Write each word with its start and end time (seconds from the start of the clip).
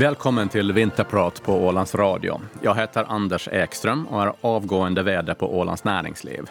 Välkommen 0.00 0.48
till 0.48 0.72
Vinterprat 0.72 1.42
på 1.42 1.66
Ålands 1.66 1.94
Radio. 1.94 2.40
Jag 2.62 2.74
heter 2.74 3.04
Anders 3.08 3.48
Ekström 3.48 4.06
och 4.06 4.22
är 4.22 4.32
avgående 4.40 5.02
VD 5.02 5.34
på 5.34 5.58
Ålands 5.58 5.84
Näringsliv. 5.84 6.50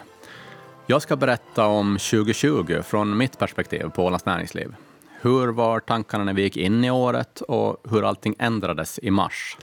Jag 0.86 1.02
ska 1.02 1.16
berätta 1.16 1.66
om 1.66 1.98
2020 1.98 2.82
från 2.82 3.16
mitt 3.16 3.38
perspektiv 3.38 3.88
på 3.88 4.04
Ålands 4.04 4.24
Näringsliv. 4.26 4.74
Hur 5.20 5.48
var 5.48 5.80
tankarna 5.80 6.24
när 6.24 6.32
vi 6.32 6.42
gick 6.42 6.56
in 6.56 6.84
i 6.84 6.90
året 6.90 7.40
och 7.40 7.84
hur 7.90 8.08
allting 8.08 8.34
ändrades 8.38 8.98
i 9.02 9.10
mars? 9.10 9.56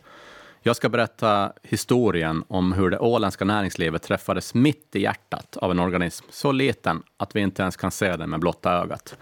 Jag 0.62 0.76
ska 0.76 0.90
berätta 0.90 1.54
historien 1.64 2.44
om 2.48 2.73
hur 2.73 2.90
det 2.90 3.00
åländska 3.00 3.45
näringslivet 3.45 4.04
träffades 4.04 4.54
mitt 4.54 4.95
i 4.95 5.02
hjärtat 5.02 5.58
av 5.58 5.72
en 5.72 5.80
organism 5.80 6.26
så 6.30 6.52
liten 6.52 7.04
att 7.17 7.36
vi 7.36 7.40
inte 7.40 7.62
ens 7.62 7.78
kan 7.78 7.92
se 7.92 8.16
den 8.16 8.30
med 8.30 8.40
blotta 8.40 8.72
ögat. 8.72 9.17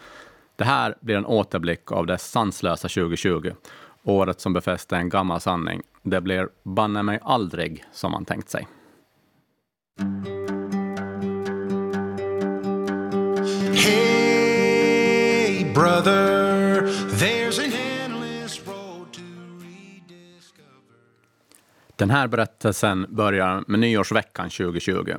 Det 0.56 0.64
här 0.64 0.96
blir 1.02 1.16
en 1.16 1.26
återblick 1.26 1.92
av 1.92 2.06
det 2.06 2.18
sanslösa 2.18 2.88
2020 2.88 3.52
Året 4.08 4.42
som 4.42 4.54
befäste 4.54 4.96
en 4.96 5.10
gammal 5.10 5.42
sanning. 5.42 5.82
Det 6.04 6.22
blir 6.22 6.50
banne 6.64 7.04
mig 7.04 7.20
aldrig 7.24 7.84
som 7.92 8.12
man 8.12 8.26
tänkt 8.26 8.50
sig. 8.50 8.68
Hey 13.74 15.74
brother, 15.74 16.82
there's 17.20 17.60
an 17.60 17.72
endless 17.74 18.68
road 18.68 19.14
to 19.14 19.22
rediscover. 19.62 20.98
Den 21.96 22.10
här 22.10 22.28
berättelsen 22.28 23.06
börjar 23.10 23.64
med 23.68 23.80
nyårsveckan 23.80 24.50
2020. 24.50 25.16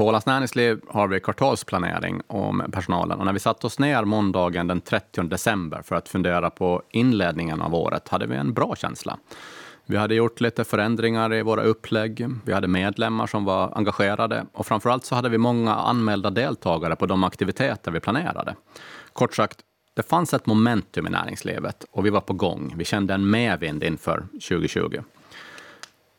På 0.00 0.06
Ålands 0.06 0.26
Näringsliv 0.26 0.80
har 0.88 1.08
vi 1.08 1.20
kvartalsplanering 1.20 2.22
om 2.26 2.62
personalen 2.72 3.18
och 3.18 3.26
när 3.26 3.32
vi 3.32 3.38
satte 3.38 3.66
oss 3.66 3.78
ner 3.78 4.04
måndagen 4.04 4.66
den 4.66 4.80
30 4.80 5.22
december 5.22 5.82
för 5.82 5.96
att 5.96 6.08
fundera 6.08 6.50
på 6.50 6.82
inledningen 6.90 7.62
av 7.62 7.74
året 7.74 8.08
hade 8.08 8.26
vi 8.26 8.36
en 8.36 8.52
bra 8.52 8.76
känsla. 8.76 9.18
Vi 9.86 9.96
hade 9.96 10.14
gjort 10.14 10.40
lite 10.40 10.64
förändringar 10.64 11.34
i 11.34 11.42
våra 11.42 11.62
upplägg. 11.62 12.26
Vi 12.44 12.52
hade 12.52 12.68
medlemmar 12.68 13.26
som 13.26 13.44
var 13.44 13.72
engagerade 13.76 14.46
och 14.52 14.66
framför 14.66 14.90
allt 14.90 15.04
så 15.04 15.14
hade 15.14 15.28
vi 15.28 15.38
många 15.38 15.74
anmälda 15.74 16.30
deltagare 16.30 16.96
på 16.96 17.06
de 17.06 17.24
aktiviteter 17.24 17.90
vi 17.90 18.00
planerade. 18.00 18.54
Kort 19.12 19.34
sagt, 19.34 19.58
det 19.94 20.02
fanns 20.02 20.34
ett 20.34 20.46
momentum 20.46 21.06
i 21.06 21.10
näringslivet 21.10 21.84
och 21.90 22.06
vi 22.06 22.10
var 22.10 22.20
på 22.20 22.32
gång. 22.32 22.74
Vi 22.76 22.84
kände 22.84 23.14
en 23.14 23.30
medvind 23.30 23.84
inför 23.84 24.26
2020. 24.32 25.02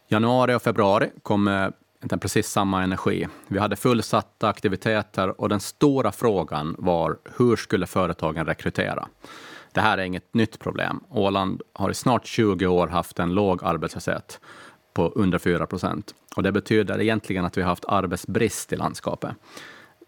Januari 0.07 0.53
och 0.53 0.61
februari 0.61 1.09
kom 1.23 1.71
inte 2.03 2.17
precis 2.17 2.47
samma 2.47 2.83
energi. 2.83 3.27
Vi 3.47 3.59
hade 3.59 3.75
fullsatta 3.75 4.47
aktiviteter 4.47 5.41
och 5.41 5.49
den 5.49 5.59
stora 5.59 6.11
frågan 6.11 6.75
var 6.77 7.17
hur 7.37 7.55
skulle 7.55 7.87
företagen 7.87 8.45
rekrytera? 8.45 9.07
Det 9.71 9.81
här 9.81 9.97
är 9.97 10.03
inget 10.03 10.33
nytt 10.33 10.59
problem. 10.59 11.03
Åland 11.09 11.61
har 11.73 11.89
i 11.89 11.93
snart 11.93 12.25
20 12.25 12.67
år 12.67 12.87
haft 12.87 13.19
en 13.19 13.33
låg 13.33 13.63
arbetslöshet 13.63 14.39
på 14.93 15.07
under 15.15 15.37
4 15.37 15.67
procent. 15.67 16.15
Och 16.35 16.43
det 16.43 16.51
betyder 16.51 17.01
egentligen 17.01 17.45
att 17.45 17.57
vi 17.57 17.61
har 17.61 17.69
haft 17.69 17.85
arbetsbrist 17.87 18.73
i 18.73 18.75
landskapet. 18.75 19.31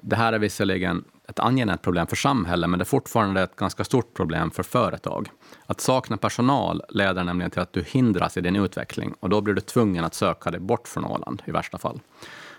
Det 0.02 0.16
här 0.16 0.34
är 0.34 0.40
visserligen 0.40 1.04
ett 1.28 1.40
angenämt 1.40 1.82
problem 1.82 2.08
för 2.08 2.16
samhället, 2.16 2.70
men 2.70 2.80
det 2.80 2.84
är 2.84 2.86
fortfarande 2.86 3.42
ett 3.42 3.56
ganska 3.56 3.84
stort 3.84 4.14
problem 4.14 4.52
för 4.52 4.64
företag. 4.64 5.30
Att 5.66 5.82
sakna 5.82 6.18
personal 6.18 6.82
leder 6.90 7.24
nämligen 7.24 7.52
till 7.52 7.62
att 7.62 7.74
du 7.74 7.84
hindras 7.84 8.38
i 8.38 8.42
din 8.42 8.56
utveckling 8.56 9.14
och 9.20 9.30
då 9.30 9.42
blir 9.42 9.54
du 9.54 9.62
tvungen 9.62 10.06
att 10.06 10.14
söka 10.14 10.52
dig 10.52 10.60
bort 10.60 10.88
från 10.88 11.06
Åland 11.06 11.42
i 11.46 11.52
värsta 11.52 11.78
fall. 11.78 12.00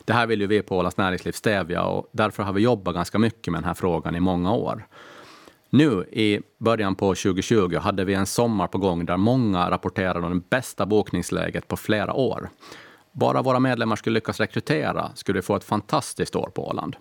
Det 0.04 0.12
här 0.12 0.26
vill 0.26 0.40
ju 0.40 0.46
vi 0.46 0.62
på 0.62 0.78
Ålands 0.78 0.96
Näringsliv 0.96 1.32
stävja 1.32 1.82
och 1.82 2.10
därför 2.12 2.42
har 2.42 2.52
vi 2.52 2.62
jobbat 2.62 2.94
ganska 2.94 3.18
mycket 3.18 3.52
med 3.52 3.60
den 3.60 3.66
här 3.66 3.74
frågan 3.74 4.16
i 4.16 4.20
många 4.20 4.52
år. 4.52 4.86
Nu 5.70 6.04
i 6.12 6.40
början 6.58 6.94
på 6.94 7.14
2020 7.14 7.76
hade 7.76 8.04
vi 8.04 8.14
en 8.14 8.26
sommar 8.26 8.66
på 8.66 8.78
gång 8.78 9.06
där 9.06 9.16
många 9.16 9.70
rapporterade 9.70 10.26
om 10.26 10.34
det 10.34 10.48
bästa 10.50 10.86
bokningsläget 10.86 11.68
på 11.68 11.76
flera 11.76 12.14
år. 12.14 12.48
Bara 13.12 13.42
våra 13.42 13.60
medlemmar 13.60 13.96
skulle 13.96 14.14
lyckas 14.14 14.40
rekrytera 14.40 15.10
skulle 15.14 15.38
vi 15.38 15.42
få 15.42 15.56
ett 15.56 15.64
fantastiskt 15.64 16.36
år 16.36 16.50
på 16.54 16.68
Åland. 16.68 16.96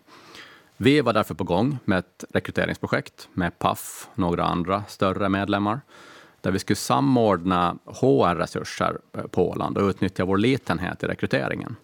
Vi 0.84 1.02
var 1.02 1.14
därför 1.14 1.36
på 1.36 1.44
gång 1.44 1.78
med 1.86 2.00
ett 2.00 2.26
rekryteringsprojekt 2.30 3.30
med 3.34 3.60
Paf 3.60 4.08
och 4.12 4.20
några 4.20 4.44
andra 4.44 4.84
större 4.88 5.30
medlemmar 5.30 5.82
där 6.42 6.52
vi 6.52 6.60
skulle 6.60 6.76
samordna 6.76 7.78
HR-resurser 7.86 8.98
på 9.32 9.50
Åland 9.50 9.78
och 9.78 9.90
utnyttja 9.90 10.26
vår 10.26 10.38
litenhet 10.38 11.04
i 11.04 11.08
rekryteringen. 11.08 11.76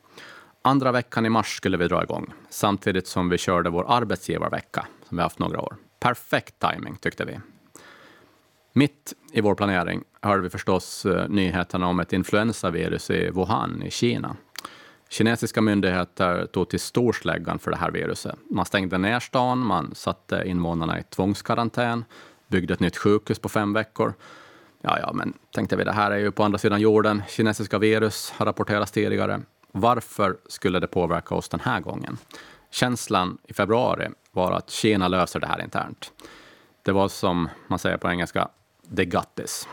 Andra 0.62 0.92
veckan 0.92 1.26
i 1.26 1.30
mars 1.30 1.58
skulle 1.58 1.78
vi 1.78 1.88
dra 1.88 2.04
igång, 2.04 2.34
samtidigt 2.50 3.08
som 3.08 3.30
vi 3.30 3.38
körde 3.38 3.70
vår 3.70 3.86
arbetsgivarvecka 3.88 4.88
som 5.08 5.18
vi 5.18 5.24
haft 5.24 5.40
några 5.40 5.62
år. 5.62 5.76
Perfekt 6.00 6.56
timing 6.60 6.98
tyckte 6.98 7.26
vi. 7.26 7.40
Mitt 8.74 9.14
i 9.32 9.42
vår 9.42 9.56
planering 9.56 10.04
hörde 10.22 10.44
vi 10.44 10.50
förstås 10.50 11.06
eh, 11.06 11.30
nyheterna 11.30 11.88
om 11.88 12.00
ett 12.00 12.14
influensavirus 12.14 13.10
i 13.10 13.30
Wuhan 13.30 13.84
i 13.84 13.92
Kina 13.92 14.36
Kinesiska 15.10 15.62
myndigheter 15.62 16.46
tog 16.46 16.70
till 16.70 16.80
storsläggan 16.80 17.60
för 17.60 17.72
det 17.72 17.78
här 17.78 17.92
viruset. 17.92 18.36
Man 18.50 18.66
stängde 18.66 18.98
ner 18.98 19.20
stan, 19.20 19.60
man 19.60 19.96
satte 19.96 20.44
invånarna 20.46 21.00
i 21.00 21.04
tvångskarantän, 21.04 22.06
byggde 22.48 22.74
ett 22.74 22.80
nytt 22.80 22.98
sjukhus 22.98 23.40
på 23.40 23.50
fem 23.50 23.74
veckor. 23.74 24.14
Ja, 24.82 25.00
ja, 25.00 25.14
men 25.14 25.34
tänkte 25.52 25.76
vi, 25.76 25.84
det 25.84 25.92
här 25.92 26.12
är 26.12 26.18
ju 26.18 26.32
på 26.32 26.44
andra 26.44 26.58
sidan 26.58 26.82
jorden. 26.82 27.24
Kinesiska 27.28 27.80
virus 27.80 28.34
har 28.36 28.46
rapporterats 28.46 28.92
tidigare. 28.92 29.42
Varför 29.72 30.38
skulle 30.48 30.80
det 30.80 30.88
påverka 30.88 31.36
oss 31.36 31.50
den 31.50 31.60
här 31.60 31.80
gången? 31.80 32.18
Känslan 32.72 33.38
i 33.48 33.54
februari 33.54 34.08
var 34.32 34.52
att 34.52 34.70
Kina 34.70 35.08
löser 35.08 35.40
det 35.40 35.48
här 35.48 35.64
internt. 35.64 36.12
Det 36.84 36.92
var 36.92 37.08
som 37.08 37.50
man 37.68 37.80
säger 37.80 37.98
på 37.98 38.10
engelska, 38.10 38.50
the 38.96 39.06
got 39.06 39.36
this. 39.36 39.68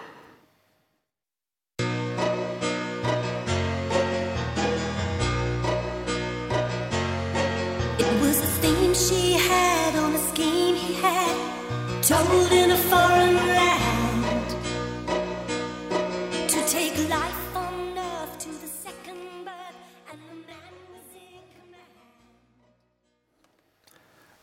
Theme 8.61 8.94
she 8.94 9.33
had 9.33 9.97
on 10.05 10.15
a 10.15 10.19
scheme 10.19 10.75
he 10.77 10.94
had 10.94 11.37
told 12.03 12.53
in 12.53 12.71
a 12.71 12.77
foreign 12.77 13.34
land 13.34 14.50
to 16.49 16.61
take 16.69 16.97
life 17.09 17.56
on 17.56 17.99
earth 17.99 18.39
to 18.39 18.49
the 18.49 18.69
second 18.69 19.45
birth 19.45 19.78
and 20.11 20.21
the 20.31 20.37
man 20.47 20.75
was 20.93 21.15
in 21.15 21.43
command. 21.61 21.91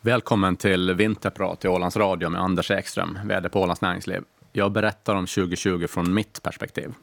Välkommen 0.01 0.55
till 0.55 0.93
Vinterprat 0.93 1.65
i 1.65 1.67
Ålands 1.67 1.97
Radio 1.97 2.29
med 2.29 2.41
Anders 2.41 2.71
Ekström, 2.71 3.19
VD 3.25 3.49
på 3.49 3.61
Ålands 3.61 3.81
Näringsliv. 3.81 4.23
Jag 4.51 4.71
berättar 4.71 5.15
om 5.15 5.25
2020 5.25 5.87
från 5.87 6.13
mitt 6.13 6.43
perspektiv. 6.43 6.93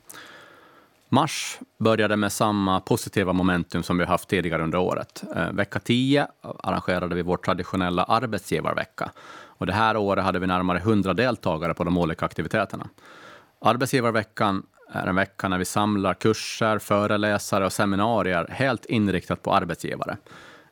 Mars 1.12 1.58
började 1.78 2.16
med 2.16 2.32
samma 2.32 2.80
positiva 2.80 3.32
momentum 3.32 3.82
som 3.82 3.98
vi 3.98 4.04
haft 4.04 4.28
tidigare 4.28 4.62
under 4.62 4.78
året. 4.78 5.24
Eh, 5.36 5.52
vecka 5.52 5.78
10 5.78 6.26
arrangerade 6.42 7.14
vi 7.14 7.22
vår 7.22 7.36
traditionella 7.36 8.04
arbetsgivarvecka 8.04 9.10
och 9.42 9.66
det 9.66 9.72
här 9.72 9.96
året 9.96 10.24
hade 10.24 10.38
vi 10.38 10.46
närmare 10.46 10.78
100 10.78 11.14
deltagare 11.14 11.74
på 11.74 11.84
de 11.84 11.98
olika 11.98 12.26
aktiviteterna. 12.26 12.88
Arbetsgivarveckan 13.60 14.62
är 14.92 15.06
en 15.06 15.14
vecka 15.14 15.48
när 15.48 15.58
vi 15.58 15.64
samlar 15.64 16.14
kurser, 16.14 16.78
föreläsare 16.78 17.66
och 17.66 17.72
seminarier 17.72 18.46
helt 18.50 18.84
inriktat 18.84 19.42
på 19.42 19.54
arbetsgivare. 19.54 20.16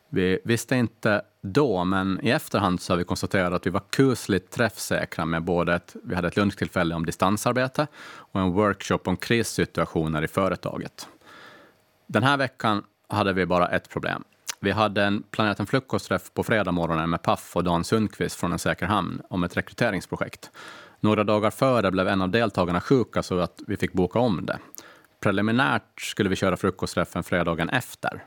Vi 0.09 0.39
visste 0.45 0.77
inte 0.77 1.23
då, 1.41 1.85
men 1.85 2.21
i 2.23 2.31
efterhand 2.31 2.81
så 2.81 2.93
har 2.93 2.99
vi 2.99 3.05
konstaterat 3.05 3.53
att 3.53 3.67
vi 3.67 3.71
var 3.71 3.83
kusligt 3.91 4.53
träffsäkra 4.53 5.25
med 5.25 5.43
både 5.43 5.75
ett, 5.75 5.97
vi 6.05 6.15
hade 6.15 6.29
ett 6.29 6.37
lunchtillfälle 6.37 6.95
om 6.95 7.07
distansarbete 7.07 7.87
och 8.05 8.41
en 8.41 8.53
workshop 8.53 9.01
om 9.05 9.17
krissituationer 9.17 10.23
i 10.23 10.29
företaget. 10.29 11.09
Den 12.07 12.23
här 12.23 12.37
veckan 12.37 12.83
hade 13.09 13.33
vi 13.33 13.47
bara 13.47 13.69
ett 13.69 13.89
problem. 13.89 14.25
Vi 14.61 14.71
hade 14.71 15.05
en, 15.05 15.23
planerat 15.23 15.61
en 15.61 15.67
frukostträff 15.67 16.35
på 16.35 16.43
fredag 16.43 16.73
morgonen 16.73 17.11
med 17.11 17.23
Paff 17.23 17.57
och 17.57 17.65
Dan 17.65 17.85
Sundqvist 17.85 18.41
från 18.41 18.53
En 18.53 18.59
säker 18.59 18.87
hamn 18.87 19.23
om 19.31 19.45
ett 19.45 19.57
rekryteringsprojekt. 19.57 20.51
Några 21.01 21.25
dagar 21.25 21.51
före 21.51 21.91
blev 21.91 22.09
en 22.09 22.23
av 22.23 22.31
deltagarna 22.31 22.81
sjuka 22.81 23.23
så 23.23 23.39
att 23.39 23.61
vi 23.67 23.77
fick 23.77 23.93
boka 23.93 24.19
om 24.19 24.47
det. 24.47 24.59
Preliminärt 25.21 26.01
skulle 26.01 26.29
vi 26.29 26.37
köra 26.37 26.57
frukostträffen 26.57 27.25
fredagen 27.25 27.69
efter. 27.69 28.25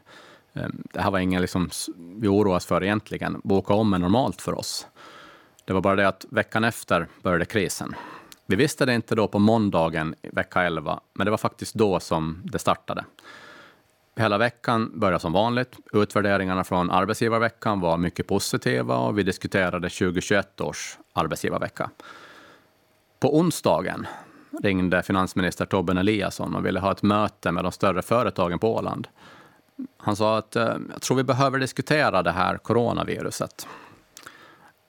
Ehm, 0.53 0.83
det 0.93 1.01
här 1.01 1.11
var 1.11 1.19
inget 1.19 1.41
liksom, 1.41 1.69
vi 1.97 2.27
oroas 2.27 2.65
för 2.65 2.83
egentligen. 2.83 3.41
Boka 3.43 3.73
om 3.73 3.93
är 3.93 3.99
normalt 3.99 4.41
för 4.41 4.59
oss. 4.59 4.87
Det 5.65 5.73
var 5.73 5.81
bara 5.81 5.95
det 5.95 6.07
att 6.07 6.25
veckan 6.29 6.63
efter 6.63 7.07
började 7.21 7.45
krisen. 7.45 7.95
Vi 8.45 8.55
visste 8.55 8.85
det 8.85 8.93
inte 8.93 9.15
då 9.15 9.27
på 9.27 9.39
måndagen 9.39 10.15
vecka 10.21 10.61
11, 10.61 10.99
men 11.13 11.25
det 11.25 11.31
var 11.31 11.37
faktiskt 11.37 11.73
då 11.73 11.99
som 11.99 12.41
det 12.43 12.59
startade. 12.59 13.05
Hela 14.15 14.37
veckan 14.37 14.99
började 14.99 15.19
som 15.19 15.33
vanligt. 15.33 15.75
Utvärderingarna 15.93 16.63
från 16.63 16.91
arbetsgivarveckan 16.91 17.79
var 17.79 17.97
mycket 17.97 18.27
positiva 18.27 18.97
och 18.97 19.17
vi 19.17 19.23
diskuterade 19.23 19.89
2021 19.89 20.61
års 20.61 20.97
arbetsgivarvecka. 21.13 21.89
På 23.19 23.37
onsdagen 23.37 24.07
ringde 24.63 25.03
finansminister 25.03 25.65
Tobben 25.65 25.97
Eliasson 25.97 26.55
och 26.55 26.65
ville 26.65 26.79
ha 26.79 26.91
ett 26.91 27.03
möte 27.03 27.51
med 27.51 27.63
de 27.63 27.71
större 27.71 28.01
företagen 28.01 28.59
på 28.59 28.75
Åland. 28.75 29.07
Han 29.97 30.15
sa 30.15 30.37
att 30.37 30.55
eh, 30.55 30.75
jag 30.91 31.01
tror 31.01 31.17
vi 31.17 31.23
behöver 31.23 31.59
diskutera 31.59 32.23
det 32.23 32.31
här 32.31 32.57
coronaviruset. 32.57 33.67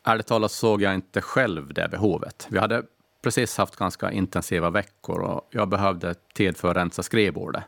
Ärligt 0.04 0.26
talat 0.26 0.52
såg 0.52 0.82
jag 0.82 0.94
inte 0.94 1.20
själv 1.20 1.74
det 1.74 1.88
behovet. 1.88 2.46
Vi 2.50 2.58
hade 2.58 2.82
precis 3.22 3.58
haft 3.58 3.76
ganska 3.76 4.10
intensiva 4.10 4.70
veckor 4.70 5.20
och 5.20 5.48
jag 5.50 5.68
behövde 5.68 6.14
tid 6.34 6.56
för 6.56 6.70
att 6.70 6.76
rensa 6.76 7.02
skrivbordet. 7.02 7.64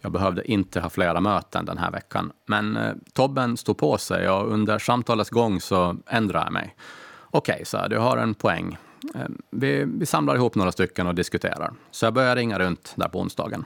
Jag 0.00 0.12
behövde 0.12 0.50
inte 0.50 0.80
ha 0.80 0.90
flera 0.90 1.20
möten 1.20 1.64
den 1.64 1.78
här 1.78 1.90
veckan. 1.90 2.32
Men 2.46 2.76
eh, 2.76 2.94
Tobben 3.12 3.56
stod 3.56 3.78
på 3.78 3.98
sig 3.98 4.28
och 4.28 4.52
under 4.52 4.78
samtalets 4.78 5.30
gång 5.30 5.60
så 5.60 5.96
ändrade 6.06 6.46
jag 6.46 6.52
mig. 6.52 6.76
Okej, 7.20 7.54
okay, 7.54 7.64
så 7.64 7.88
du 7.88 7.98
har 7.98 8.16
en 8.16 8.34
poäng. 8.34 8.78
Eh, 9.14 9.20
vi, 9.50 9.84
vi 9.84 10.06
samlar 10.06 10.34
ihop 10.34 10.54
några 10.54 10.72
stycken 10.72 11.06
och 11.06 11.14
diskuterar. 11.14 11.72
Så 11.90 12.06
jag 12.06 12.14
började 12.14 12.40
ringa 12.40 12.58
runt 12.58 12.92
där 12.96 13.08
på 13.08 13.20
onsdagen. 13.20 13.64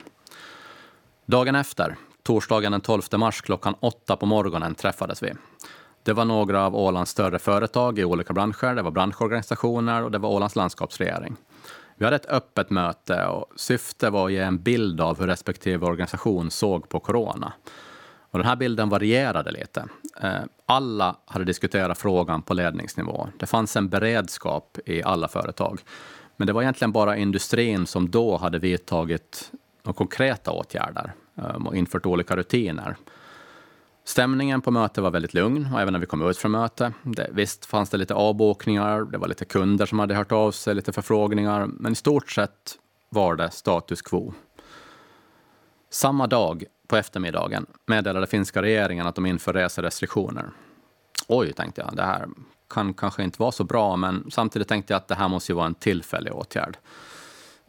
Dagen 1.25 1.55
efter, 1.55 1.95
torsdagen 2.23 2.71
den 2.71 2.81
12 2.81 3.01
mars 3.17 3.41
klockan 3.41 3.75
åtta 3.79 4.15
på 4.15 4.25
morgonen 4.25 4.75
träffades 4.75 5.23
vi. 5.23 5.33
Det 6.03 6.13
var 6.13 6.25
några 6.25 6.65
av 6.65 6.75
Ålands 6.75 7.11
större 7.11 7.39
företag 7.39 7.99
i 7.99 8.05
olika 8.05 8.33
branscher, 8.33 8.75
det 8.75 8.81
var 8.81 8.91
branschorganisationer 8.91 10.03
och 10.03 10.11
det 10.11 10.17
var 10.17 10.29
Ålands 10.29 10.55
landskapsregering. 10.55 11.35
Vi 11.95 12.05
hade 12.05 12.15
ett 12.15 12.29
öppet 12.29 12.69
möte 12.69 13.25
och 13.25 13.45
syftet 13.55 14.11
var 14.11 14.25
att 14.25 14.31
ge 14.31 14.39
en 14.39 14.63
bild 14.63 15.01
av 15.01 15.19
hur 15.19 15.27
respektive 15.27 15.85
organisation 15.85 16.51
såg 16.51 16.89
på 16.89 16.99
corona. 16.99 17.53
Och 18.31 18.39
den 18.39 18.47
här 18.47 18.55
bilden 18.55 18.89
varierade 18.89 19.51
lite. 19.51 19.85
Eh, 20.21 20.41
alla 20.65 21.15
hade 21.25 21.45
diskuterat 21.45 21.97
frågan 21.97 22.41
på 22.41 22.53
ledningsnivå. 22.53 23.27
Det 23.37 23.45
fanns 23.45 23.75
en 23.75 23.89
beredskap 23.89 24.77
i 24.85 25.03
alla 25.03 25.27
företag. 25.27 25.81
Men 26.37 26.47
det 26.47 26.53
var 26.53 26.61
egentligen 26.61 26.91
bara 26.91 27.17
industrin 27.17 27.85
som 27.85 28.11
då 28.11 28.37
hade 28.37 28.59
vidtagit 28.59 29.51
några 29.83 29.97
konkreta 29.97 30.51
åtgärder 30.51 31.13
Ehm, 31.41 31.67
och 31.67 31.75
infört 31.75 32.05
olika 32.05 32.35
rutiner. 32.35 32.95
Stämningen 34.03 34.61
på 34.61 34.71
mötet 34.71 35.03
var 35.03 35.11
väldigt 35.11 35.33
lugn 35.33 35.67
och 35.73 35.81
även 35.81 35.93
när 35.93 35.99
vi 35.99 36.05
kom 36.05 36.29
ut 36.29 36.37
från 36.37 36.51
mötet. 36.51 36.93
Det, 37.03 37.29
visst 37.31 37.65
fanns 37.65 37.89
det 37.89 37.97
lite 37.97 38.13
avbokningar, 38.13 39.05
det 39.11 39.17
var 39.17 39.27
lite 39.27 39.45
kunder 39.45 39.85
som 39.85 39.99
hade 39.99 40.15
hört 40.15 40.31
av 40.31 40.51
sig, 40.51 40.75
lite 40.75 40.91
förfrågningar, 40.91 41.65
men 41.65 41.91
i 41.91 41.95
stort 41.95 42.31
sett 42.31 42.77
var 43.09 43.35
det 43.35 43.51
status 43.51 44.01
quo. 44.01 44.33
Samma 45.89 46.27
dag, 46.27 46.63
på 46.87 46.97
eftermiddagen, 46.97 47.65
meddelade 47.85 48.27
finska 48.27 48.61
regeringen 48.61 49.07
att 49.07 49.15
de 49.15 49.25
inför 49.25 49.53
reserestriktioner. 49.53 50.49
Oj, 51.27 51.53
tänkte 51.53 51.81
jag, 51.81 51.95
det 51.95 52.03
här 52.03 52.27
kan 52.69 52.93
kanske 52.93 53.23
inte 53.23 53.41
vara 53.41 53.51
så 53.51 53.63
bra, 53.63 53.95
men 53.95 54.31
samtidigt 54.31 54.67
tänkte 54.67 54.93
jag 54.93 54.97
att 54.97 55.07
det 55.07 55.15
här 55.15 55.27
måste 55.27 55.51
ju 55.51 55.55
vara 55.55 55.65
en 55.65 55.75
tillfällig 55.75 56.35
åtgärd. 56.35 56.77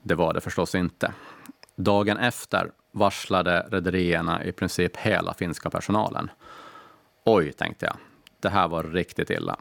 Det 0.02 0.14
var 0.14 0.34
det 0.34 0.40
förstås 0.40 0.74
inte. 0.74 1.12
Dagen 1.76 2.16
efter 2.16 2.70
varslade 2.92 3.66
rederierna 3.70 4.44
i 4.44 4.52
princip 4.52 4.96
hela 4.96 5.34
finska 5.34 5.70
personalen. 5.70 6.30
Oj, 7.24 7.52
tänkte 7.52 7.86
jag. 7.86 7.96
Det 8.40 8.48
här 8.48 8.68
var 8.68 8.82
riktigt 8.82 9.30
illa. 9.30 9.56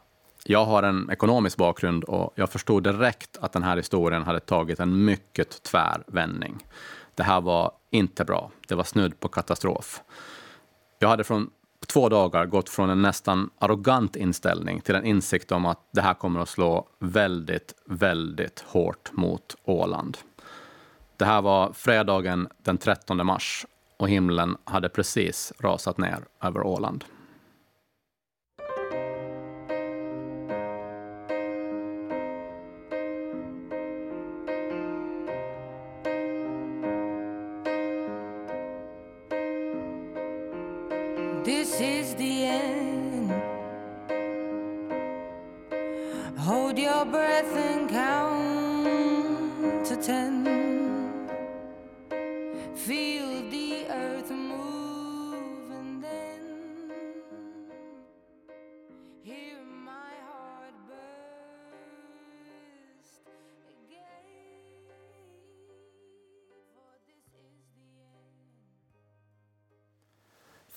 Jag 0.45 0.66
har 0.66 0.83
en 0.83 1.10
ekonomisk 1.12 1.57
bakgrund 1.57 2.04
och 2.04 2.33
jag 2.36 2.50
förstod 2.50 2.83
direkt 2.83 3.38
att 3.38 3.54
den 3.54 3.63
här 3.63 3.78
historien 3.78 4.24
hade 4.24 4.39
tagit 4.39 4.80
en 4.80 5.06
mycket 5.06 5.63
tvär 5.63 6.04
vändning. 6.07 6.66
Det 7.16 7.24
här 7.24 7.42
var 7.42 7.72
inte 7.89 8.25
bra. 8.25 8.51
Det 8.68 8.75
var 8.75 8.83
snudd 8.83 9.19
på 9.19 9.28
katastrof. 9.28 10.01
Jag 11.00 11.10
hade 11.10 11.24
från 11.24 11.50
två 11.88 12.10
dagar 12.10 12.45
gått 12.45 12.69
från 12.69 12.89
en 12.89 13.01
nästan 13.01 13.50
arrogant 13.60 14.16
inställning 14.16 14.81
till 14.81 14.95
en 14.95 15.06
insikt 15.06 15.51
om 15.51 15.66
att 15.66 15.80
det 15.92 16.01
här 16.01 16.13
kommer 16.13 16.39
att 16.39 16.50
slå 16.50 16.88
väldigt, 17.00 17.74
väldigt 17.86 18.60
hårt 18.60 19.12
mot 19.12 19.56
Åland. 19.63 20.18
Det 21.21 21.25
här 21.25 21.41
var 21.41 21.73
fredagen 21.73 22.47
den 22.63 22.77
13 22.77 23.25
mars 23.25 23.65
och 23.97 24.09
himlen 24.09 24.57
hade 24.63 24.89
precis 24.89 25.53
rasat 25.59 25.97
ner 25.97 26.25
över 26.41 26.63
Åland. 26.63 27.06
This 41.45 41.81
is 41.81 42.15
the 42.15 42.45
end 42.45 43.31
Hold 46.38 46.79
your 46.79 47.06
breath 47.06 47.70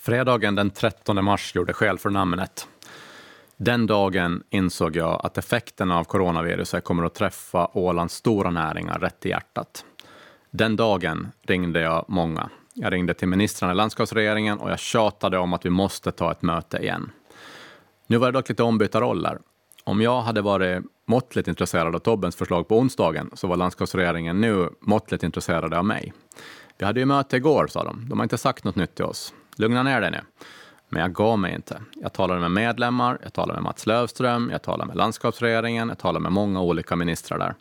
Fredagen 0.05 0.55
den 0.55 0.69
13 0.69 1.25
mars 1.25 1.55
gjorde 1.55 1.73
skäl 1.73 1.97
för 1.97 2.09
namnet. 2.09 2.67
Den 3.57 3.87
dagen 3.87 4.43
insåg 4.49 4.95
jag 4.95 5.25
att 5.25 5.37
effekterna 5.37 5.99
av 5.99 6.03
coronaviruset 6.03 6.83
kommer 6.83 7.03
att 7.03 7.13
träffa 7.13 7.69
Ålands 7.73 8.15
stora 8.15 8.51
näringar 8.51 8.99
rätt 8.99 9.25
i 9.25 9.29
hjärtat. 9.29 9.85
Den 10.51 10.75
dagen 10.75 11.31
ringde 11.41 11.79
jag 11.79 12.05
många. 12.07 12.49
Jag 12.73 12.93
ringde 12.93 13.13
till 13.13 13.27
ministrarna 13.27 13.73
i 13.73 13.75
landskapsregeringen 13.75 14.59
och 14.59 14.71
jag 14.71 14.79
tjatade 14.79 15.37
om 15.37 15.53
att 15.53 15.65
vi 15.65 15.69
måste 15.69 16.11
ta 16.11 16.31
ett 16.31 16.41
möte 16.41 16.77
igen. 16.77 17.11
Nu 18.07 18.17
var 18.17 18.31
det 18.31 18.39
dock 18.39 18.49
lite 18.49 18.63
ombytta 18.63 19.01
roller. 19.01 19.39
Om 19.83 20.01
jag 20.01 20.21
hade 20.21 20.41
varit 20.41 20.83
måttligt 21.05 21.47
intresserad 21.47 21.95
av 21.95 21.99
Tobbens 21.99 22.35
förslag 22.35 22.67
på 22.67 22.77
onsdagen 22.77 23.29
så 23.33 23.47
var 23.47 23.57
landskapsregeringen 23.57 24.41
nu 24.41 24.69
måttligt 24.79 25.23
intresserade 25.23 25.77
av 25.77 25.85
mig. 25.85 26.13
Vi 26.77 26.85
hade 26.85 26.99
ju 26.99 27.05
möte 27.05 27.37
igår, 27.37 27.67
sa 27.67 27.83
de. 27.83 28.09
De 28.09 28.19
har 28.19 28.23
inte 28.23 28.37
sagt 28.37 28.63
något 28.63 28.75
nytt 28.75 28.95
till 28.95 29.05
oss. 29.05 29.33
Lugna 29.55 29.83
ner 29.83 30.01
dig 30.01 30.11
nu. 30.11 30.21
Men 30.89 31.01
jag 31.01 31.13
gav 31.13 31.39
mig 31.39 31.55
inte. 31.55 31.81
Jag 31.93 32.13
talade 32.13 32.39
med 32.39 32.51
medlemmar, 32.51 33.19
jag 33.23 33.33
talade 33.33 33.53
med 33.53 33.63
Mats 33.63 33.85
Lövström, 33.85 34.49
jag 34.51 34.61
talade 34.61 34.87
med 34.87 34.95
landskapsregeringen, 34.95 35.89
jag 35.89 35.97
talade 35.97 36.23
med 36.23 36.31
många 36.31 36.61
olika 36.61 36.95
ministrar 36.95 37.39
där. 37.39 37.55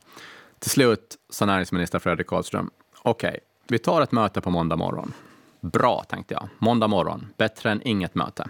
Till 0.58 0.70
slut 0.70 1.16
sa 1.30 1.46
näringsminister 1.46 1.98
Fredrik 1.98 2.26
Karlström, 2.26 2.70
okej, 3.02 3.28
okay, 3.28 3.40
vi 3.68 3.78
tar 3.78 4.02
ett 4.02 4.12
möte 4.12 4.40
på 4.40 4.50
måndag 4.50 4.76
morgon. 4.76 5.12
Bra, 5.60 6.04
tänkte 6.08 6.34
jag. 6.34 6.48
Måndag 6.58 6.86
morgon, 6.88 7.26
bättre 7.36 7.70
än 7.70 7.82
inget 7.84 8.14
möte. 8.14 8.48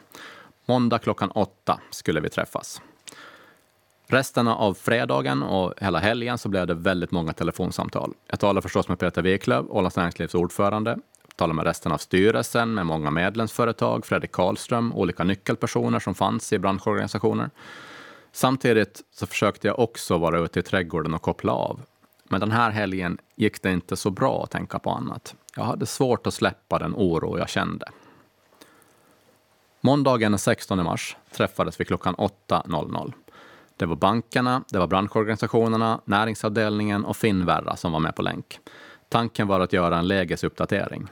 Måndag 0.66 0.98
klockan 0.98 1.30
åtta 1.30 1.80
skulle 1.90 2.20
vi 2.20 2.28
träffas. 2.28 2.82
Resten 4.06 4.48
av 4.48 4.74
fredagen 4.74 5.42
och 5.42 5.74
hela 5.78 5.98
helgen 5.98 6.38
så 6.38 6.48
blev 6.48 6.66
det 6.66 6.74
väldigt 6.74 7.10
många 7.10 7.32
telefonsamtal. 7.32 8.12
Jag 8.26 8.40
talade 8.40 8.62
förstås 8.62 8.88
med 8.88 8.98
Peter 8.98 9.22
Wiklöf, 9.22 9.66
Ålands 9.68 9.96
Näringslivs 9.96 10.34
ordförande 10.34 10.98
talade 11.36 11.54
med 11.54 11.64
resten 11.66 11.92
av 11.92 11.98
styrelsen, 11.98 12.74
med 12.74 12.86
många 12.86 13.10
medlemsföretag, 13.10 14.06
Fredrik 14.06 14.32
Karlström, 14.32 14.92
olika 14.92 15.24
nyckelpersoner 15.24 15.98
som 15.98 16.14
fanns 16.14 16.52
i 16.52 16.58
branschorganisationer. 16.58 17.50
Samtidigt 18.32 19.02
så 19.10 19.26
försökte 19.26 19.66
jag 19.66 19.78
också 19.78 20.18
vara 20.18 20.38
ute 20.38 20.60
i 20.60 20.62
trädgården 20.62 21.14
och 21.14 21.22
koppla 21.22 21.52
av. 21.52 21.80
Men 22.24 22.40
den 22.40 22.50
här 22.50 22.70
helgen 22.70 23.18
gick 23.36 23.62
det 23.62 23.72
inte 23.72 23.96
så 23.96 24.10
bra 24.10 24.42
att 24.42 24.50
tänka 24.50 24.78
på 24.78 24.90
annat. 24.90 25.34
Jag 25.56 25.64
hade 25.64 25.86
svårt 25.86 26.26
att 26.26 26.34
släppa 26.34 26.78
den 26.78 26.94
oro 26.94 27.38
jag 27.38 27.48
kände. 27.48 27.86
Måndagen 29.80 30.32
den 30.32 30.38
16 30.38 30.84
mars 30.84 31.16
träffades 31.32 31.80
vi 31.80 31.84
klockan 31.84 32.14
8.00. 32.14 33.12
Det 33.76 33.86
var 33.86 33.96
bankerna, 33.96 34.64
det 34.68 34.78
var 34.78 34.86
branschorganisationerna, 34.86 36.00
näringsavdelningen 36.04 37.04
och 37.04 37.16
Finnvärra 37.16 37.76
som 37.76 37.92
var 37.92 38.00
med 38.00 38.16
på 38.16 38.22
länk. 38.22 38.58
Tanken 39.08 39.48
var 39.48 39.60
att 39.60 39.72
göra 39.72 39.98
en 39.98 40.08
lägesuppdatering. 40.08 41.08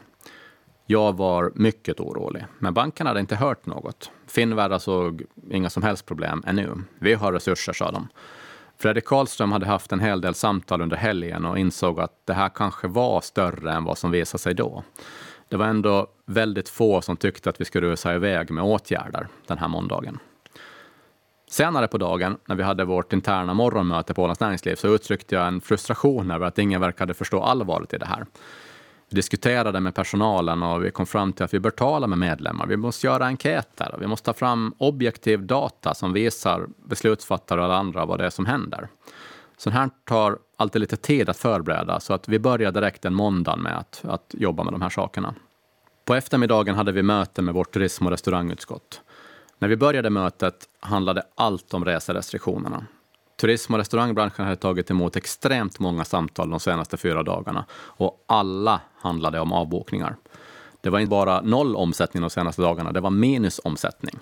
Jag 0.87 1.17
var 1.17 1.53
mycket 1.55 2.01
orolig, 2.01 2.47
men 2.59 2.75
banken 2.75 3.07
hade 3.07 3.21
inte 3.21 3.37
hört 3.37 3.67
något. 3.67 4.11
Finnvärda 4.27 4.79
såg 4.79 5.23
inga 5.51 5.71
som 5.71 5.83
helst 5.83 6.07
problem 6.07 6.43
ännu. 6.47 6.75
Vi 6.99 7.15
har 7.15 7.33
resurser, 7.33 7.73
sa 7.73 7.91
de. 7.91 8.09
Fredrik 8.79 9.05
Karlström 9.05 9.53
hade 9.53 9.67
haft 9.67 9.93
en 9.93 10.01
hel 10.01 10.21
del 10.21 10.35
samtal 10.35 10.81
under 10.81 10.97
helgen 10.97 11.45
och 11.45 11.59
insåg 11.59 12.01
att 12.01 12.27
det 12.27 12.33
här 12.35 12.49
kanske 12.49 12.89
var 12.89 13.21
större 13.21 13.73
än 13.73 13.85
vad 13.85 13.99
som 13.99 14.11
visade 14.11 14.43
sig 14.43 14.55
då. 14.55 14.83
Det 15.49 15.57
var 15.57 15.67
ändå 15.67 16.07
väldigt 16.27 16.69
få 16.69 17.03
som 17.03 17.17
tyckte 17.17 17.51
att 17.51 17.61
vi 17.61 17.65
skulle 17.65 17.87
rusa 17.87 18.15
iväg 18.15 18.51
med 18.51 18.65
åtgärder 18.65 19.29
den 19.47 19.59
här 19.59 19.69
måndagen. 19.69 20.19
Senare 21.51 21.89
på 21.89 21.99
dagen, 21.99 22.39
när 22.45 22.57
vi 22.57 22.63
hade 22.63 22.85
vårt 22.85 23.13
interna 23.13 23.55
morgonmöte 23.55 24.15
på 24.15 24.23
Ålands 24.23 24.41
Näringsliv, 24.41 24.77
så 24.77 24.95
uttryckte 24.95 25.35
jag 25.35 25.47
en 25.47 25.61
frustration 25.61 26.31
över 26.31 26.47
att 26.47 26.59
ingen 26.59 26.81
verkade 26.81 27.15
förstå 27.15 27.41
allvaret 27.41 27.95
i 27.95 27.99
det 27.99 28.07
här. 28.07 28.27
Vi 29.13 29.17
diskuterade 29.17 29.81
med 29.81 29.95
personalen 29.95 30.63
och 30.63 30.85
vi 30.85 30.91
kom 30.91 31.07
fram 31.07 31.33
till 31.33 31.45
att 31.45 31.55
vi 31.55 31.61
bör 31.61 31.71
tala 31.71 32.07
med 32.07 32.19
medlemmar. 32.19 32.67
Vi 32.67 32.77
måste 32.77 33.07
göra 33.07 33.27
enkäter 33.27 33.95
och 33.95 34.03
vi 34.03 34.07
måste 34.07 34.25
ta 34.25 34.33
fram 34.33 34.75
objektiv 34.79 35.47
data 35.47 35.95
som 35.95 36.13
visar 36.13 36.67
beslutsfattare 36.85 37.61
och 37.61 37.65
alla 37.65 37.77
andra 37.77 38.05
vad 38.05 38.19
det 38.19 38.27
är 38.27 38.31
som 38.31 38.47
händer. 38.47 38.89
Sånt 39.57 39.75
här 39.75 39.91
tar 40.05 40.39
alltid 40.57 40.81
lite 40.81 40.97
tid 40.97 41.29
att 41.29 41.37
förbereda 41.37 42.01
så 42.01 42.15
att 42.15 42.29
vi 42.29 42.39
börjar 42.39 42.73
direkt 42.73 43.05
en 43.05 43.15
måndag 43.15 43.57
med 43.57 43.79
att, 43.79 44.05
att 44.05 44.35
jobba 44.39 44.65
med 44.65 44.73
de 44.73 44.83
här 44.83 44.91
sakerna. 44.91 45.35
På 46.05 46.15
eftermiddagen 46.15 46.75
hade 46.75 46.93
vi 46.93 47.03
möte 47.03 47.43
med 47.43 47.55
vårt 47.55 47.73
turism 47.73 48.07
och 48.07 48.11
restaurangutskott. 48.11 49.01
När 49.59 49.69
vi 49.69 49.77
började 49.77 50.11
mötet 50.11 50.69
handlade 50.81 51.23
allt 51.35 51.75
om 51.75 51.85
reserestriktionerna. 51.85 52.87
Turism 53.43 53.75
och 53.75 53.79
restaurangbranschen 53.79 54.45
hade 54.45 54.57
tagit 54.57 54.91
emot 54.91 55.17
extremt 55.17 55.79
många 55.79 56.05
samtal 56.05 56.51
de 56.51 56.61
senaste 56.61 56.97
fyra 56.97 57.23
dagarna 57.23 57.65
och 57.73 58.25
alla 58.27 58.81
handlade 58.97 59.41
om 59.41 59.53
avbokningar. 59.53 60.17
Det 60.81 60.91
var 60.91 60.99
inte 60.99 61.11
bara 61.11 61.41
noll 61.41 61.77
omsättning 61.77 62.21
de 62.21 62.31
senaste 62.31 62.63
dagarna, 62.63 62.93
det 62.93 63.01
var 63.01 63.11
minusomsättning. 63.11 64.19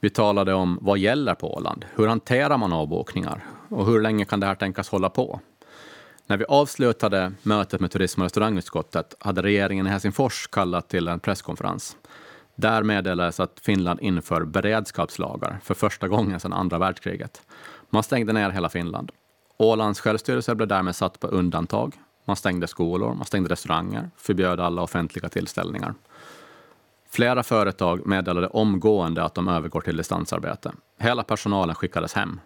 Vi 0.00 0.10
talade 0.10 0.54
om 0.54 0.78
vad 0.80 0.98
gäller 0.98 1.34
på 1.34 1.54
Åland, 1.54 1.84
hur 1.94 2.06
hanterar 2.06 2.56
man 2.56 2.72
avbokningar 2.72 3.44
och 3.68 3.86
hur 3.86 4.00
länge 4.00 4.24
kan 4.24 4.40
det 4.40 4.46
här 4.46 4.54
tänkas 4.54 4.88
hålla 4.88 5.10
på? 5.10 5.40
När 6.26 6.36
vi 6.36 6.44
avslutade 6.44 7.32
mötet 7.42 7.80
med 7.80 7.90
turism 7.90 8.20
och 8.20 8.24
restaurangutskottet 8.24 9.14
hade 9.20 9.42
regeringen 9.42 9.86
i 9.86 9.90
Helsingfors 9.90 10.46
kallat 10.46 10.88
till 10.88 11.08
en 11.08 11.20
presskonferens. 11.20 11.96
Där 12.54 12.82
meddelades 12.82 13.40
att 13.40 13.60
Finland 13.62 14.00
inför 14.00 14.44
beredskapslagar 14.44 15.60
för 15.62 15.74
första 15.74 16.08
gången 16.08 16.40
sedan 16.40 16.52
andra 16.52 16.78
världskriget. 16.78 17.42
Man 17.94 18.02
stängde 18.02 18.32
ner 18.32 18.50
hela 18.50 18.68
Finland. 18.68 19.12
Ålands 19.56 20.00
självstyrelse 20.00 20.54
blev 20.54 20.68
därmed 20.68 20.96
satt 20.96 21.20
på 21.20 21.26
undantag. 21.26 21.94
Man 22.24 22.36
stängde 22.36 22.66
skolor, 22.66 23.14
man 23.14 23.24
stängde 23.24 23.50
restauranger, 23.50 24.10
förbjöd 24.16 24.60
alla 24.60 24.82
offentliga 24.82 25.28
tillställningar. 25.28 25.94
Flera 27.10 27.42
företag 27.42 28.06
meddelade 28.06 28.46
omgående 28.46 29.24
att 29.24 29.34
de 29.34 29.48
övergår 29.48 29.80
till 29.80 29.96
distansarbete. 29.96 30.72
Hela 30.98 31.22
personalen 31.22 31.74
skickades 31.74 32.14
hem. 32.14 32.40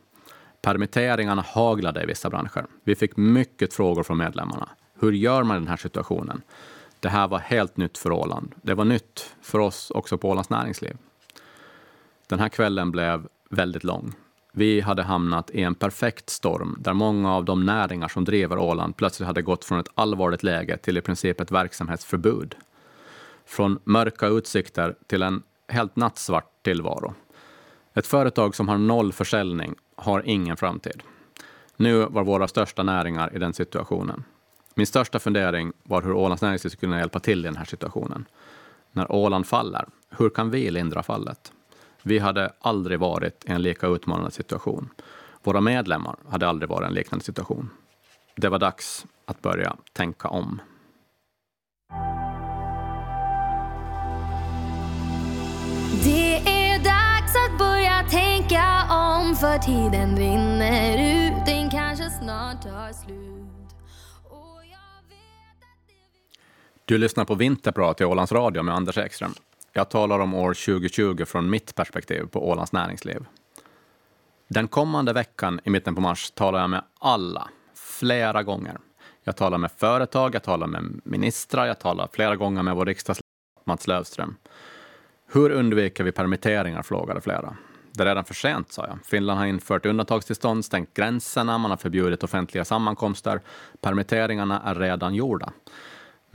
Permitteringarna 0.63 1.43
haglade 1.43 2.03
i 2.03 2.07
vissa 2.07 2.31
branscher. 2.31 2.67
Vi 2.85 2.95
fick 2.95 3.17
mycket 3.17 3.75
frågor 3.75 4.03
från 4.03 4.19
medlemmarna. 4.19 4.69
Hur 5.01 5.13
gör 5.13 5.43
man 5.43 5.57
i 5.57 5.61
den 5.61 5.69
här 5.69 5.77
situationen? 5.77 6.43
Det 7.01 7.09
här 7.09 7.29
var 7.29 7.39
helt 7.39 7.77
nytt 7.77 7.99
för 7.99 8.13
Åland. 8.13 8.55
Det 8.63 8.75
var 8.75 8.85
nytt 8.85 9.35
för 9.43 9.59
oss 9.59 9.91
också 9.91 10.19
på 10.19 10.31
Ålands 10.31 10.51
näringsliv. 10.51 10.97
Den 12.27 12.39
här 12.39 12.49
kvällen 12.49 12.91
blev 12.91 13.29
väldigt 13.51 13.85
lång. 13.85 14.15
Vi 14.59 14.81
hade 14.81 15.03
hamnat 15.03 15.51
i 15.51 15.63
en 15.63 15.75
perfekt 15.75 16.31
storm 16.31 16.77
där 16.79 16.93
många 16.93 17.35
av 17.35 17.45
de 17.45 17.67
näringar 17.67 18.09
som 18.09 18.25
driver 18.25 18.59
Åland 18.59 18.97
plötsligt 18.97 19.27
hade 19.27 19.43
gått 19.43 19.65
från 19.65 19.79
ett 19.79 19.89
allvarligt 19.95 20.43
läge 20.43 20.77
till 20.77 20.99
i 20.99 21.01
princip 21.01 21.41
ett 21.41 21.51
verksamhetsförbud. 21.51 22.55
Från 23.47 23.79
mörka 23.85 24.27
utsikter 24.27 24.95
till 25.07 25.23
en 25.23 25.43
helt 25.69 25.97
nattsvart 25.97 26.63
tillvaro. 26.63 27.15
Ett 27.95 28.07
företag 28.07 28.55
som 28.55 28.69
har 28.69 28.79
noll 28.79 29.13
försäljning 29.13 29.75
har 29.97 30.23
ingen 30.27 30.57
framtid. 30.57 31.03
Nu 31.77 32.07
var 32.07 32.25
våra 32.25 32.49
största 32.49 32.83
näringar 32.83 33.37
i 33.37 33.39
den 33.39 33.55
situationen. 33.55 34.25
Min 34.75 34.87
största 34.87 35.19
fundering 35.19 35.73
var 35.83 36.03
hur 36.03 36.13
Ålands 36.13 36.43
näringsliv 36.43 36.71
skulle 36.71 36.91
kunna 36.91 36.99
hjälpa 36.99 37.21
till 37.21 37.41
i 37.41 37.49
den 37.49 37.57
här 37.57 37.65
situationen. 37.65 38.25
När 38.93 39.13
Åland 39.13 39.47
faller, 39.47 39.87
hur 40.11 40.31
kan 40.31 40.51
vi 40.51 40.71
lindra 40.71 41.03
fallet? 41.03 41.53
Vi 42.07 42.19
hade 42.19 42.53
aldrig 42.61 43.01
varit 43.01 43.45
i 43.45 43.53
en 43.53 43.63
lika 43.63 43.87
utmanande 43.87 44.31
situation. 44.31 44.89
Våra 45.43 45.61
medlemmar 45.61 46.17
hade 46.29 46.49
aldrig 46.49 46.69
varit 46.69 46.85
i 46.85 46.87
en 46.87 46.95
liknande 46.95 47.25
situation. 47.25 47.71
Det 48.37 48.49
var 48.49 48.59
dags 48.59 49.07
att 49.25 49.43
börja 49.43 49.77
tänka 49.93 50.29
om. 50.29 50.61
Det 56.05 56.37
är 56.37 56.79
dags 56.85 57.35
att 57.37 57.59
börja 57.59 58.03
tänka 58.11 58.83
om 58.91 59.37
för 59.37 59.59
tiden 59.59 60.17
rinner 60.17 60.99
ut, 60.99 61.47
den 61.47 61.71
kanske 61.71 62.11
snart 62.11 62.63
tar 62.63 62.93
slut. 62.93 63.37
Du 66.85 66.99
lyssnar 66.99 67.25
på 67.25 67.35
Vinterprat 67.35 68.01
i 68.01 68.05
Ålands 68.05 68.33
Radio 68.33 68.63
med 68.63 68.75
Anders 68.75 68.99
Ekström. 68.99 69.35
Jag 69.77 69.89
talar 69.89 70.19
om 70.19 70.35
år 70.35 70.55
2020 70.55 71.25
från 71.25 71.51
mitt 71.51 71.75
perspektiv 71.75 72.23
på 72.23 72.49
Ålands 72.49 72.73
näringsliv. 72.73 73.25
Den 74.49 74.69
kommande 74.69 75.13
veckan 75.13 75.61
i 75.65 75.71
mitten 75.71 75.95
på 75.95 76.01
mars 76.01 76.31
talar 76.31 76.61
jag 76.61 76.71
med 76.71 76.85
alla, 76.99 77.49
flera 77.75 78.43
gånger. 78.43 78.79
Jag 79.25 79.37
talar 79.37 79.59
med 79.59 79.71
företag, 79.71 80.35
jag 80.35 80.43
talar 80.43 80.67
med 80.67 81.01
ministrar, 81.05 81.67
jag 81.67 81.79
talar 81.79 82.09
flera 82.13 82.37
gånger 82.37 82.63
med 82.63 82.77
vår 82.77 82.87
riksdagsledamot 82.87 83.67
Mats 83.67 83.87
Löfström. 83.87 84.37
Hur 85.33 85.51
undviker 85.51 86.05
vi 86.05 86.13
permitteringar, 86.13 86.83
frågade 86.83 87.21
flera. 87.21 87.57
Det 87.93 88.03
är 88.03 88.07
redan 88.07 88.25
för 88.25 88.35
sent, 88.35 88.73
sa 88.73 88.87
jag. 88.87 88.99
Finland 89.05 89.39
har 89.39 89.47
infört 89.47 89.87
undantagstillstånd, 89.87 90.65
stängt 90.65 90.95
gränserna, 90.95 91.59
man 91.59 91.71
har 91.71 91.79
förbjudit 91.79 92.25
offentliga 92.25 92.65
sammankomster. 92.65 93.41
Permitteringarna 93.81 94.63
är 94.65 94.75
redan 94.75 95.15
gjorda. 95.15 95.53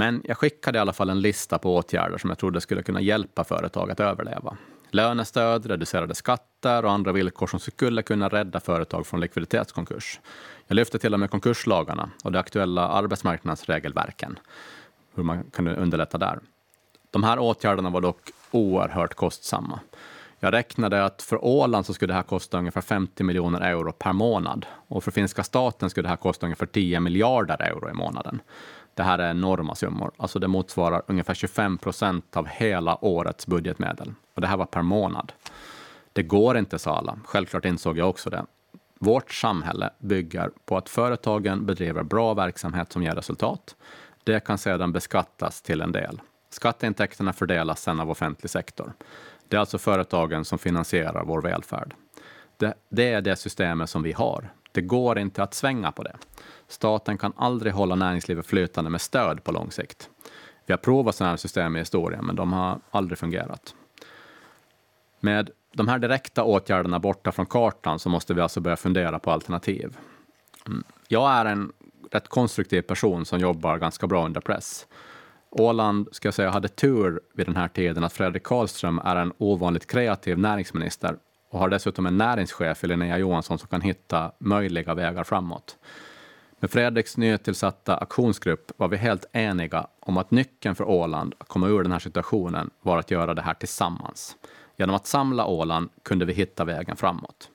Men 0.02 0.22
jag 0.26 0.38
skickade 0.38 0.78
i 0.78 0.82
alla 0.82 0.94
fall 0.94 1.10
en 1.10 1.22
lista 1.22 1.58
på 1.58 1.76
åtgärder 1.76 2.18
som 2.18 2.30
jag 2.30 2.40
trodde 2.40 2.62
skulle 2.62 2.84
kunna 2.84 3.02
hjälpa 3.02 3.44
företag 3.44 3.92
att 3.92 4.00
överleva. 4.00 4.58
Lönestöd, 4.92 5.66
reducerade 5.66 6.16
skatter 6.16 6.86
och 6.86 6.92
andra 6.92 7.12
villkor 7.12 7.48
som 7.48 7.60
skulle 7.60 8.02
kunna 8.02 8.30
rädda 8.30 8.60
företag 8.60 9.08
från 9.08 9.20
likviditetskonkurs. 9.20 10.20
Jag 10.68 10.76
lyfte 10.76 11.00
till 11.00 11.14
och 11.14 11.20
med 11.20 11.32
konkurslagarna 11.32 12.10
och 12.24 12.32
de 12.32 12.40
aktuella 12.40 12.88
arbetsmarknadsregelverken, 12.88 14.40
hur 15.16 15.24
man 15.24 15.44
kunde 15.44 15.76
underlätta 15.76 16.18
där. 16.18 16.40
De 17.12 17.24
här 17.24 17.40
åtgärderna 17.40 17.90
var 17.90 18.02
dock 18.02 18.32
oerhört 18.52 19.14
kostsamma. 19.14 19.80
Jag 20.40 20.54
räknade 20.54 21.06
att 21.06 21.22
för 21.22 21.46
Åland 21.46 21.86
så 21.86 21.94
skulle 21.94 22.14
det 22.14 22.18
här 22.18 22.24
kosta 22.24 22.58
ungefär 22.58 22.82
50 22.82 23.24
miljoner 23.24 23.62
euro 23.62 23.92
per 23.92 24.14
månad 24.14 24.66
och 24.88 25.04
för 25.04 25.12
finska 25.12 25.44
staten 25.44 25.90
skulle 25.90 26.06
det 26.06 26.10
här 26.10 26.18
kosta 26.18 26.46
ungefär 26.46 26.66
10 26.66 27.00
miljarder 27.00 27.62
euro 27.62 27.90
i 27.90 27.94
månaden. 27.94 28.42
Det 29.02 29.06
här 29.06 29.20
är 29.20 29.30
enorma 29.30 29.76
summor. 29.76 30.12
Alltså 30.18 30.40
det 30.40 30.48
motsvarar 30.48 31.02
ungefär 31.08 31.34
25 31.34 31.78
procent 31.78 32.38
av 32.38 32.48
hela 32.48 33.06
årets 33.06 33.48
budgetmedel. 33.48 34.14
Och 34.34 34.42
det 34.42 34.48
här 34.48 34.58
var 34.58 34.66
per 34.66 34.82
månad. 34.82 35.32
Det 36.14 36.24
går 36.24 36.58
inte, 36.58 36.80
sa 36.80 36.98
alla. 36.98 37.20
Självklart 37.26 37.66
insåg 37.66 37.98
jag 37.98 38.10
också 38.10 38.30
det. 38.30 38.46
Vårt 39.00 39.32
samhälle 39.32 39.90
bygger 40.00 40.52
på 40.66 40.78
att 40.78 40.90
företagen 40.90 41.66
bedriver 41.66 42.04
bra 42.04 42.34
verksamhet 42.34 42.92
som 42.92 43.04
ger 43.04 43.16
resultat. 43.16 43.76
Det 44.24 44.40
kan 44.40 44.58
sedan 44.58 44.92
beskattas 44.92 45.62
till 45.62 45.82
en 45.82 45.92
del. 45.92 46.22
Skatteintäkterna 46.50 47.34
fördelas 47.34 47.82
sedan 47.82 48.00
av 48.00 48.10
offentlig 48.10 48.50
sektor. 48.50 48.94
Det 49.48 49.56
är 49.56 49.60
alltså 49.60 49.78
företagen 49.78 50.46
som 50.46 50.60
finansierar 50.60 51.24
vår 51.26 51.42
välfärd. 51.42 51.94
Det, 52.58 52.74
det 52.90 53.14
är 53.14 53.22
det 53.22 53.36
systemet 53.36 53.90
som 53.90 54.04
vi 54.04 54.12
har. 54.12 54.54
Det 54.72 54.82
går 54.82 55.20
inte 55.20 55.44
att 55.44 55.54
svänga 55.54 55.92
på 55.92 56.04
det. 56.04 56.16
Staten 56.68 57.18
kan 57.18 57.34
aldrig 57.36 57.74
hålla 57.74 57.96
näringslivet 57.96 58.46
flytande 58.46 58.90
med 58.90 59.02
stöd 59.02 59.44
på 59.44 59.52
lång 59.52 59.72
sikt. 59.72 60.10
Vi 60.66 60.74
har 60.74 60.78
provat 60.78 61.16
sådana 61.16 61.30
här 61.30 61.38
system 61.38 61.76
i 61.76 61.80
historien, 61.80 62.26
men 62.26 62.36
de 62.36 62.54
har 62.54 62.80
aldrig 62.92 63.18
fungerat. 63.18 63.76
Med 65.20 65.50
de 65.74 65.88
här 65.88 66.00
direkta 66.00 66.44
åtgärderna 66.44 67.00
borta 67.00 67.32
från 67.32 67.46
kartan 67.46 68.00
så 68.00 68.10
måste 68.10 68.34
vi 68.34 68.42
alltså 68.42 68.60
börja 68.60 68.78
fundera 68.78 69.20
på 69.20 69.32
alternativ. 69.32 69.98
Mm. 70.68 70.84
Jag 71.08 71.32
är 71.32 71.46
en 71.46 71.72
rätt 72.12 72.28
konstruktiv 72.28 72.82
person 72.82 73.26
som 73.26 73.40
jobbar 73.40 73.78
ganska 73.78 74.08
bra 74.08 74.26
under 74.26 74.42
press. 74.42 74.88
Åland 75.50 76.08
ska 76.12 76.28
jag 76.28 76.34
säga, 76.34 76.50
hade 76.50 76.68
tur 76.68 77.20
vid 77.34 77.46
den 77.46 77.56
här 77.56 77.68
tiden 77.68 78.04
att 78.04 78.14
Fredrik 78.14 78.44
Karlström 78.44 79.00
är 79.04 79.16
en 79.16 79.34
ovanligt 79.38 79.88
kreativ 79.88 80.40
näringsminister 80.40 81.18
och 81.52 81.60
har 81.60 81.70
dessutom 81.70 82.06
en 82.06 82.18
näringschef 82.18 82.84
i 82.84 82.88
Linnea 82.88 83.18
Johansson 83.18 83.60
som 83.60 83.68
kan 83.68 83.82
hitta 83.82 84.32
möjliga 84.38 84.94
vägar 84.94 85.24
framåt. 85.24 85.78
Med 86.60 86.72
Fredriks 86.72 87.18
nytillsatta 87.18 87.98
aktionsgrupp 87.98 88.72
var 88.78 88.88
vi 88.88 88.98
helt 88.98 89.26
eniga 89.32 89.88
om 90.00 90.18
att 90.18 90.32
nyckeln 90.32 90.76
för 90.76 90.84
Åland 90.84 91.36
att 91.38 91.48
komma 91.48 91.68
ur 91.68 91.84
den 91.84 91.92
här 91.92 92.00
situationen 92.00 92.70
var 92.82 92.98
att 92.98 93.12
göra 93.12 93.34
det 93.34 93.42
här 93.42 93.54
tillsammans. 93.54 94.36
Genom 94.78 94.96
att 94.96 95.08
samla 95.08 95.46
Åland 95.46 95.90
kunde 96.04 96.26
vi 96.26 96.34
hitta 96.34 96.66
vägen 96.66 96.96
framåt. 96.96 97.50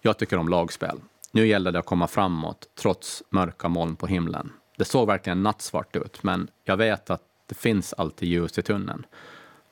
Jag 0.00 0.18
tycker 0.18 0.38
om 0.38 0.48
lagspel. 0.48 1.00
Nu 1.32 1.46
gäller 1.46 1.72
det 1.72 1.78
att 1.78 1.86
komma 1.86 2.06
framåt 2.06 2.68
trots 2.74 3.22
mörka 3.30 3.68
moln 3.68 3.96
på 3.96 4.06
himlen. 4.06 4.52
Det 4.76 4.84
såg 4.84 5.06
verkligen 5.06 5.42
nattsvart 5.42 5.96
ut, 5.96 6.22
men 6.22 6.48
jag 6.64 6.76
vet 6.76 7.10
att 7.10 7.22
det 7.46 7.54
finns 7.54 7.92
alltid 7.92 8.28
ljus 8.28 8.58
i 8.58 8.62
tunneln. 8.62 9.06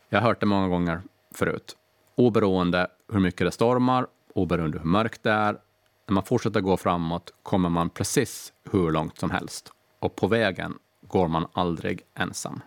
Jag 0.09 0.21
har 0.21 0.29
hört 0.29 0.41
det 0.41 0.47
många 0.47 0.69
gånger 0.69 1.03
förut. 1.35 1.77
Oberoende 2.17 2.87
hur 3.13 3.21
mycket 3.21 3.47
det 3.47 3.51
stormar, 3.51 4.07
oberoende 4.35 4.79
hur 4.79 4.85
mörkt 4.85 5.23
det 5.23 5.31
är, 5.31 5.59
när 6.07 6.15
man 6.15 6.25
fortsätter 6.25 6.61
gå 6.61 6.77
framåt 6.77 7.35
kommer 7.43 7.69
man 7.69 7.91
precis 7.91 8.53
hur 8.71 8.91
långt 8.91 9.19
som 9.19 9.31
helst. 9.31 9.73
Och 10.01 10.17
på 10.17 10.27
vägen 10.27 10.75
går 11.09 11.29
man 11.29 11.47
aldrig 11.53 12.03
ensam. 12.15 12.61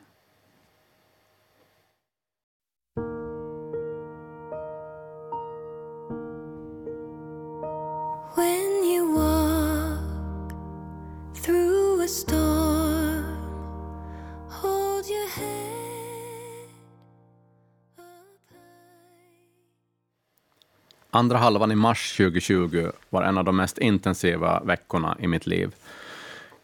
Andra 21.18 21.38
halvan 21.38 21.72
i 21.72 21.76
mars 21.76 22.18
2020 22.18 22.92
var 23.10 23.24
en 23.24 23.38
av 23.38 23.44
de 23.44 23.56
mest 23.56 23.78
intensiva 23.78 24.60
veckorna 24.60 25.18
i 25.20 25.28
mitt 25.28 25.48
liv. 25.48 25.76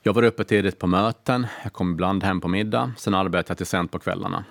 Jag 0.02 0.14
var 0.14 0.24
uppe 0.24 0.44
tidigt 0.44 0.80
på 0.80 0.88
möten, 0.88 1.48
jag 1.64 1.74
kom 1.74 1.92
ibland 1.92 2.24
hem 2.24 2.42
på 2.42 2.48
middag, 2.48 2.92
sen 2.98 3.14
arbetade 3.14 3.52
jag 3.52 3.58
till 3.58 3.66
sent 3.66 3.92
på 3.92 4.00
kvällarna. 4.00 4.44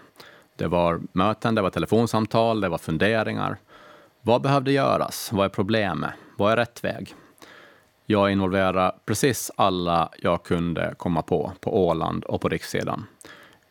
Det 0.56 0.66
var 0.66 1.00
möten, 1.12 1.54
det 1.54 1.62
var 1.62 1.70
telefonsamtal, 1.70 2.60
det 2.60 2.68
var 2.68 2.78
funderingar. 2.78 3.56
Vad 4.22 4.42
behövde 4.42 4.72
göras? 4.72 5.30
Vad 5.32 5.44
är 5.44 5.48
problemet? 5.48 6.10
Vad 6.36 6.52
är 6.52 6.56
rätt 6.56 6.84
väg? 6.84 7.14
Jag 8.06 8.32
involverade 8.32 8.94
precis 9.04 9.50
alla 9.56 10.08
jag 10.18 10.42
kunde 10.42 10.94
komma 10.96 11.22
på, 11.22 11.52
på 11.60 11.86
Åland 11.86 12.24
och 12.24 12.40
på 12.40 12.48
rikssidan. 12.48 13.06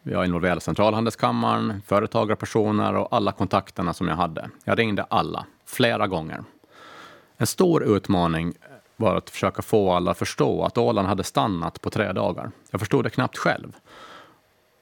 Jag 0.03 0.25
involverade 0.25 0.61
Centralhandelskammaren, 0.61 1.81
företagarpersoner 1.85 2.95
och 2.95 3.07
alla 3.11 3.31
kontakterna 3.31 3.93
som 3.93 4.07
jag 4.07 4.15
hade. 4.15 4.50
Jag 4.63 4.79
ringde 4.79 5.03
alla, 5.03 5.45
flera 5.71 6.07
gånger. 6.07 6.43
En 7.37 7.47
stor 7.47 7.83
utmaning 7.83 8.53
var 8.95 9.15
att 9.15 9.29
försöka 9.29 9.61
få 9.61 9.91
alla 9.91 10.11
att 10.11 10.17
förstå 10.17 10.63
att 10.63 10.77
Åland 10.77 11.07
hade 11.07 11.23
stannat 11.23 11.81
på 11.81 11.89
tre 11.89 12.11
dagar. 12.11 12.51
Jag 12.71 12.79
förstod 12.79 13.05
det 13.05 13.09
knappt 13.09 13.37
själv. 13.37 13.75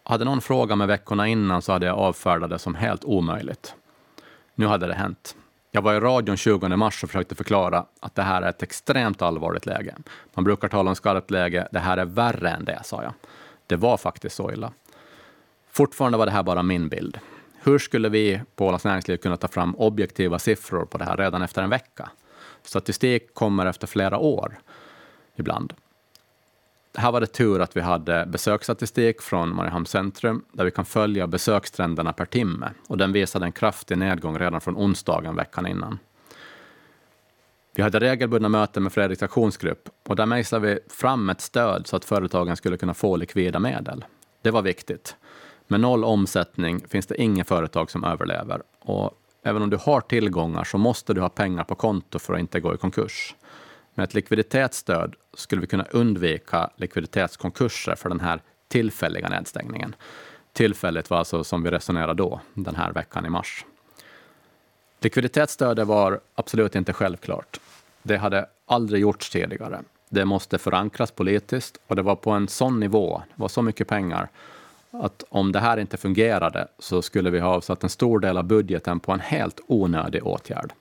Hade 0.03 0.25
någon 0.25 0.41
frågat 0.41 0.77
mig 0.77 0.87
veckorna 0.87 1.27
innan 1.27 1.61
så 1.61 1.71
hade 1.71 1.85
jag 1.85 1.97
avfärdat 1.97 2.49
det 2.49 2.59
som 2.59 2.75
helt 2.75 3.03
omöjligt. 3.03 3.75
Nu 4.55 4.65
hade 4.65 4.87
det 4.87 4.93
hänt. 4.93 5.35
Jag 5.71 5.81
var 5.81 5.93
i 5.93 5.99
radion 5.99 6.37
20 6.37 6.67
mars 6.67 7.03
och 7.03 7.09
försökte 7.09 7.35
förklara 7.35 7.85
att 7.99 8.15
det 8.15 8.21
här 8.21 8.41
är 8.41 8.49
ett 8.49 8.63
extremt 8.63 9.21
allvarligt 9.21 9.65
läge. 9.65 9.95
Man 10.33 10.43
brukar 10.43 10.67
tala 10.67 10.89
om 10.89 10.95
skarpt 10.95 11.31
läge. 11.31 11.67
Det 11.71 11.79
här 11.79 11.97
är 11.97 12.05
värre 12.05 12.49
än 12.49 12.65
det, 12.65 12.79
sa 12.83 13.03
jag. 13.03 13.13
Det 13.67 13.75
var 13.75 13.97
faktiskt 13.97 14.35
så 14.35 14.51
illa. 14.51 14.71
Fortfarande 15.71 16.17
var 16.17 16.25
det 16.25 16.31
här 16.31 16.43
bara 16.43 16.63
min 16.63 16.89
bild. 16.89 17.19
Hur 17.63 17.79
skulle 17.79 18.09
vi 18.09 18.41
på 18.55 18.65
Ålands 18.65 18.85
Näringsliv 18.85 19.17
kunna 19.17 19.37
ta 19.37 19.47
fram 19.47 19.75
objektiva 19.75 20.39
siffror 20.39 20.85
på 20.85 20.97
det 20.97 21.05
här 21.05 21.17
redan 21.17 21.41
efter 21.41 21.63
en 21.63 21.69
vecka? 21.69 22.09
Statistik 22.63 23.33
kommer 23.33 23.65
efter 23.65 23.87
flera 23.87 24.17
år 24.17 24.59
ibland. 25.35 25.73
Här 26.97 27.11
var 27.11 27.21
det 27.21 27.27
tur 27.27 27.61
att 27.61 27.77
vi 27.77 27.81
hade 27.81 28.25
besöksstatistik 28.25 29.21
från 29.21 29.55
Mariehamns 29.55 29.89
centrum 29.89 30.45
där 30.51 30.65
vi 30.65 30.71
kan 30.71 30.85
följa 30.85 31.27
besökstrenderna 31.27 32.13
per 32.13 32.25
timme 32.25 32.71
och 32.87 32.97
den 32.97 33.11
visade 33.11 33.45
en 33.45 33.51
kraftig 33.51 33.97
nedgång 33.97 34.39
redan 34.39 34.61
från 34.61 34.77
onsdagen 34.77 35.35
veckan 35.35 35.67
innan. 35.67 35.99
Vi 37.75 37.83
hade 37.83 37.99
regelbundna 37.99 38.49
möten 38.49 38.83
med 38.83 38.93
Fredriks 38.93 39.23
aktionsgrupp 39.23 39.89
och 40.07 40.15
där 40.15 40.25
mejslade 40.25 40.67
vi 40.67 40.79
fram 40.89 41.29
ett 41.29 41.41
stöd 41.41 41.87
så 41.87 41.95
att 41.95 42.05
företagen 42.05 42.55
skulle 42.55 42.77
kunna 42.77 42.93
få 42.93 43.15
likvida 43.15 43.59
medel. 43.59 44.05
Det 44.41 44.51
var 44.51 44.61
viktigt. 44.61 45.15
Med 45.71 45.79
noll 45.79 46.03
omsättning 46.03 46.87
finns 46.87 47.05
det 47.05 47.21
inga 47.21 47.43
företag 47.43 47.91
som 47.91 48.03
överlever 48.03 48.61
och 48.79 49.11
även 49.43 49.61
om 49.61 49.69
du 49.69 49.77
har 49.77 50.01
tillgångar 50.01 50.63
så 50.63 50.77
måste 50.77 51.13
du 51.13 51.21
ha 51.21 51.29
pengar 51.29 51.63
på 51.63 51.75
konto 51.75 52.19
för 52.19 52.33
att 52.33 52.39
inte 52.39 52.59
gå 52.59 52.73
i 52.73 52.77
konkurs. 52.77 53.35
Med 53.93 54.03
ett 54.03 54.13
likviditetsstöd 54.13 55.15
skulle 55.33 55.61
vi 55.61 55.67
kunna 55.67 55.83
undvika 55.83 56.69
likviditetskonkurser 56.75 57.95
för 57.95 58.09
den 58.09 58.19
här 58.19 58.41
tillfälliga 58.67 59.29
nedstängningen. 59.29 59.95
Tillfälligt 60.53 61.09
var 61.09 61.17
alltså 61.17 61.43
som 61.43 61.63
vi 61.63 61.71
resonerade 61.71 62.13
då, 62.13 62.41
den 62.53 62.75
här 62.75 62.91
veckan 62.91 63.25
i 63.25 63.29
mars. 63.29 63.65
Likviditetsstödet 64.99 65.87
var 65.87 66.19
absolut 66.35 66.75
inte 66.75 66.93
självklart. 66.93 67.59
Det 68.03 68.17
hade 68.17 68.45
aldrig 68.65 69.01
gjorts 69.01 69.29
tidigare. 69.29 69.81
Det 70.09 70.25
måste 70.25 70.57
förankras 70.57 71.11
politiskt 71.11 71.77
och 71.87 71.95
det 71.95 72.01
var 72.01 72.15
på 72.15 72.31
en 72.31 72.47
sån 72.47 72.79
nivå, 72.79 73.21
det 73.35 73.41
var 73.41 73.49
så 73.49 73.61
mycket 73.61 73.87
pengar, 73.87 74.29
att 74.91 75.23
om 75.29 75.51
det 75.51 75.59
här 75.59 75.77
inte 75.77 75.97
fungerade 75.97 76.67
så 76.79 77.01
skulle 77.01 77.29
vi 77.29 77.39
ha 77.39 77.49
avsatt 77.49 77.83
en 77.83 77.89
stor 77.89 78.19
del 78.19 78.37
av 78.37 78.43
budgeten 78.43 78.99
på 78.99 79.11
en 79.11 79.19
helt 79.19 79.59
onödig 79.67 80.27
åtgärd. 80.27 80.73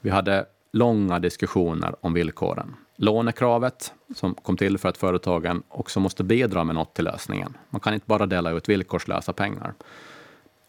Vi 0.00 0.10
hade 0.10 0.46
långa 0.72 1.18
diskussioner 1.18 1.94
om 2.00 2.12
villkoren. 2.12 2.76
Lånekravet, 2.96 3.92
som 4.14 4.34
kom 4.34 4.56
till 4.56 4.78
för 4.78 4.88
att 4.88 4.96
företagen 4.96 5.62
också 5.68 6.00
måste 6.00 6.24
bidra 6.24 6.64
med 6.64 6.74
något 6.74 6.94
till 6.94 7.04
lösningen. 7.04 7.56
Man 7.70 7.80
kan 7.80 7.94
inte 7.94 8.06
bara 8.06 8.26
dela 8.26 8.50
ut 8.50 8.68
villkorslösa 8.68 9.32
pengar. 9.32 9.74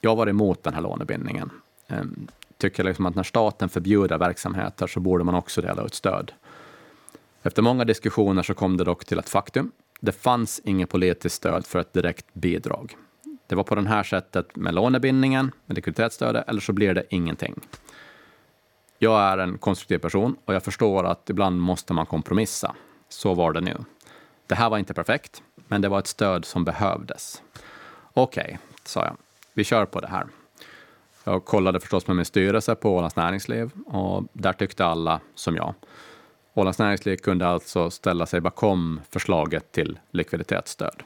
Jag 0.01 0.15
var 0.15 0.27
emot 0.27 0.63
den 0.63 0.73
här 0.73 0.81
lånebindningen. 0.81 1.49
Ehm, 1.87 2.27
tycker 2.57 2.83
liksom 2.83 3.05
att 3.05 3.15
när 3.15 3.23
staten 3.23 3.69
förbjuder 3.69 4.17
verksamheter 4.17 4.87
så 4.87 4.99
borde 4.99 5.23
man 5.23 5.35
också 5.35 5.61
dela 5.61 5.85
ut 5.85 5.93
stöd. 5.93 6.31
Efter 7.43 7.61
många 7.61 7.85
diskussioner 7.85 8.43
så 8.43 8.53
kom 8.53 8.77
det 8.77 8.83
dock 8.83 9.05
till 9.05 9.19
ett 9.19 9.29
faktum. 9.29 9.71
Det 9.99 10.11
fanns 10.11 10.61
inget 10.63 10.89
politiskt 10.89 11.35
stöd 11.35 11.67
för 11.67 11.79
ett 11.79 11.93
direkt 11.93 12.33
bidrag. 12.33 12.95
Det 13.47 13.55
var 13.55 13.63
på 13.63 13.75
det 13.75 13.87
här 13.87 14.03
sättet 14.03 14.55
med 14.55 14.73
lånebindningen, 14.73 15.51
med 15.65 15.75
likviditetsstödet, 15.75 16.49
eller 16.49 16.61
så 16.61 16.73
blir 16.73 16.93
det 16.93 17.03
ingenting. 17.09 17.59
Jag 18.97 19.21
är 19.21 19.37
en 19.37 19.57
konstruktiv 19.57 19.97
person 19.97 20.35
och 20.45 20.53
jag 20.53 20.63
förstår 20.63 21.03
att 21.03 21.29
ibland 21.29 21.61
måste 21.61 21.93
man 21.93 22.05
kompromissa. 22.05 22.75
Så 23.09 23.33
var 23.33 23.53
det 23.53 23.61
nu. 23.61 23.77
Det 24.47 24.55
här 24.55 24.69
var 24.69 24.77
inte 24.77 24.93
perfekt, 24.93 25.43
men 25.67 25.81
det 25.81 25.89
var 25.89 25.99
ett 25.99 26.07
stöd 26.07 26.45
som 26.45 26.63
behövdes. 26.63 27.41
Okej, 28.13 28.43
okay, 28.43 28.57
sa 28.83 29.05
jag. 29.05 29.17
Vi 29.53 29.63
kör 29.63 29.85
på 29.85 29.99
det 29.99 30.07
här. 30.07 30.27
Jag 31.23 31.45
kollade 31.45 31.79
förstås 31.79 32.07
med 32.07 32.15
min 32.15 32.25
styrelse 32.25 32.75
på 32.75 32.95
Ålands 32.95 33.15
Näringsliv 33.15 33.71
och 33.85 34.23
där 34.33 34.53
tyckte 34.53 34.85
alla 34.85 35.19
som 35.35 35.55
jag. 35.55 35.73
Ålands 36.53 36.79
Näringsliv 36.79 37.17
kunde 37.17 37.47
alltså 37.47 37.89
ställa 37.89 38.25
sig 38.25 38.41
bakom 38.41 39.01
förslaget 39.09 39.71
till 39.71 39.99
likviditetsstöd. 40.11 41.03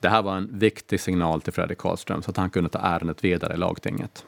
Det 0.00 0.08
här 0.08 0.22
var 0.22 0.36
en 0.36 0.58
viktig 0.58 1.00
signal 1.00 1.40
till 1.40 1.52
Fredrik 1.52 1.78
Karlström 1.78 2.22
så 2.22 2.30
att 2.30 2.36
han 2.36 2.50
kunde 2.50 2.70
ta 2.70 2.78
ärendet 2.78 3.24
vidare 3.24 3.54
i 3.54 3.56
lagtinget. 3.56 4.24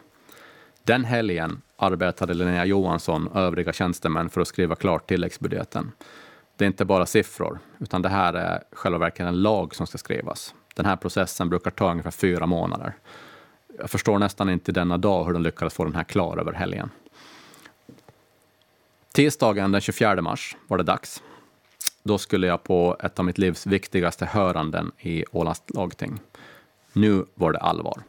Den 0.83 1.05
helgen 1.05 1.63
arbetade 1.77 2.35
Linnea 2.35 2.65
Johansson 2.65 3.27
och 3.27 3.41
övriga 3.41 3.73
tjänstemän 3.73 4.31
för 4.31 4.41
att 4.41 4.49
skriva 4.49 4.75
klart 4.75 5.09
tilläggsbudgeten. 5.09 5.93
Det 6.57 6.65
är 6.65 6.67
inte 6.67 6.85
bara 6.85 7.07
siffror, 7.07 7.59
utan 7.79 8.03
det 8.03 8.09
här 8.09 8.35
är 8.35 8.63
själva 8.73 8.99
verket 8.99 9.27
en 9.27 9.43
lag 9.43 9.75
som 9.75 9.87
ska 9.87 9.99
skrivas. 9.99 10.55
Den 10.75 10.87
här 10.87 10.97
processen 10.97 11.49
brukar 11.49 11.71
ta 11.71 11.91
ungefär 11.91 12.11
fyra 12.11 12.47
månader. 12.47 12.93
Jag 13.79 13.91
förstår 13.91 14.19
nästan 14.19 14.51
inte 14.51 14.73
denna 14.73 14.99
dag 14.99 15.25
hur 15.25 15.33
de 15.33 15.43
lyckades 15.43 15.75
få 15.75 15.85
den 15.85 15.95
här 15.95 16.05
klar 16.05 16.37
över 16.37 16.53
helgen. 16.53 16.91
Tisdagen 19.13 19.73
den 19.73 19.81
24 19.81 20.23
mars 20.23 20.57
var 20.67 20.79
det 20.79 20.85
dags. 20.85 21.23
Då 22.03 22.19
skulle 22.19 22.47
jag 22.47 22.63
på 22.63 22.97
ett 23.01 23.19
av 23.19 23.25
mitt 23.25 23.39
livs 23.39 23.67
viktigaste 23.67 24.27
höranden 24.27 24.93
i 24.99 25.25
Ålands 25.33 25.63
lagting. 25.67 26.21
Nu 26.93 27.25
var 27.35 27.53
det 27.53 27.59
allvar. 27.59 28.03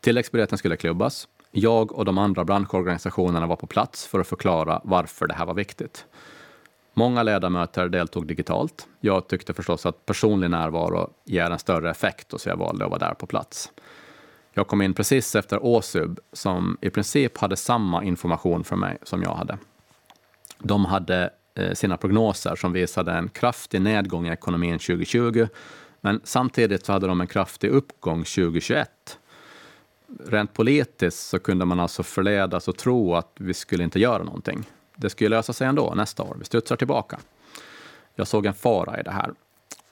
Tilläggsbudgeten 0.00 0.58
skulle 0.58 0.76
klubbas 0.76 1.28
jag 1.56 1.92
och 1.92 2.04
de 2.04 2.18
andra 2.18 2.44
branschorganisationerna 2.44 3.46
var 3.46 3.56
på 3.56 3.66
plats 3.66 4.06
för 4.06 4.20
att 4.20 4.26
förklara 4.26 4.80
varför 4.84 5.26
det 5.26 5.34
här 5.34 5.46
var 5.46 5.54
viktigt. 5.54 6.06
Många 6.94 7.22
ledamöter 7.22 7.88
deltog 7.88 8.26
digitalt. 8.26 8.86
Jag 9.00 9.28
tyckte 9.28 9.54
förstås 9.54 9.86
att 9.86 10.06
personlig 10.06 10.50
närvaro 10.50 11.10
ger 11.24 11.50
en 11.50 11.58
större 11.58 11.90
effekt 11.90 12.32
och 12.32 12.40
så 12.40 12.48
jag 12.48 12.56
valde 12.56 12.84
att 12.84 12.90
vara 12.90 12.98
där 12.98 13.14
på 13.14 13.26
plats. 13.26 13.72
Jag 14.52 14.66
kom 14.66 14.82
in 14.82 14.94
precis 14.94 15.34
efter 15.34 15.64
Åsub 15.64 16.20
som 16.32 16.78
i 16.80 16.90
princip 16.90 17.38
hade 17.38 17.56
samma 17.56 18.04
information 18.04 18.64
för 18.64 18.76
mig 18.76 18.98
som 19.02 19.22
jag 19.22 19.34
hade. 19.34 19.58
De 20.58 20.84
hade 20.84 21.30
eh, 21.54 21.72
sina 21.72 21.96
prognoser 21.96 22.56
som 22.56 22.72
visade 22.72 23.12
en 23.12 23.28
kraftig 23.28 23.82
nedgång 23.82 24.26
i 24.26 24.30
ekonomin 24.30 24.78
2020 24.78 25.48
men 26.00 26.20
samtidigt 26.24 26.86
så 26.86 26.92
hade 26.92 27.06
de 27.06 27.20
en 27.20 27.26
kraftig 27.26 27.68
uppgång 27.70 28.18
2021 28.24 29.18
rent 30.26 30.52
politiskt 30.52 31.28
så 31.28 31.38
kunde 31.38 31.64
man 31.64 31.80
alltså 31.80 32.02
förledas 32.02 32.68
att 32.68 32.78
tro 32.78 33.14
att 33.14 33.30
vi 33.34 33.54
skulle 33.54 33.84
inte 33.84 34.00
göra 34.00 34.22
någonting. 34.22 34.64
Det 34.96 35.10
skulle 35.10 35.36
lösa 35.36 35.52
sig 35.52 35.66
ändå 35.66 35.94
nästa 35.96 36.22
år. 36.22 36.36
Vi 36.38 36.44
studsar 36.44 36.76
tillbaka. 36.76 37.18
Jag 38.14 38.26
såg 38.26 38.46
en 38.46 38.54
fara 38.54 39.00
i 39.00 39.02
det 39.02 39.10
här. 39.10 39.34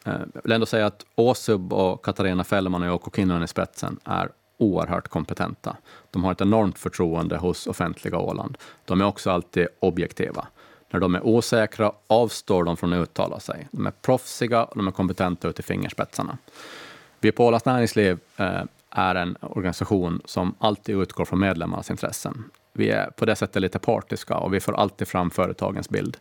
Eh, 0.04 0.20
jag 0.34 0.42
vill 0.42 0.52
ändå 0.52 0.66
säga 0.66 0.86
att 0.86 1.06
Åsub 1.14 1.72
och 1.72 2.04
Katarina 2.04 2.44
Fällman 2.44 2.82
och 2.82 2.88
Jouko 2.88 3.10
Kinnunen 3.10 3.42
i 3.42 3.48
spetsen 3.48 3.98
är 4.04 4.30
oerhört 4.62 5.08
kompetenta. 5.08 5.76
De 6.10 6.24
har 6.24 6.32
ett 6.32 6.40
enormt 6.40 6.78
förtroende 6.78 7.36
hos 7.36 7.66
offentliga 7.66 8.18
Åland. 8.18 8.58
De 8.84 9.00
är 9.00 9.04
också 9.04 9.30
alltid 9.30 9.68
objektiva. 9.80 10.46
När 10.90 11.00
de 11.00 11.14
är 11.14 11.26
osäkra 11.26 11.92
avstår 12.06 12.64
de 12.64 12.76
från 12.76 12.92
att 12.92 13.02
uttala 13.02 13.40
sig. 13.40 13.68
De 13.70 13.86
är 13.86 13.90
proffsiga 13.90 14.64
och 14.64 14.76
de 14.76 14.86
är 14.86 14.92
kompetenta 14.92 15.48
ut 15.48 15.58
i 15.58 15.62
fingerspetsarna. 15.62 16.38
Vi 17.20 17.32
på 17.32 17.46
Ålands 17.46 17.64
Näringsliv 17.64 18.18
eh, 18.36 18.62
är 18.90 19.14
en 19.14 19.36
organisation 19.40 20.20
som 20.24 20.54
alltid 20.58 20.96
utgår 20.96 21.24
från 21.24 21.40
medlemmarnas 21.40 21.90
intressen. 21.90 22.44
Vi 22.72 22.90
är 22.90 23.10
på 23.10 23.24
det 23.24 23.36
sättet 23.36 23.62
lite 23.62 23.78
partiska 23.78 24.36
och 24.36 24.54
vi 24.54 24.60
får 24.60 24.72
alltid 24.72 25.08
fram 25.08 25.30
företagens 25.30 25.88
bild. 25.88 26.16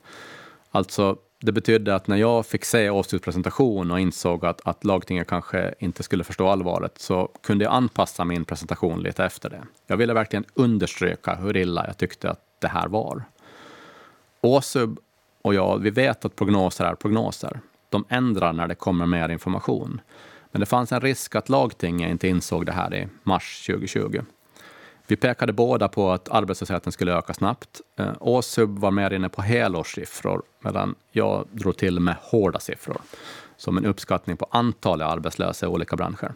Alltså, 0.72 1.18
det 1.42 1.52
betydde 1.52 1.96
att 1.96 2.08
när 2.08 2.18
jag 2.18 2.46
fick 2.46 2.66
se 2.66 2.90
Åstuds 2.90 3.24
presentation 3.24 3.92
och 3.92 4.00
insåg 4.00 4.46
att, 4.46 4.62
att 4.68 4.84
lagtinget 4.84 5.28
kanske 5.28 5.74
inte 5.80 6.04
skulle 6.04 6.24
förstå 6.24 6.48
allvaret 6.48 6.98
så 6.98 7.30
kunde 7.44 7.66
jag 7.66 7.74
anpassa 7.74 8.26
min 8.26 8.46
presentation 8.46 9.04
lite 9.04 9.26
efter 9.26 9.50
det. 9.50 9.64
Jag 9.88 9.98
ville 9.98 10.14
verkligen 10.14 10.46
understryka 10.54 11.36
hur 11.36 11.58
illa 11.58 11.88
jag 11.88 11.98
tyckte 11.98 12.30
att 12.30 12.40
det 12.60 12.68
här 12.68 12.88
var. 12.88 13.24
Åsub 14.42 15.00
och 15.42 15.54
jag, 15.54 15.78
vi 15.80 15.90
vet 15.90 16.26
att 16.26 16.36
prognoser 16.36 16.86
är 16.86 16.96
prognoser. 16.96 17.60
De 17.90 18.06
ändrar 18.10 18.54
när 18.54 18.68
det 18.68 18.76
kommer 18.76 19.06
mer 19.06 19.30
information. 19.30 20.02
Men 20.52 20.60
det 20.60 20.66
fanns 20.66 20.92
en 20.92 21.02
risk 21.02 21.36
att 21.36 21.50
lagtinget 21.50 22.12
inte 22.12 22.28
insåg 22.28 22.66
det 22.66 22.72
här 22.72 22.96
i 22.96 23.08
mars 23.24 23.66
2020. 23.68 24.22
Vi 25.12 25.18
pekade 25.18 25.54
båda 25.54 25.88
på 25.88 26.12
att 26.12 26.30
arbetslösheten 26.30 26.92
skulle 26.92 27.14
öka 27.14 27.34
snabbt. 27.34 27.82
Eh, 28.00 28.12
Åsub 28.20 28.80
var 28.80 28.92
mer 28.92 29.14
inne 29.14 29.30
på 29.30 29.42
helårssiffror 29.42 30.42
medan 30.60 30.96
jag 31.12 31.48
drog 31.52 31.78
till 31.78 32.00
med 32.00 32.16
hårda 32.22 32.60
siffror 32.60 32.98
som 33.58 33.78
en 33.78 33.86
uppskattning 33.86 34.38
på 34.38 34.48
antalet 34.52 35.08
arbetslösa 35.08 35.66
i 35.66 35.70
olika 35.70 35.96
branscher. 35.96 36.34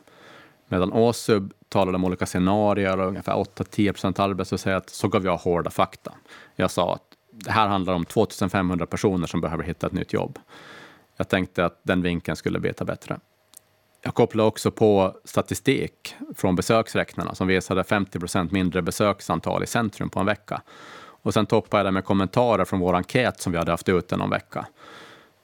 Medan 0.68 0.94
Åsub 0.94 1.54
talade 1.70 1.96
om 1.96 2.06
olika 2.06 2.26
scenarier 2.26 3.00
och 3.00 3.08
ungefär 3.08 3.34
8-10 3.34 3.92
procent 3.92 4.20
arbetslöshet 4.20 4.90
så 4.90 5.08
gav 5.08 5.26
jag 5.26 5.38
hårda 5.38 5.70
fakta. 5.70 6.14
Jag 6.56 6.72
sa 6.72 6.94
att 6.94 7.04
Det 7.32 7.52
här 7.52 7.68
handlar 7.68 7.94
om 7.94 8.06
2500 8.06 8.86
personer 8.86 9.28
som 9.28 9.42
behöver 9.42 9.64
hitta 9.64 9.88
ett 9.88 9.94
nytt 9.94 10.14
jobb. 10.14 10.40
Jag 11.18 11.30
tänkte 11.30 11.66
att 11.66 11.80
den 11.84 12.02
vinkeln 12.02 12.36
skulle 12.36 12.60
beta 12.60 12.86
bättre. 12.86 13.20
Jag 14.06 14.14
kopplade 14.14 14.48
också 14.48 14.72
på 14.72 15.16
statistik 15.24 16.16
från 16.36 16.56
besöksräknarna 16.56 17.36
som 17.36 17.48
visade 17.48 17.84
50 17.84 18.20
procent 18.20 18.52
mindre 18.52 18.82
besöksantal 18.82 19.64
i 19.64 19.68
centrum 19.68 20.10
på 20.10 20.20
en 20.20 20.26
vecka. 20.26 20.62
Och 20.98 21.34
sen 21.34 21.46
toppade 21.46 21.80
jag 21.80 21.86
det 21.86 21.92
med 21.92 22.06
kommentarer 22.06 22.66
från 22.66 22.80
vår 22.80 22.96
enkät 22.96 23.42
som 23.42 23.52
vi 23.52 23.58
hade 23.58 23.72
haft 23.72 23.90
ute 23.90 24.18
någon 24.18 24.30
vecka. 24.30 24.66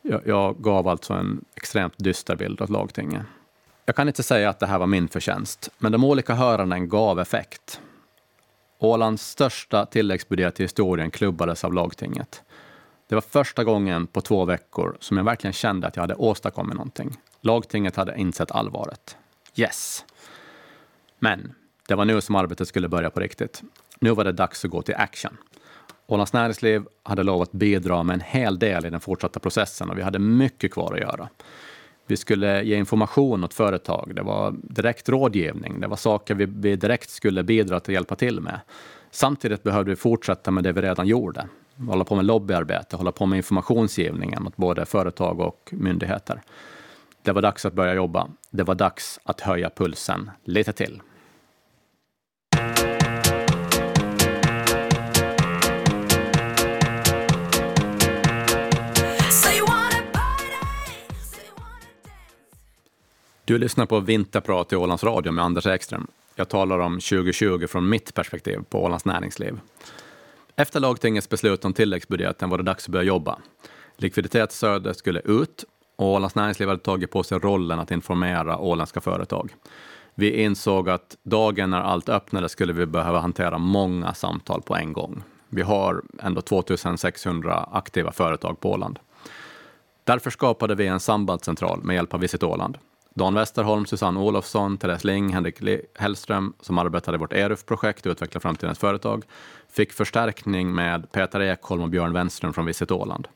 Jag, 0.01 0.21
jag 0.25 0.55
gav 0.63 0.87
alltså 0.87 1.13
en 1.13 1.45
extremt 1.55 1.93
dyster 1.97 2.35
bild 2.35 2.61
åt 2.61 2.69
lagtinget. 2.69 3.21
Jag 3.85 3.95
kan 3.95 4.07
inte 4.07 4.23
säga 4.23 4.49
att 4.49 4.59
det 4.59 4.67
här 4.67 4.79
var 4.79 4.87
min 4.87 5.07
förtjänst, 5.07 5.69
men 5.77 5.91
de 5.91 6.03
olika 6.03 6.33
höranden 6.33 6.89
gav 6.89 7.19
effekt. 7.19 7.81
Ålands 8.79 9.29
största 9.29 9.85
tilläggsbudget 9.85 10.59
i 10.59 10.63
historien 10.63 11.11
klubbades 11.11 11.63
av 11.63 11.73
lagtinget. 11.73 12.41
Det 13.07 13.15
var 13.15 13.21
första 13.21 13.63
gången 13.63 14.07
på 14.07 14.21
två 14.21 14.45
veckor 14.45 14.97
som 14.99 15.17
jag 15.17 15.23
verkligen 15.23 15.53
kände 15.53 15.87
att 15.87 15.95
jag 15.95 16.03
hade 16.03 16.15
åstadkommit 16.15 16.75
någonting. 16.75 17.17
Lagtinget 17.41 17.95
hade 17.95 18.17
insett 18.17 18.51
allvaret. 18.51 19.17
Yes! 19.55 20.05
Men 21.19 21.53
det 21.87 21.95
var 21.95 22.05
nu 22.05 22.21
som 22.21 22.35
arbetet 22.35 22.67
skulle 22.67 22.89
börja 22.89 23.09
på 23.09 23.19
riktigt. 23.19 23.63
Nu 23.99 24.11
var 24.11 24.23
det 24.23 24.31
dags 24.31 24.65
att 24.65 24.71
gå 24.71 24.81
till 24.81 24.95
action. 24.95 25.37
Ålands 26.07 26.33
Näringsliv 26.33 26.83
hade 27.03 27.23
lovat 27.23 27.51
bidra 27.51 28.03
med 28.03 28.13
en 28.13 28.21
hel 28.21 28.59
del 28.59 28.85
i 28.85 28.89
den 28.89 28.99
fortsatta 28.99 29.39
processen 29.39 29.89
och 29.89 29.97
vi 29.97 30.01
hade 30.01 30.19
mycket 30.19 30.71
kvar 30.71 30.93
att 30.93 30.99
göra. 30.99 31.29
Vi 32.07 32.17
skulle 32.17 32.63
ge 32.63 32.75
information 32.75 33.43
åt 33.43 33.53
företag, 33.53 34.11
det 34.15 34.21
var 34.21 34.55
direkt 34.63 35.09
rådgivning, 35.09 35.79
det 35.79 35.87
var 35.87 35.97
saker 35.97 36.35
vi, 36.35 36.45
vi 36.45 36.75
direkt 36.75 37.09
skulle 37.09 37.43
bidra 37.43 37.79
till 37.79 37.91
att 37.91 37.93
hjälpa 37.93 38.15
till 38.15 38.41
med. 38.41 38.59
Samtidigt 39.11 39.63
behövde 39.63 39.89
vi 39.89 39.95
fortsätta 39.95 40.51
med 40.51 40.63
det 40.63 40.71
vi 40.71 40.81
redan 40.81 41.07
gjorde. 41.07 41.47
Hålla 41.87 42.03
på 42.03 42.15
med 42.15 42.25
lobbyarbete, 42.25 42.95
hålla 42.95 43.11
på 43.11 43.25
med 43.25 43.37
informationsgivningen 43.37 44.47
åt 44.47 44.57
både 44.57 44.85
företag 44.85 45.39
och 45.39 45.69
myndigheter. 45.71 46.41
Det 47.23 47.31
var 47.31 47.41
dags 47.41 47.65
att 47.65 47.73
börja 47.73 47.93
jobba. 47.93 48.29
Det 48.49 48.63
var 48.63 48.75
dags 48.75 49.19
att 49.23 49.41
höja 49.41 49.69
pulsen 49.69 50.31
lite 50.43 50.73
till. 50.73 51.01
Du 63.45 63.57
lyssnar 63.57 63.85
på 63.85 63.99
Vinterprat 63.99 64.73
i 64.73 64.75
Ålands 64.75 65.03
Radio 65.03 65.31
med 65.31 65.45
Anders 65.45 65.65
Ekström. 65.67 66.07
Jag 66.35 66.49
talar 66.49 66.79
om 66.79 66.93
2020 66.93 67.67
från 67.67 67.89
mitt 67.89 68.13
perspektiv 68.13 68.59
på 68.69 68.83
Ålands 68.83 69.05
näringsliv. 69.05 69.59
Efter 70.55 70.79
lagtingets 70.79 71.29
beslut 71.29 71.65
om 71.65 71.73
tilläggsbudgeten 71.73 72.49
var 72.49 72.57
det 72.57 72.63
dags 72.63 72.85
att 72.85 72.91
börja 72.91 73.05
jobba. 73.05 73.39
Likviditetsstödet 73.97 74.97
skulle 74.97 75.19
ut 75.19 75.65
och 76.01 76.07
Ålands 76.07 76.35
näringsliv 76.35 76.67
hade 76.67 76.81
tagit 76.81 77.11
på 77.11 77.23
sig 77.23 77.39
rollen 77.39 77.79
att 77.79 77.91
informera 77.91 78.57
åländska 78.57 79.01
företag. 79.01 79.55
Vi 80.15 80.43
insåg 80.43 80.89
att 80.89 81.17
dagen 81.23 81.69
när 81.69 81.81
allt 81.81 82.09
öppnade 82.09 82.49
skulle 82.49 82.73
vi 82.73 82.85
behöva 82.85 83.19
hantera 83.19 83.57
många 83.57 84.13
samtal 84.13 84.61
på 84.61 84.75
en 84.75 84.93
gång. 84.93 85.23
Vi 85.49 85.61
har 85.61 86.01
ändå 86.19 86.41
2600 86.41 87.69
aktiva 87.71 88.11
företag 88.11 88.59
på 88.59 88.71
Åland. 88.71 88.99
Därför 90.03 90.29
skapade 90.29 90.75
vi 90.75 90.87
en 90.87 90.99
sambandscentral 90.99 91.83
med 91.83 91.95
hjälp 91.95 92.13
av 92.13 92.19
Visit 92.19 92.43
Åland. 92.43 92.77
Dan 93.13 93.33
Westerholm, 93.33 93.85
Susanne 93.85 94.19
Olofsson, 94.19 94.77
Therese 94.77 95.03
Ling, 95.03 95.33
Henrik 95.33 95.57
Hellström 95.95 96.53
som 96.59 96.77
arbetade 96.77 97.15
i 97.15 97.19
vårt 97.19 97.33
ERUF-projekt 97.33 98.05
och 98.05 98.11
Utveckla 98.11 98.39
framtidens 98.39 98.79
företag 98.79 99.25
fick 99.69 99.93
förstärkning 99.93 100.75
med 100.75 101.11
Peter 101.11 101.41
Ekholm 101.41 101.83
och 101.83 101.89
Björn 101.89 102.13
Wenström 102.13 102.53
från 102.53 102.65
Visit 102.65 102.91
Åland. 102.91 103.27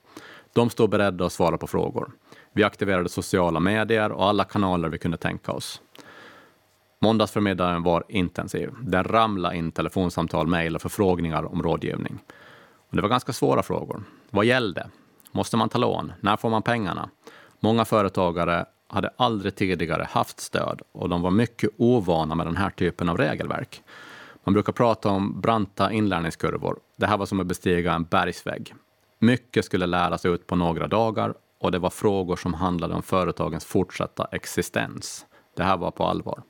De 0.54 0.70
stod 0.70 0.90
beredda 0.90 1.26
att 1.26 1.34
svara 1.34 1.58
på 1.58 1.68
frågor. 1.68 2.12
Vi 2.58 2.64
aktiverade 2.64 3.10
sociala 3.10 3.60
medier 3.60 4.12
och 4.12 4.26
alla 4.26 4.44
kanaler 4.44 4.90
vi 4.90 4.98
kunde 4.98 5.18
tänka 5.18 5.52
oss. 5.52 5.82
Måndagsförmiddagen 7.00 7.84
var 7.84 8.04
intensiv. 8.10 8.70
Den 8.82 9.04
ramlade 9.04 9.58
in 9.58 9.72
telefonsamtal, 9.72 10.48
mejl 10.48 10.76
och 10.76 10.82
förfrågningar 10.82 11.44
om 11.44 11.64
rådgivning. 11.64 12.20
Och 12.90 12.96
det 12.96 13.02
var 13.02 13.10
ganska 13.10 13.34
svåra 13.34 13.64
frågor. 13.64 14.04
Vad 14.30 14.46
gällde? 14.46 14.90
Måste 15.32 15.58
man 15.58 15.70
ta 15.70 15.78
lån? 15.78 16.14
När 16.20 16.38
får 16.38 16.50
man 16.50 16.62
pengarna? 16.62 17.10
Många 17.60 17.86
företagare 17.86 18.66
hade 18.88 19.10
aldrig 19.18 19.56
tidigare 19.56 20.08
haft 20.10 20.40
stöd 20.40 20.82
och 20.92 21.10
de 21.10 21.22
var 21.22 21.32
mycket 21.32 21.70
ovana 21.78 22.36
med 22.36 22.48
den 22.48 22.58
här 22.58 22.70
typen 22.70 23.10
av 23.10 23.18
regelverk. 23.18 23.82
Man 24.44 24.54
brukar 24.54 24.74
prata 24.74 25.10
om 25.10 25.42
branta 25.42 25.92
inlärningskurvor. 25.92 26.80
Det 26.98 27.08
här 27.08 27.18
var 27.18 27.26
som 27.26 27.40
att 27.40 27.48
bestiga 27.48 27.94
en 27.94 28.04
bergsvägg. 28.04 28.74
Mycket 29.20 29.66
skulle 29.66 29.86
läras 29.86 30.26
ut 30.26 30.48
på 30.48 30.56
några 30.56 30.88
dagar 30.88 31.34
och 31.60 31.72
det 31.72 31.80
var 31.80 31.90
frågor 31.90 32.36
som 32.36 32.54
handlade 32.54 32.94
om 32.94 33.04
företagens 33.04 33.66
fortsatta 33.66 34.28
existens. 34.32 35.26
Det 35.56 35.64
här 35.64 35.78
var 35.78 35.92
på 35.92 36.04
allvar. 36.04 36.44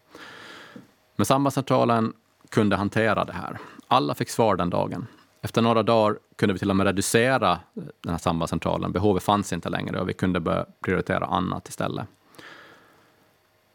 Men 1.16 1.26
sambandscentralen 1.26 2.14
kunde 2.50 2.76
hantera 2.76 3.26
det 3.26 3.34
här. 3.34 3.58
Alla 3.88 4.16
fick 4.16 4.30
svar 4.30 4.56
den 4.56 4.70
dagen. 4.70 5.08
Efter 5.42 5.62
några 5.62 5.84
dagar 5.84 6.20
kunde 6.36 6.54
vi 6.54 6.60
till 6.60 6.70
och 6.70 6.76
med 6.76 6.86
reducera 6.86 7.52
eh, 7.52 7.84
den 8.02 8.12
här 8.12 8.18
sambandscentralen. 8.18 8.92
Behovet 8.92 9.24
fanns 9.24 9.54
inte 9.54 9.70
längre 9.70 10.00
och 10.00 10.10
vi 10.10 10.14
kunde 10.14 10.40
börja 10.40 10.66
prioritera 10.82 11.26
annat 11.26 11.70
istället. 11.70 12.08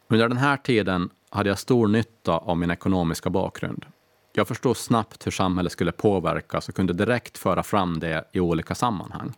Under 0.07 0.27
den 0.27 0.37
här 0.37 0.57
tiden 0.57 1.09
hade 1.29 1.49
jag 1.49 1.59
stor 1.59 1.87
nytta 1.87 2.37
av 2.37 2.57
min 2.57 2.71
ekonomiska 2.71 3.29
bakgrund. 3.29 3.85
Jag 4.33 4.47
förstod 4.47 4.77
snabbt 4.77 5.25
hur 5.25 5.31
samhället 5.31 5.71
skulle 5.71 5.91
påverkas 5.91 6.69
och 6.69 6.75
kunde 6.75 6.93
direkt 6.93 7.37
föra 7.37 7.63
fram 7.63 7.99
det 7.99 8.29
i 8.31 8.39
olika 8.39 8.75
sammanhang. 8.75 9.33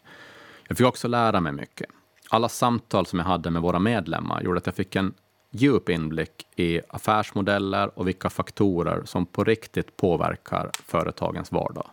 Jag 0.67 0.77
fick 0.77 0.87
också 0.87 1.07
lära 1.07 1.39
mig 1.39 1.51
mycket. 1.51 1.89
Alla 2.29 2.49
samtal 2.49 3.05
som 3.05 3.19
jag 3.19 3.25
hade 3.25 3.49
med 3.49 3.61
våra 3.61 3.79
medlemmar 3.79 4.41
gjorde 4.41 4.57
att 4.57 4.65
jag 4.65 4.75
fick 4.75 4.95
en 4.95 5.13
djup 5.51 5.89
inblick 5.89 6.47
i 6.55 6.81
affärsmodeller 6.89 7.99
och 7.99 8.07
vilka 8.07 8.29
faktorer 8.29 9.01
som 9.05 9.25
på 9.25 9.43
riktigt 9.43 9.97
påverkar 9.97 10.69
företagens 10.85 11.51
vardag. 11.51 11.89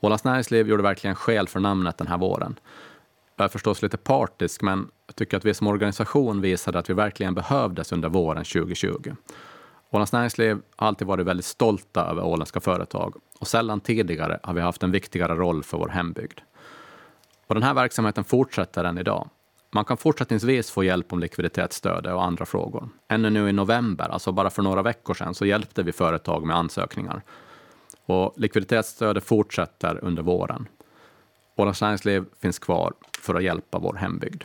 Ålands 0.00 0.24
Näringsliv 0.24 0.68
gjorde 0.68 0.82
verkligen 0.82 1.16
skäl 1.16 1.48
för 1.48 1.60
namnet 1.60 1.98
den 1.98 2.06
här 2.06 2.18
våren. 2.18 2.58
Jag 3.36 3.44
är 3.44 3.48
förstås 3.48 3.82
lite 3.82 3.96
partisk, 3.96 4.62
men 4.62 4.90
jag 5.06 5.16
tycker 5.16 5.36
att 5.36 5.44
vi 5.44 5.54
som 5.54 5.66
organisation 5.66 6.40
visade 6.40 6.78
att 6.78 6.90
vi 6.90 6.94
verkligen 6.94 7.34
behövdes 7.34 7.92
under 7.92 8.08
våren 8.08 8.44
2020. 8.44 9.14
Ålands 9.90 10.12
Näringsliv 10.12 10.58
har 10.76 10.88
alltid 10.88 11.06
varit 11.06 11.26
väldigt 11.26 11.46
stolta 11.46 12.04
över 12.04 12.24
åländska 12.24 12.60
företag 12.60 13.14
och 13.38 13.48
sällan 13.48 13.80
tidigare 13.80 14.40
har 14.42 14.54
vi 14.54 14.60
haft 14.60 14.82
en 14.82 14.90
viktigare 14.90 15.34
roll 15.34 15.62
för 15.62 15.78
vår 15.78 15.88
hembygd. 15.88 16.40
Och 17.54 17.60
den 17.60 17.66
här 17.66 17.74
verksamheten 17.74 18.24
fortsätter 18.24 18.84
än 18.84 18.98
idag. 18.98 19.28
Man 19.70 19.84
kan 19.84 19.96
fortsättningsvis 19.96 20.70
få 20.70 20.84
hjälp 20.84 21.12
om 21.12 21.18
likviditetsstöd 21.18 22.06
och 22.06 22.24
andra 22.24 22.46
frågor. 22.46 22.88
Ännu 23.08 23.30
nu 23.30 23.48
i 23.48 23.52
november, 23.52 24.08
alltså 24.08 24.32
bara 24.32 24.50
för 24.50 24.62
några 24.62 24.82
veckor 24.82 25.14
sedan, 25.14 25.34
så 25.34 25.46
hjälpte 25.46 25.82
vi 25.82 25.92
företag 25.92 26.46
med 26.46 26.56
ansökningar. 26.56 27.22
Och 28.06 28.34
likviditetsstödet 28.36 29.24
fortsätter 29.24 30.04
under 30.04 30.22
våren. 30.22 30.68
Ålands 31.56 31.80
Näringsliv 31.80 32.24
finns 32.42 32.58
kvar 32.58 32.92
för 33.20 33.34
att 33.34 33.42
hjälpa 33.42 33.78
vår 33.78 33.94
hembygd. 33.94 34.44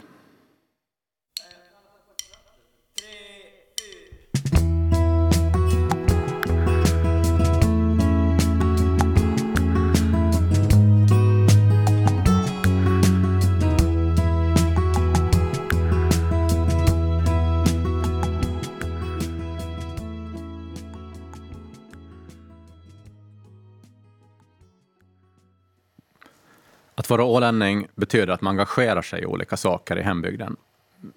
Att 27.09 27.17
vara 27.17 27.23
ålänning 27.23 27.87
betyder 27.95 28.33
att 28.33 28.41
man 28.41 28.51
engagerar 28.51 29.01
sig 29.01 29.21
i 29.21 29.25
olika 29.25 29.57
saker 29.57 29.97
i 29.99 30.01
hembygden. 30.01 30.55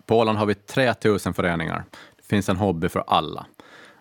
På 0.07 0.19
Åland 0.19 0.39
har 0.39 0.47
vi 0.47 0.55
3000 0.55 1.35
föreningar. 1.35 1.85
Det 2.17 2.27
finns 2.27 2.49
en 2.49 2.57
hobby 2.57 2.89
för 2.89 3.05
alla. 3.07 3.47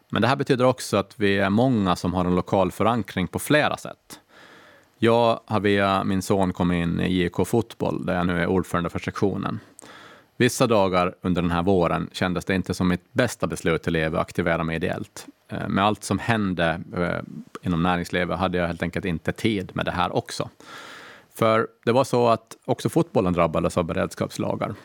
Men 0.09 0.21
det 0.21 0.27
här 0.27 0.35
betyder 0.35 0.65
också 0.65 0.97
att 0.97 1.13
vi 1.15 1.37
är 1.37 1.49
många 1.49 1.95
som 1.95 2.13
har 2.13 2.25
en 2.25 2.35
lokal 2.35 2.71
förankring 2.71 3.27
på 3.27 3.39
flera 3.39 3.77
sätt. 3.77 4.19
Jag 4.97 5.39
har 5.45 5.59
via 5.59 6.03
min 6.03 6.21
son 6.21 6.53
kommit 6.53 6.83
in 6.83 6.99
i 6.99 7.23
JK 7.23 7.47
Fotboll 7.47 8.05
där 8.05 8.15
jag 8.15 8.27
nu 8.27 8.41
är 8.41 8.47
ordförande 8.47 8.89
för 8.89 8.99
sektionen. 8.99 9.59
Vissa 10.37 10.67
dagar 10.67 11.15
under 11.21 11.41
den 11.41 11.51
här 11.51 11.63
våren 11.63 12.09
kändes 12.11 12.45
det 12.45 12.55
inte 12.55 12.73
som 12.73 12.87
mitt 12.87 13.13
bästa 13.13 13.47
beslut 13.47 13.83
till 13.83 14.05
att 14.05 14.15
aktivera 14.15 14.63
mig 14.63 14.75
ideellt. 14.75 15.27
Eh, 15.49 15.67
med 15.67 15.85
allt 15.85 16.03
som 16.03 16.19
hände 16.19 16.81
eh, 16.97 17.67
inom 17.67 17.83
näringslivet 17.83 18.39
hade 18.39 18.57
jag 18.57 18.67
helt 18.67 18.83
enkelt 18.83 19.05
inte 19.05 19.31
tid 19.31 19.71
med 19.73 19.85
det 19.85 19.91
här 19.91 20.15
också. 20.15 20.49
För 21.41 21.67
det 21.85 21.91
var 21.91 22.03
så 22.03 22.27
att 22.27 22.57
också 22.65 22.89
fotbollen 22.89 23.33
drabbades 23.33 23.77
av 23.77 23.83
beredskapslagar. 23.83 24.75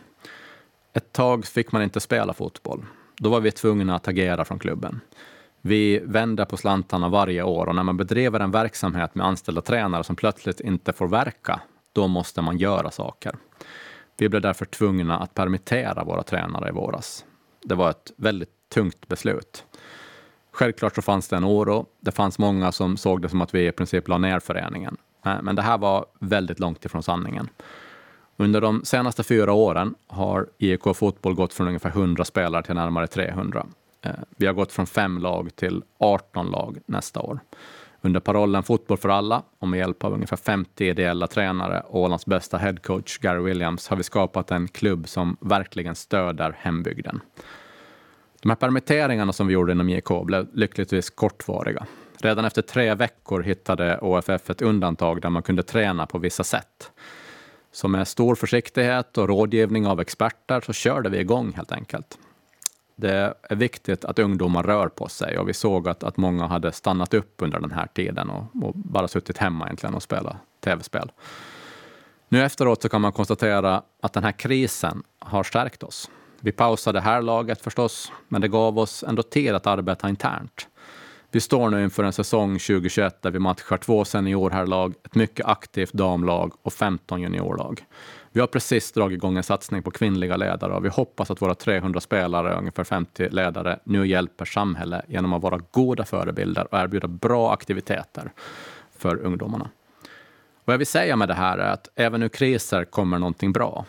Ett 0.92 1.12
tag 1.12 1.46
fick 1.46 1.72
man 1.72 1.82
inte 1.82 2.00
spela 2.00 2.32
fotboll. 2.32 2.84
Då 3.16 3.30
var 3.30 3.40
vi 3.40 3.50
tvungna 3.50 3.96
att 3.96 4.08
agera 4.08 4.44
från 4.44 4.58
klubben. 4.58 5.00
Vi 5.60 5.98
vände 5.98 6.44
på 6.44 6.56
slantarna 6.56 7.08
varje 7.08 7.42
år 7.42 7.66
och 7.66 7.74
när 7.74 7.82
man 7.82 7.96
bedriver 7.96 8.40
en 8.40 8.50
verksamhet 8.50 9.14
med 9.14 9.26
anställda 9.26 9.62
tränare 9.62 10.04
som 10.04 10.16
plötsligt 10.16 10.60
inte 10.60 10.92
får 10.92 11.08
verka, 11.08 11.60
då 11.92 12.08
måste 12.08 12.42
man 12.42 12.58
göra 12.58 12.90
saker. 12.90 13.36
Vi 14.16 14.28
blev 14.28 14.42
därför 14.42 14.64
tvungna 14.64 15.18
att 15.18 15.34
permittera 15.34 16.04
våra 16.04 16.22
tränare 16.22 16.68
i 16.68 16.72
våras. 16.72 17.24
Det 17.64 17.74
var 17.74 17.90
ett 17.90 18.12
väldigt 18.16 18.68
tungt 18.74 19.08
beslut. 19.08 19.64
Självklart 20.52 20.94
så 20.94 21.02
fanns 21.02 21.28
det 21.28 21.36
en 21.36 21.44
oro. 21.44 21.86
Det 22.00 22.12
fanns 22.12 22.38
många 22.38 22.72
som 22.72 22.96
såg 22.96 23.22
det 23.22 23.28
som 23.28 23.40
att 23.40 23.54
vi 23.54 23.66
i 23.66 23.72
princip 23.72 24.08
la 24.08 24.18
ner 24.18 24.40
föreningen. 24.40 24.96
Eh, 25.26 25.42
men 25.42 25.56
det 25.56 25.62
här 25.62 25.78
var 25.78 26.06
väldigt 26.18 26.60
långt 26.60 26.84
ifrån 26.84 27.02
sanningen. 27.02 27.48
Under 28.36 28.60
de 28.60 28.84
senaste 28.84 29.24
fyra 29.24 29.52
åren 29.52 29.94
har 30.06 30.46
IK 30.58 30.82
Fotboll 30.94 31.34
gått 31.34 31.52
från 31.52 31.66
ungefär 31.66 31.90
100 31.90 32.24
spelare 32.24 32.62
till 32.62 32.74
närmare 32.74 33.06
300. 33.06 33.66
Eh, 34.02 34.10
vi 34.36 34.46
har 34.46 34.52
gått 34.52 34.72
från 34.72 34.86
fem 34.86 35.18
lag 35.18 35.56
till 35.56 35.82
18 35.98 36.46
lag 36.46 36.78
nästa 36.86 37.20
år. 37.20 37.40
Under 38.00 38.20
parollen 38.20 38.62
Fotboll 38.62 38.98
för 38.98 39.08
alla 39.08 39.42
och 39.58 39.68
med 39.68 39.78
hjälp 39.78 40.04
av 40.04 40.12
ungefär 40.12 40.36
50 40.36 40.84
ideella 40.84 41.26
tränare 41.26 41.80
och 41.80 42.00
Ålands 42.00 42.26
bästa 42.26 42.58
headcoach 42.58 43.18
Gary 43.18 43.42
Williams 43.42 43.88
har 43.88 43.96
vi 43.96 44.02
skapat 44.02 44.50
en 44.50 44.68
klubb 44.68 45.08
som 45.08 45.36
verkligen 45.40 45.94
stöder 45.94 46.56
hembygden. 46.58 47.20
De 48.42 48.48
här 48.48 48.56
permitteringarna 48.56 49.32
som 49.32 49.46
vi 49.46 49.54
gjorde 49.54 49.72
inom 49.72 49.88
IK 49.88 50.08
blev 50.24 50.46
lyckligtvis 50.52 51.10
kortvariga. 51.10 51.86
Redan 52.18 52.44
efter 52.44 52.62
tre 52.62 52.94
veckor 52.94 53.42
hittade 53.42 53.98
OFF 53.98 54.50
ett 54.50 54.62
undantag 54.62 55.20
där 55.20 55.30
man 55.30 55.42
kunde 55.42 55.62
träna 55.62 56.06
på 56.06 56.18
vissa 56.18 56.44
sätt. 56.44 56.90
Så 57.72 57.88
med 57.88 58.08
stor 58.08 58.34
försiktighet 58.34 59.18
och 59.18 59.28
rådgivning 59.28 59.86
av 59.86 60.00
experter 60.00 60.60
så 60.60 60.72
körde 60.72 61.08
vi 61.08 61.18
igång 61.18 61.52
helt 61.52 61.72
enkelt. 61.72 62.18
Det 62.96 63.34
är 63.42 63.56
viktigt 63.56 64.04
att 64.04 64.18
ungdomar 64.18 64.62
rör 64.62 64.88
på 64.88 65.08
sig 65.08 65.38
och 65.38 65.48
vi 65.48 65.54
såg 65.54 65.88
att, 65.88 66.04
att 66.04 66.16
många 66.16 66.46
hade 66.46 66.72
stannat 66.72 67.14
upp 67.14 67.34
under 67.42 67.60
den 67.60 67.72
här 67.72 67.86
tiden 67.86 68.30
och, 68.30 68.44
och 68.62 68.74
bara 68.74 69.08
suttit 69.08 69.38
hemma 69.38 69.64
egentligen 69.64 69.94
och 69.94 70.02
spelat 70.02 70.36
tv-spel. 70.64 71.12
Nu 72.28 72.42
efteråt 72.42 72.82
så 72.82 72.88
kan 72.88 73.00
man 73.00 73.12
konstatera 73.12 73.82
att 74.02 74.12
den 74.12 74.24
här 74.24 74.32
krisen 74.32 75.02
har 75.18 75.42
stärkt 75.42 75.82
oss. 75.82 76.10
Vi 76.40 76.52
pausade 76.52 77.00
här 77.00 77.22
laget 77.22 77.60
förstås, 77.62 78.12
men 78.28 78.40
det 78.40 78.48
gav 78.48 78.78
oss 78.78 79.04
ändå 79.08 79.22
tid 79.22 79.54
att 79.54 79.66
arbeta 79.66 80.08
internt. 80.08 80.68
Vi 81.36 81.40
står 81.40 81.70
nu 81.70 81.84
inför 81.84 82.04
en 82.04 82.12
säsong 82.12 82.58
2021 82.58 83.22
där 83.22 83.30
vi 83.30 83.38
matchar 83.38 83.76
två 83.76 84.04
seniorherrlag, 84.04 84.94
ett 85.04 85.14
mycket 85.14 85.46
aktivt 85.46 85.92
damlag 85.92 86.52
och 86.62 86.72
15 86.72 87.20
juniorlag. 87.20 87.84
Vi 88.32 88.40
har 88.40 88.46
precis 88.46 88.92
dragit 88.92 89.16
igång 89.16 89.36
en 89.36 89.42
satsning 89.42 89.82
på 89.82 89.90
kvinnliga 89.90 90.36
ledare 90.36 90.72
och 90.72 90.84
vi 90.84 90.88
hoppas 90.88 91.30
att 91.30 91.42
våra 91.42 91.54
300 91.54 92.00
spelare 92.00 92.52
och 92.52 92.58
ungefär 92.58 92.84
50 92.84 93.28
ledare 93.28 93.78
nu 93.84 94.06
hjälper 94.06 94.44
samhället 94.44 95.04
genom 95.08 95.32
att 95.32 95.42
vara 95.42 95.60
goda 95.70 96.04
förebilder 96.04 96.74
och 96.74 96.78
erbjuda 96.78 97.08
bra 97.08 97.52
aktiviteter 97.52 98.32
för 98.98 99.16
ungdomarna. 99.16 99.70
Vad 100.64 100.74
jag 100.74 100.78
vill 100.78 100.86
säga 100.86 101.16
med 101.16 101.28
det 101.28 101.34
här 101.34 101.58
är 101.58 101.72
att 101.72 101.88
även 101.94 102.22
ur 102.22 102.28
kriser 102.28 102.84
kommer 102.84 103.18
någonting 103.18 103.52
bra. 103.52 103.84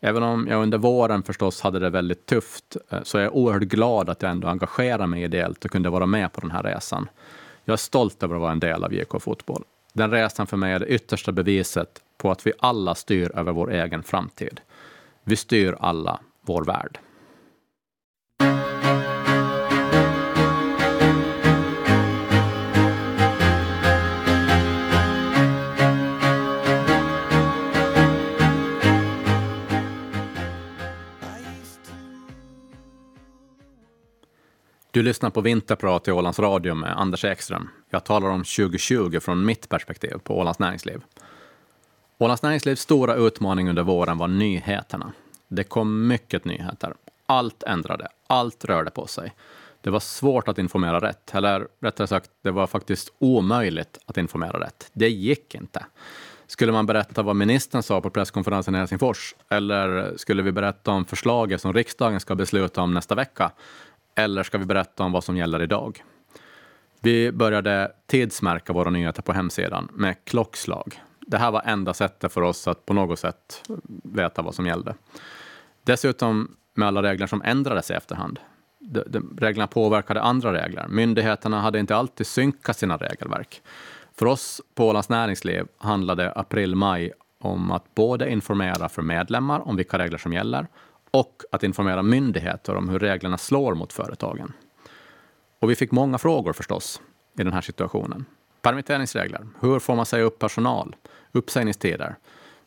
Även 0.00 0.22
om 0.22 0.46
jag 0.48 0.62
under 0.62 0.78
våren 0.78 1.22
förstås 1.22 1.60
hade 1.60 1.78
det 1.78 1.90
väldigt 1.90 2.26
tufft 2.26 2.76
eh, 2.90 3.02
så 3.02 3.18
är 3.18 3.22
jag 3.22 3.36
oerhört 3.36 3.62
glad 3.62 4.08
att 4.08 4.22
jag 4.22 4.30
ändå 4.30 4.48
engagerade 4.48 5.06
mig 5.06 5.22
ideellt 5.22 5.64
och 5.64 5.70
kunde 5.70 5.90
vara 5.90 6.06
med 6.06 6.32
på 6.32 6.40
den 6.40 6.50
här 6.50 6.62
resan. 6.62 7.08
Jag 7.64 7.72
är 7.72 7.76
stolt 7.76 8.22
över 8.22 8.34
att 8.34 8.40
vara 8.40 8.52
en 8.52 8.60
del 8.60 8.84
av 8.84 8.94
JK 8.94 9.22
Fotboll. 9.22 9.64
Den 9.92 10.10
resan 10.10 10.46
för 10.46 10.56
mig 10.56 10.72
är 10.72 10.78
det 10.78 10.86
yttersta 10.86 11.32
beviset 11.32 12.02
på 12.16 12.30
att 12.30 12.46
vi 12.46 12.52
alla 12.58 12.94
styr 12.94 13.30
över 13.34 13.52
vår 13.52 13.72
egen 13.72 14.02
framtid. 14.02 14.60
Vi 15.24 15.36
styr 15.36 15.76
alla 15.80 16.20
vår 16.40 16.64
värld. 16.64 16.98
Du 34.98 35.02
lyssnar 35.02 35.30
på 35.30 35.40
Vinterprat 35.40 36.08
i 36.08 36.12
Ålands 36.12 36.38
Radio 36.38 36.74
med 36.74 37.00
Anders 37.00 37.24
Ekström. 37.24 37.68
Jag 37.90 38.04
talar 38.04 38.28
om 38.28 38.44
2020 38.44 39.20
från 39.20 39.44
mitt 39.44 39.68
perspektiv 39.68 40.14
på 40.24 40.38
Ålands 40.38 40.58
näringsliv. 40.58 41.00
Ålands 42.18 42.42
näringslivs 42.42 42.80
stora 42.80 43.14
utmaning 43.14 43.68
under 43.68 43.82
våren 43.82 44.18
var 44.18 44.28
nyheterna. 44.28 45.12
Det 45.48 45.64
kom 45.64 46.06
mycket 46.06 46.44
nyheter. 46.44 46.94
Allt 47.26 47.62
ändrade, 47.62 48.08
allt 48.26 48.64
rörde 48.64 48.90
på 48.90 49.06
sig. 49.06 49.34
Det 49.80 49.90
var 49.90 50.00
svårt 50.00 50.48
att 50.48 50.58
informera 50.58 51.00
rätt, 51.00 51.34
eller 51.34 51.68
rättare 51.80 52.06
sagt, 52.06 52.30
det 52.42 52.50
var 52.50 52.66
faktiskt 52.66 53.12
omöjligt 53.18 53.98
att 54.06 54.16
informera 54.16 54.60
rätt. 54.60 54.90
Det 54.92 55.08
gick 55.08 55.54
inte. 55.54 55.86
Skulle 56.46 56.72
man 56.72 56.86
berätta 56.86 57.22
vad 57.22 57.36
ministern 57.36 57.82
sa 57.82 58.00
på 58.00 58.10
presskonferensen 58.10 58.74
i 58.74 58.78
Helsingfors? 58.78 59.34
Eller 59.48 60.14
skulle 60.16 60.42
vi 60.42 60.52
berätta 60.52 60.90
om 60.90 61.04
förslaget 61.04 61.60
som 61.60 61.72
riksdagen 61.72 62.20
ska 62.20 62.34
besluta 62.34 62.82
om 62.82 62.94
nästa 62.94 63.14
vecka? 63.14 63.50
Eller 64.14 64.42
ska 64.42 64.58
vi 64.58 64.64
berätta 64.64 65.04
om 65.04 65.12
vad 65.12 65.24
som 65.24 65.36
gäller 65.36 65.62
idag? 65.62 66.04
Vi 67.00 67.32
började 67.32 67.92
tidsmärka 68.06 68.72
våra 68.72 68.90
nyheter 68.90 69.22
på 69.22 69.32
hemsidan 69.32 69.88
med 69.92 70.24
klockslag. 70.24 71.02
Det 71.20 71.38
här 71.38 71.50
var 71.50 71.62
enda 71.64 71.94
sättet 71.94 72.32
för 72.32 72.42
oss 72.42 72.68
att 72.68 72.86
på 72.86 72.94
något 72.94 73.18
sätt 73.18 73.62
veta 74.02 74.42
vad 74.42 74.54
som 74.54 74.66
gällde. 74.66 74.94
Dessutom 75.82 76.56
med 76.74 76.88
alla 76.88 77.02
regler 77.02 77.26
som 77.26 77.42
ändrades 77.42 77.90
i 77.90 77.94
efterhand. 77.94 78.40
De, 78.78 79.02
de, 79.06 79.36
reglerna 79.40 79.66
påverkade 79.66 80.22
andra 80.22 80.52
regler. 80.52 80.86
Myndigheterna 80.88 81.60
hade 81.60 81.78
inte 81.78 81.96
alltid 81.96 82.26
synkat 82.26 82.76
sina 82.76 82.96
regelverk. 82.96 83.62
För 84.14 84.26
oss 84.26 84.60
på 84.74 84.88
Ålands 84.88 85.08
Näringsliv 85.08 85.66
handlade 85.78 86.32
april-maj 86.32 87.12
om 87.40 87.70
att 87.70 87.94
både 87.94 88.30
informera 88.30 88.88
för 88.88 89.02
medlemmar 89.02 89.68
om 89.68 89.76
vilka 89.76 89.98
regler 89.98 90.18
som 90.18 90.32
gäller 90.32 90.66
och 91.10 91.42
att 91.52 91.62
informera 91.62 92.02
myndigheter 92.02 92.74
om 92.74 92.88
hur 92.88 92.98
reglerna 92.98 93.38
slår 93.38 93.74
mot 93.74 93.92
företagen. 93.92 94.52
Och 95.58 95.70
vi 95.70 95.76
fick 95.76 95.90
många 95.90 96.18
frågor 96.18 96.52
förstås 96.52 97.00
i 97.38 97.44
den 97.44 97.52
här 97.52 97.60
situationen. 97.60 98.24
Permitteringsregler. 98.62 99.46
Hur 99.60 99.78
får 99.78 99.96
man 99.96 100.06
säga 100.06 100.24
upp 100.24 100.38
personal? 100.38 100.96
Uppsägningstider. 101.32 102.16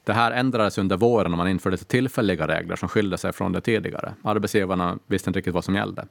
Det 0.04 0.14
här 0.14 0.32
ändrades 0.32 0.78
under 0.78 0.98
våren 0.98 1.32
och 1.32 1.38
man 1.38 1.48
införde 1.48 1.78
tillfälliga 1.78 2.48
regler 2.48 2.76
som 2.76 2.90
skilde 2.90 3.18
sig 3.18 3.34
från 3.34 3.52
det 3.52 3.62
tidigare. 3.62 4.14
Arbetsgivarna 4.24 5.00
visste 5.08 5.30
inte 5.30 5.38
riktigt 5.38 5.54
vad 5.54 5.66
som 5.66 5.76
gällde. 5.76 6.08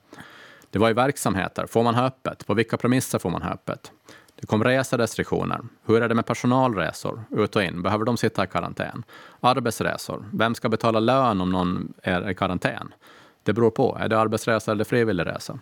Det 0.70 0.78
var 0.78 0.90
i 0.90 0.92
verksamheter. 0.92 1.66
Får 1.66 1.82
man 1.82 1.94
ha 1.94 2.06
öppet? 2.06 2.46
På 2.46 2.54
vilka 2.54 2.76
premisser 2.76 3.18
får 3.18 3.30
man 3.30 3.42
ha 3.42 3.50
öppet? 3.50 3.92
Det 4.40 4.46
kom 4.46 4.64
reserestriktioner. 4.64 5.60
Hur 5.84 6.02
är 6.02 6.08
det 6.08 6.14
med 6.14 6.26
personalresor? 6.26 7.24
Ut 7.30 7.56
och 7.56 7.62
in. 7.62 7.82
Behöver 7.82 8.04
de 8.04 8.16
sitta 8.16 8.44
i 8.44 8.46
karantän? 8.46 9.02
Arbetsresor. 9.40 10.24
Vem 10.32 10.54
ska 10.54 10.68
betala 10.68 11.00
lön 11.00 11.40
om 11.40 11.52
någon 11.52 11.92
är 12.02 12.30
i 12.30 12.34
karantän? 12.34 12.94
Det 13.42 13.52
beror 13.52 13.70
på. 13.70 13.98
Är 14.00 14.08
det 14.08 14.18
arbetsresa 14.18 14.72
eller 14.72 14.84
frivillig 14.84 15.26
resa? 15.26 15.58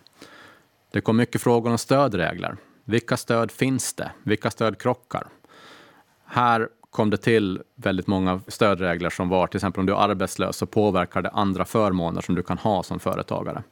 Det 0.91 1.01
kom 1.01 1.17
mycket 1.17 1.41
frågor 1.41 1.71
om 1.71 1.77
stödregler. 1.77 2.57
Vilka 2.85 3.17
stöd 3.17 3.51
finns 3.51 3.93
det? 3.93 4.11
Vilka 4.23 4.51
stöd 4.51 4.77
krockar? 4.77 5.27
Här 6.25 6.69
kom 6.89 7.09
det 7.09 7.17
till 7.17 7.61
väldigt 7.75 8.07
många 8.07 8.41
stödregler 8.47 9.09
som 9.09 9.29
var 9.29 9.47
till 9.47 9.57
exempel 9.57 9.79
om 9.79 9.85
du 9.85 9.93
är 9.93 9.97
arbetslös 9.97 10.57
så 10.57 10.65
påverkar 10.65 11.21
det 11.21 11.29
andra 11.29 11.65
förmåner 11.65 12.21
som 12.21 12.35
du 12.35 12.43
kan 12.43 12.57
ha 12.57 12.83
som 12.83 12.99
företagare. 12.99 13.63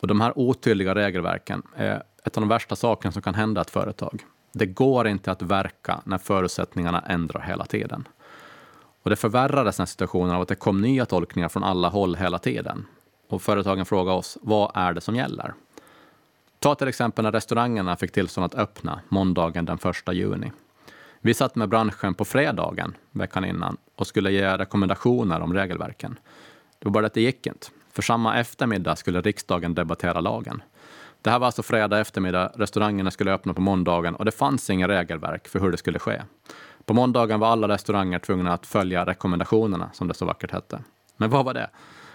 Och 0.00 0.08
de 0.08 0.20
här 0.20 0.38
otydliga 0.38 0.94
regelverken 0.94 1.62
är 1.76 2.02
ett 2.24 2.36
av 2.36 2.40
de 2.40 2.48
värsta 2.48 2.76
sakerna 2.76 3.12
som 3.12 3.22
kan 3.22 3.34
hända 3.34 3.60
ett 3.60 3.70
företag. 3.70 4.24
Det 4.52 4.66
går 4.66 5.08
inte 5.08 5.32
att 5.32 5.42
verka 5.42 6.00
när 6.04 6.18
förutsättningarna 6.18 7.00
ändrar 7.00 7.40
hela 7.40 7.64
tiden. 7.64 8.08
Och 9.02 9.10
det 9.10 9.16
förvärrades 9.16 9.76
den 9.76 9.86
situationen 9.86 10.34
av 10.34 10.42
att 10.42 10.48
det 10.48 10.54
kom 10.54 10.80
nya 10.80 11.06
tolkningar 11.06 11.48
från 11.48 11.64
alla 11.64 11.88
håll 11.88 12.16
hela 12.16 12.38
tiden. 12.38 12.86
Och 13.28 13.42
företagen 13.42 13.86
frågade 13.86 14.18
oss, 14.18 14.38
vad 14.42 14.70
är 14.74 14.92
det 14.92 15.00
som 15.00 15.16
gäller? 15.16 15.54
Ta 16.58 16.74
till 16.74 16.88
exempel 16.88 17.22
när 17.22 17.32
restaurangerna 17.32 17.96
fick 17.96 18.12
tillstånd 18.12 18.44
att 18.44 18.54
öppna 18.54 19.00
måndagen 19.08 19.64
den 19.64 19.78
1 20.08 20.14
juni. 20.14 20.52
Vi 21.20 21.34
satt 21.34 21.54
med 21.54 21.68
branschen 21.68 22.14
på 22.14 22.24
fredagen 22.24 22.96
veckan 23.10 23.44
innan 23.44 23.76
och 23.96 24.06
skulle 24.06 24.32
ge 24.32 24.58
rekommendationer 24.58 25.40
om 25.40 25.54
regelverken. 25.54 26.18
Det 26.78 26.84
var 26.84 26.92
bara 26.92 27.06
att 27.06 27.14
det 27.14 27.20
gick 27.20 27.46
inte. 27.46 27.66
För 27.92 28.02
samma 28.02 28.38
eftermiddag 28.38 28.96
skulle 28.96 29.20
riksdagen 29.20 29.74
debattera 29.74 30.20
lagen. 30.20 30.62
Det 31.22 31.30
här 31.30 31.38
var 31.38 31.46
alltså 31.46 31.62
fredag 31.62 32.00
eftermiddag, 32.00 32.52
restaurangerna 32.54 33.10
skulle 33.10 33.32
öppna 33.32 33.54
på 33.54 33.60
måndagen 33.60 34.14
och 34.14 34.24
det 34.24 34.30
fanns 34.30 34.70
inga 34.70 34.88
regelverk 34.88 35.48
för 35.48 35.60
hur 35.60 35.70
det 35.70 35.76
skulle 35.76 35.98
ske. 35.98 36.22
På 36.84 36.94
måndagen 36.94 37.40
var 37.40 37.48
alla 37.48 37.68
restauranger 37.68 38.18
tvungna 38.18 38.52
att 38.52 38.66
följa 38.66 39.06
rekommendationerna, 39.06 39.90
som 39.92 40.08
det 40.08 40.14
så 40.14 40.24
vackert 40.24 40.52
hette. 40.52 40.82
Men 41.16 41.30
vad 41.30 41.44
var 41.44 41.54
det? 41.54 41.70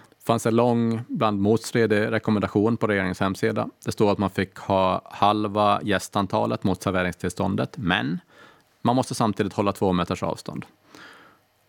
Det 0.10 0.26
fanns 0.26 0.46
en 0.46 0.56
lång, 0.56 1.02
bland 1.08 1.41
motstridig 1.41 2.12
rekommendation 2.12 2.78
på 2.78 2.88
regeringens 2.88 3.20
hemsida. 3.20 3.70
Det 3.86 3.91
stod 3.91 4.10
att 4.10 4.17
man 4.17 4.30
fick 4.30 4.58
ha 4.58 5.02
halva 5.06 5.80
gästantalet 5.84 6.63
mot 6.63 6.84
serveringstillståndet, 6.84 7.78
men 7.78 8.20
man 8.82 8.96
måste 8.96 9.15
samtidigt 9.15 9.54
hålla 9.54 9.72
två 9.72 9.93
meters 9.93 10.24
avstånd. 10.24 10.65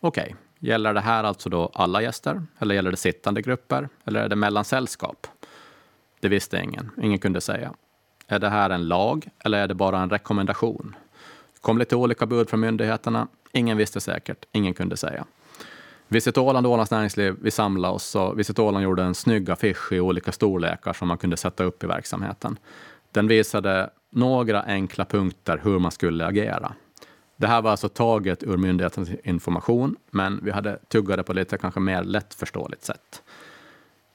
Okej, 0.01 0.22
okay. 0.22 0.35
gäller 0.70 0.94
det 0.94 1.01
här 1.01 1.24
alltså 1.24 1.48
då 1.48 1.70
alla 1.74 2.03
gäster? 2.03 2.42
Eller 2.59 2.74
gäller 2.74 2.90
det 2.90 2.96
sittande 2.96 3.42
grupper? 3.42 3.88
Eller 4.05 4.20
är 4.20 4.29
det 4.29 4.37
mellan 4.37 4.64
sällskap? 4.64 5.27
Det 6.20 6.28
visste 6.28 6.57
ingen. 6.57 6.90
Ingen 7.02 7.18
kunde 7.18 7.40
säga. 7.40 7.74
Är 8.26 8.38
det 8.38 8.48
här 8.48 8.70
en 8.70 8.88
lag 8.88 9.28
eller 9.44 9.59
är 9.59 9.68
det 9.68 9.74
bara 9.74 9.98
en 9.98 10.11
rekommendation? 10.11 10.96
Det 11.54 11.61
kom 11.61 11.78
lite 11.78 11.96
olika 11.96 12.26
bud 12.26 12.50
från 12.50 12.61
myndigheterna. 12.61 13.28
Ingen 13.52 13.76
visste 13.76 14.00
säkert. 14.00 14.44
Ingen 14.52 14.74
kunde 14.74 14.96
säga. 14.96 15.24
Visit 16.09 16.38
Åland 16.38 16.66
och 16.66 16.72
Ålands 16.72 16.90
Näringsliv, 16.90 17.37
vi 17.42 17.50
samlade 17.50 17.94
oss 17.94 18.16
och 18.16 18.38
Visit 18.38 18.59
Åland 18.59 18.85
gjorde 18.85 19.02
en 19.02 19.14
snygg 19.14 19.50
affisch 19.50 19.92
i 19.92 20.00
olika 20.00 20.33
storlekar 20.33 20.92
som 20.92 21.09
man 21.09 21.18
kunde 21.18 21.37
sätta 21.37 21.64
upp 21.64 21.85
i 21.85 21.87
verksamheten. 21.87 22.59
Den 23.12 23.28
visade 23.28 23.90
några 24.11 24.62
enkla 24.62 25.04
punkter 25.04 25.61
hur 25.64 25.78
man 25.78 25.90
skulle 25.90 26.26
agera. 26.26 26.72
Det 27.37 27.46
här 27.46 27.62
var 27.62 27.70
alltså 27.70 27.88
taget 27.88 28.42
ur 28.42 28.57
myndighetens 28.57 29.11
information, 29.24 29.96
men 30.11 30.40
vi 30.42 30.50
hade 30.50 30.78
tuggat 30.88 31.16
det 31.16 31.22
på 31.22 31.33
lite 31.33 31.59
kanske 31.59 31.81
mer 31.81 32.04
lättförståeligt 32.04 32.85
sätt. 32.85 33.22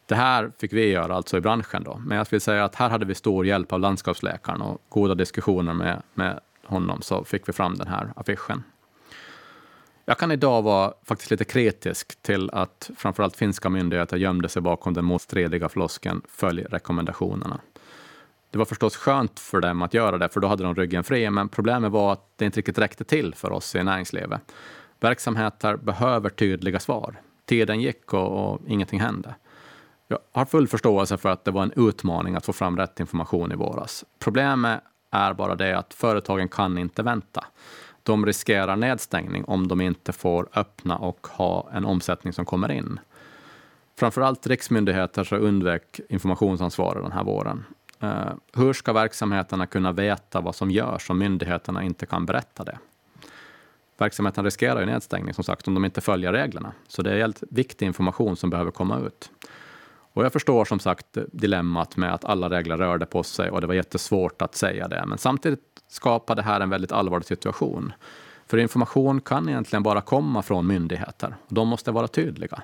Det 0.06 0.16
här 0.16 0.52
fick 0.60 0.74
vi 0.74 0.88
göra 0.88 1.16
alltså 1.16 1.38
i 1.38 1.42
branschen 1.42 1.84
då, 1.84 2.02
men 2.06 2.18
jag 2.18 2.28
vill 2.30 2.42
säga 2.42 2.64
att 2.64 2.76
här 2.76 2.90
hade 2.90 3.06
vi 3.06 3.16
stor 3.16 3.46
hjälp 3.46 3.74
av 3.74 3.80
landskapsläkaren 3.80 4.62
och 4.62 4.82
goda 4.90 5.16
diskussioner 5.16 5.74
med, 5.74 6.02
med 6.14 6.40
honom 6.66 7.02
så 7.02 7.24
fick 7.24 7.50
vi 7.50 7.54
fram 7.54 7.76
den 7.76 7.88
här 7.88 8.14
affischen. 8.16 8.64
Jag 10.06 10.18
kan 10.18 10.32
idag 10.32 10.62
vara 10.62 10.94
faktiskt 11.04 11.32
lite 11.32 11.46
kritisk 11.46 12.22
till 12.22 12.50
att 12.50 12.92
framförallt 12.98 13.36
finska 13.36 13.70
myndigheter 13.70 14.18
gömde 14.18 14.50
sig 14.50 14.62
bakom 14.62 14.94
den 14.94 15.06
motstridiga 15.06 15.70
flosken 15.70 16.22
följ 16.30 16.64
rekommendationerna. 16.64 17.60
Det 18.52 18.58
var 18.58 18.66
förstås 18.66 18.96
skönt 18.96 19.40
för 19.40 19.62
dem 19.62 19.82
att 19.82 19.94
göra 19.94 20.18
det, 20.18 20.30
för 20.30 20.40
då 20.40 20.48
hade 20.48 20.64
de 20.64 20.76
ryggen 20.76 21.04
fri, 21.04 21.30
men 21.30 21.50
problemet 21.50 21.92
var 21.92 22.14
att 22.14 22.38
det 22.38 22.46
inte 22.46 22.60
riktigt 22.60 22.78
räckte 22.78 23.04
till 23.04 23.34
för 23.36 23.52
oss 23.52 23.76
i 23.76 23.84
näringslivet. 23.84 24.42
Verksamheter 25.00 25.78
behöver 25.78 26.30
tydliga 26.30 26.80
svar. 26.80 27.22
Tiden 27.46 27.82
gick 27.82 28.14
och, 28.14 28.54
och 28.54 28.62
ingenting 28.68 29.00
hände. 29.00 29.36
Jag 30.14 30.40
har 30.40 30.46
full 30.46 30.68
förståelse 30.68 31.18
för 31.18 31.30
att 31.30 31.46
det 31.46 31.52
var 31.52 31.64
en 31.64 31.72
utmaning 31.76 32.36
att 32.36 32.46
få 32.46 32.54
fram 32.54 32.78
rätt 32.78 33.00
information 33.00 33.52
i 33.52 33.56
våras. 33.56 34.06
Problemet 34.20 34.82
är 35.12 35.34
bara 35.34 35.56
det 35.56 35.78
att 35.78 35.94
företagen 35.94 36.48
kan 36.50 36.78
inte 36.78 37.04
vänta. 37.04 37.46
De 38.04 38.26
riskerar 38.26 38.76
nedstängning 38.76 39.46
om 39.46 39.68
de 39.68 39.82
inte 39.82 40.14
får 40.14 40.50
öppna 40.56 40.98
och 40.98 41.28
ha 41.28 41.70
en 41.74 41.86
omsättning 41.86 42.34
som 42.34 42.46
kommer 42.46 42.72
in. 42.72 43.00
Framförallt 43.96 44.48
riksmyndigheter 44.48 45.24
så 45.24 45.36
undvek 45.36 46.00
informationsansvaret 46.10 47.04
den 47.04 47.12
här 47.12 47.24
våren. 47.24 47.66
Eh, 48.00 48.34
hur 48.54 48.74
ska 48.74 48.94
verksamheterna 48.94 49.68
kunna 49.68 49.92
veta 49.92 50.42
vad 50.42 50.56
som 50.56 50.72
görs 50.72 51.10
om 51.10 51.18
myndigheterna 51.18 51.84
inte 51.84 52.06
kan 52.06 52.26
berätta 52.26 52.64
det? 52.64 52.78
Verksamheten 53.98 54.44
riskerar 54.44 54.80
ju 54.80 54.86
nedstängning 54.86 55.34
som 55.34 55.44
sagt 55.44 55.68
om 55.68 55.74
de 55.74 55.86
inte 55.86 56.02
följer 56.02 56.34
reglerna, 56.34 56.74
så 56.88 57.02
det 57.02 57.12
är 57.12 57.18
helt 57.18 57.44
viktig 57.50 57.86
information 57.86 58.36
som 58.36 58.50
behöver 58.50 58.72
komma 58.72 59.00
ut. 59.00 59.32
Och 60.14 60.26
jag 60.26 60.34
förstår 60.34 60.66
som 60.66 60.80
sagt 60.80 61.18
dilemmat 61.32 61.98
med 61.98 62.14
att 62.14 62.26
alla 62.26 62.50
regler 62.50 62.78
rörde 62.78 63.06
på 63.06 63.24
sig 63.24 63.50
och 63.50 63.62
det 63.62 63.68
var 63.68 63.74
jättesvårt 63.74 64.42
att 64.42 64.56
säga 64.56 64.88
det, 64.88 65.04
men 65.08 65.18
samtidigt 65.18 65.60
skapar 65.88 66.36
det 66.36 66.42
här 66.42 66.60
en 66.62 66.70
väldigt 66.70 66.92
allvarlig 66.92 67.26
situation. 67.26 67.94
För 68.48 68.58
information 68.58 69.22
kan 69.22 69.50
egentligen 69.50 69.84
bara 69.84 70.02
komma 70.02 70.42
från 70.42 70.68
myndigheter. 70.68 71.36
De 71.48 71.68
måste 71.68 71.92
vara 71.92 72.08
tydliga. 72.08 72.62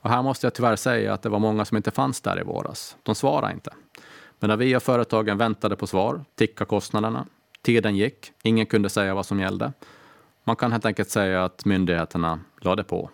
Och 0.00 0.10
här 0.10 0.22
måste 0.22 0.46
jag 0.46 0.54
tyvärr 0.54 0.76
säga 0.76 1.12
att 1.12 1.22
det 1.22 1.28
var 1.28 1.38
många 1.38 1.64
som 1.64 1.76
inte 1.76 1.90
fanns 1.90 2.20
där 2.20 2.40
i 2.40 2.42
våras. 2.42 2.96
De 3.02 3.14
svarade 3.14 3.52
inte. 3.52 3.70
Men 4.38 4.48
när 4.48 4.56
vi 4.56 4.76
och 4.76 4.82
företagen 4.82 5.38
väntade 5.38 5.76
på 5.76 5.86
svar 5.86 6.24
tickade 6.34 6.68
kostnaderna. 6.68 7.26
Tiden 7.62 7.96
gick, 7.96 8.32
ingen 8.42 8.66
kunde 8.66 8.88
säga 8.88 9.14
vad 9.14 9.26
som 9.26 9.40
gällde. 9.40 9.72
Man 10.44 10.56
kan 10.56 10.72
helt 10.72 10.86
enkelt 10.86 11.10
säga 11.10 11.44
att 11.44 11.64
myndigheterna 11.64 12.40
lade 12.60 12.84
på. 12.84 13.10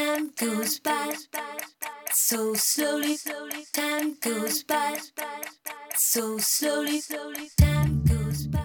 Time 0.00 0.30
goes 0.40 0.82
by 0.82 1.14
so 2.12 2.54
slowly. 2.54 3.16
Time 3.72 4.16
goes 4.22 4.66
by 4.66 4.98
so 5.96 6.38
slowly. 6.38 7.00
Time 7.58 8.04
goes 8.04 8.46
by. 8.46 8.58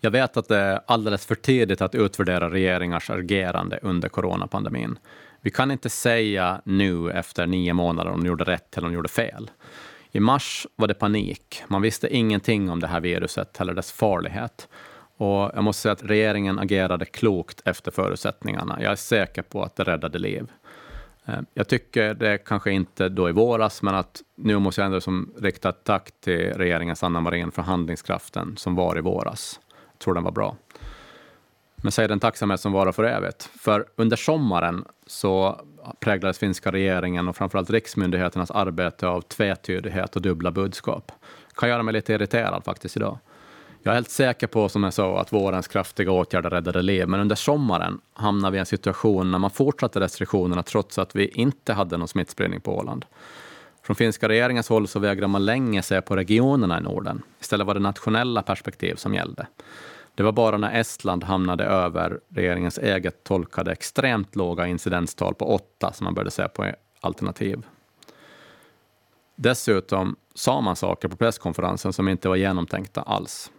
Jag 0.00 0.10
vet 0.10 0.36
att 0.36 0.48
det 0.48 0.56
är 0.56 0.80
alldeles 0.86 1.26
för 1.26 1.34
tidigt 1.34 1.80
att 1.80 1.94
utvärdera 1.94 2.50
regeringars 2.50 3.10
agerande 3.10 3.78
under 3.82 4.08
coronapandemin. 4.08 4.98
Vi 5.40 5.50
kan 5.50 5.70
inte 5.70 5.90
säga 5.90 6.62
nu 6.64 7.10
efter 7.10 7.46
nio 7.46 7.72
månader 7.72 8.10
om 8.10 8.20
de 8.20 8.26
gjorde 8.26 8.44
rätt 8.44 8.76
eller 8.76 8.86
om 8.86 8.92
de 8.92 8.96
gjorde 8.96 9.08
fel. 9.08 9.50
I 10.12 10.20
mars 10.20 10.66
var 10.76 10.88
det 10.88 10.94
panik. 10.94 11.62
Man 11.68 11.82
visste 11.82 12.16
ingenting 12.16 12.70
om 12.70 12.80
det 12.80 12.86
här 12.86 13.00
viruset 13.00 13.60
eller 13.60 13.74
dess 13.74 13.92
farlighet. 13.92 14.68
Och 15.20 15.50
jag 15.54 15.64
måste 15.64 15.82
säga 15.82 15.92
att 15.92 16.04
regeringen 16.04 16.58
agerade 16.58 17.04
klokt 17.04 17.62
efter 17.64 17.90
förutsättningarna. 17.90 18.78
Jag 18.82 18.92
är 18.92 18.96
säker 18.96 19.42
på 19.42 19.62
att 19.62 19.76
det 19.76 19.84
räddade 19.84 20.18
liv. 20.18 20.50
Eh, 21.26 21.40
jag 21.54 21.68
tycker 21.68 22.14
det 22.14 22.38
kanske 22.38 22.70
inte 22.70 23.08
då 23.08 23.28
i 23.28 23.32
våras, 23.32 23.82
men 23.82 23.94
att 23.94 24.22
nu 24.34 24.58
måste 24.58 24.80
jag 24.80 24.86
ändå 24.86 25.00
som 25.00 25.32
rikta 25.38 25.68
ett 25.68 25.84
tack 25.84 26.10
till 26.20 26.52
regeringens 26.54 27.02
Anna 27.02 27.20
Marin 27.20 27.50
för 27.50 27.62
handlingskraften 27.62 28.56
som 28.56 28.74
var 28.74 28.98
i 28.98 29.00
våras 29.00 29.60
Jag 29.92 29.98
tror 29.98 30.14
den 30.14 30.24
var 30.24 30.32
bra. 30.32 30.56
Men 31.76 31.92
säg 31.92 32.08
den 32.08 32.20
tacksamhet 32.20 32.60
som 32.60 32.72
varar 32.72 32.92
för 32.92 33.04
evigt. 33.04 33.42
För 33.42 33.86
under 33.96 34.16
sommaren 34.16 34.84
så 35.06 35.60
präglades 35.98 36.38
finska 36.38 36.72
regeringen 36.72 37.28
och 37.28 37.36
framförallt 37.36 37.70
riksmyndigheternas 37.70 38.50
arbete 38.50 39.08
av 39.08 39.20
tvetydighet 39.20 40.16
och 40.16 40.22
dubbla 40.22 40.50
budskap. 40.50 41.12
Det 41.48 41.54
kan 41.56 41.68
göra 41.68 41.82
mig 41.82 41.94
lite 41.94 42.12
irriterad 42.12 42.64
faktiskt 42.64 42.96
idag. 42.96 43.18
Jag 43.82 43.92
är 43.92 43.94
helt 43.94 44.10
säker 44.10 44.46
på, 44.46 44.68
som 44.68 44.84
jag 44.84 44.94
sa, 44.94 45.20
att 45.20 45.32
vårens 45.32 45.68
kraftiga 45.68 46.10
åtgärder 46.10 46.50
räddade 46.50 46.82
liv, 46.82 47.08
men 47.08 47.20
under 47.20 47.36
sommaren 47.36 48.00
hamnade 48.12 48.52
vi 48.52 48.56
i 48.56 48.60
en 48.60 48.66
situation 48.66 49.30
när 49.30 49.38
man 49.38 49.50
fortsatte 49.50 50.00
restriktionerna 50.00 50.62
trots 50.62 50.98
att 50.98 51.16
vi 51.16 51.28
inte 51.28 51.72
hade 51.72 51.96
någon 51.96 52.08
smittspridning 52.08 52.60
på 52.60 52.78
Åland. 52.78 53.04
Från 53.82 53.96
finska 53.96 54.28
regeringens 54.28 54.68
håll 54.68 54.88
så 54.88 54.98
vägrade 54.98 55.26
man 55.26 55.44
länge 55.44 55.82
se 55.82 56.00
på 56.00 56.16
regionerna 56.16 56.78
i 56.78 56.82
Norden. 56.82 57.22
Istället 57.40 57.66
var 57.66 57.74
det 57.74 57.80
nationella 57.80 58.42
perspektiv 58.42 58.94
som 58.94 59.14
gällde. 59.14 59.46
Det 60.14 60.22
var 60.22 60.32
bara 60.32 60.58
när 60.58 60.80
Estland 60.80 61.24
hamnade 61.24 61.64
över 61.64 62.20
regeringens 62.28 62.78
eget 62.78 63.24
tolkade 63.24 63.72
extremt 63.72 64.36
låga 64.36 64.66
incidenstal 64.66 65.34
på 65.34 65.54
åtta 65.54 65.92
som 65.92 66.04
man 66.04 66.14
började 66.14 66.30
se 66.30 66.48
på 66.48 66.66
alternativ. 67.00 67.62
Dessutom 69.36 70.16
sa 70.34 70.60
man 70.60 70.76
saker 70.76 71.08
på 71.08 71.16
presskonferensen 71.16 71.92
som 71.92 72.08
inte 72.08 72.28
var 72.28 72.36
genomtänkta 72.36 73.02
alls. 73.02 73.50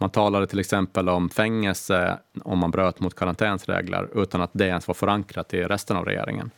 Man 0.00 0.10
talade 0.10 0.46
till 0.46 0.58
exempel 0.58 1.08
om 1.08 1.28
fängelse 1.28 2.18
om 2.44 2.58
man 2.58 2.70
bröt 2.70 3.00
mot 3.00 3.14
karantänsregler 3.14 4.08
utan 4.14 4.40
att 4.40 4.50
det 4.52 4.66
ens 4.66 4.88
var 4.88 4.94
förankrat 4.94 5.54
i 5.54 5.64
resten 5.64 5.96
av 5.96 6.04
regeringen. 6.04 6.50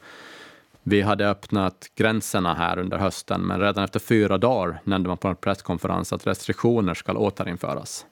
Vi 0.83 1.03
hade 1.03 1.31
öppnat 1.31 1.91
gränserna 1.95 2.55
här 2.55 2.79
under 2.79 2.99
hösten, 2.99 3.41
men 3.41 3.61
redan 3.61 3.85
efter 3.85 4.01
fyra 4.01 4.39
dagar 4.39 4.81
nämnde 4.85 5.09
man 5.09 5.19
på 5.19 5.29
en 5.29 5.37
presskonferens 5.37 6.13
att 6.13 6.27
restriktioner 6.27 6.95
ska 6.95 7.13
återinföras. 7.13 8.07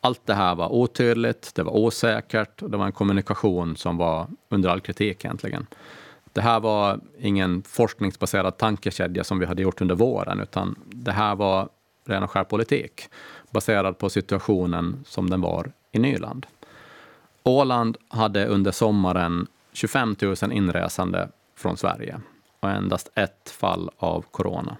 Allt 0.00 0.26
det 0.26 0.34
här 0.34 0.54
var 0.54 0.72
otydligt, 0.72 1.54
det 1.54 1.62
var 1.62 1.76
osäkert 1.76 2.62
och 2.62 2.70
det 2.70 2.76
var 2.76 2.86
en 2.86 2.92
kommunikation 2.92 3.76
som 3.76 3.96
var 3.96 4.26
under 4.48 4.68
all 4.68 4.80
kritik 4.80 5.24
egentligen. 5.24 5.66
Det 6.32 6.40
här 6.40 6.60
var 6.60 7.00
ingen 7.18 7.62
forskningsbaserad 7.62 8.56
tankekedja 8.56 9.24
som 9.24 9.38
vi 9.38 9.46
hade 9.46 9.62
gjort 9.62 9.80
under 9.80 9.94
våren, 9.94 10.40
utan 10.40 10.74
det 10.86 11.12
här 11.12 11.34
var 11.34 11.68
ren 12.04 12.22
och 12.22 12.30
skär 12.30 12.44
politik 12.44 13.08
baserad 13.50 13.98
på 13.98 14.10
situationen 14.10 15.04
som 15.06 15.30
den 15.30 15.40
var 15.40 15.72
i 15.92 15.98
Nyland. 15.98 16.46
Åland 17.42 17.96
hade 18.08 18.46
under 18.46 18.70
sommaren 18.70 19.46
25 19.72 20.16
000 20.20 20.52
inresande 20.52 21.28
från 21.56 21.76
Sverige 21.76 22.20
och 22.60 22.70
endast 22.70 23.10
ett 23.14 23.50
fall 23.50 23.90
av 23.96 24.24
corona. 24.30 24.76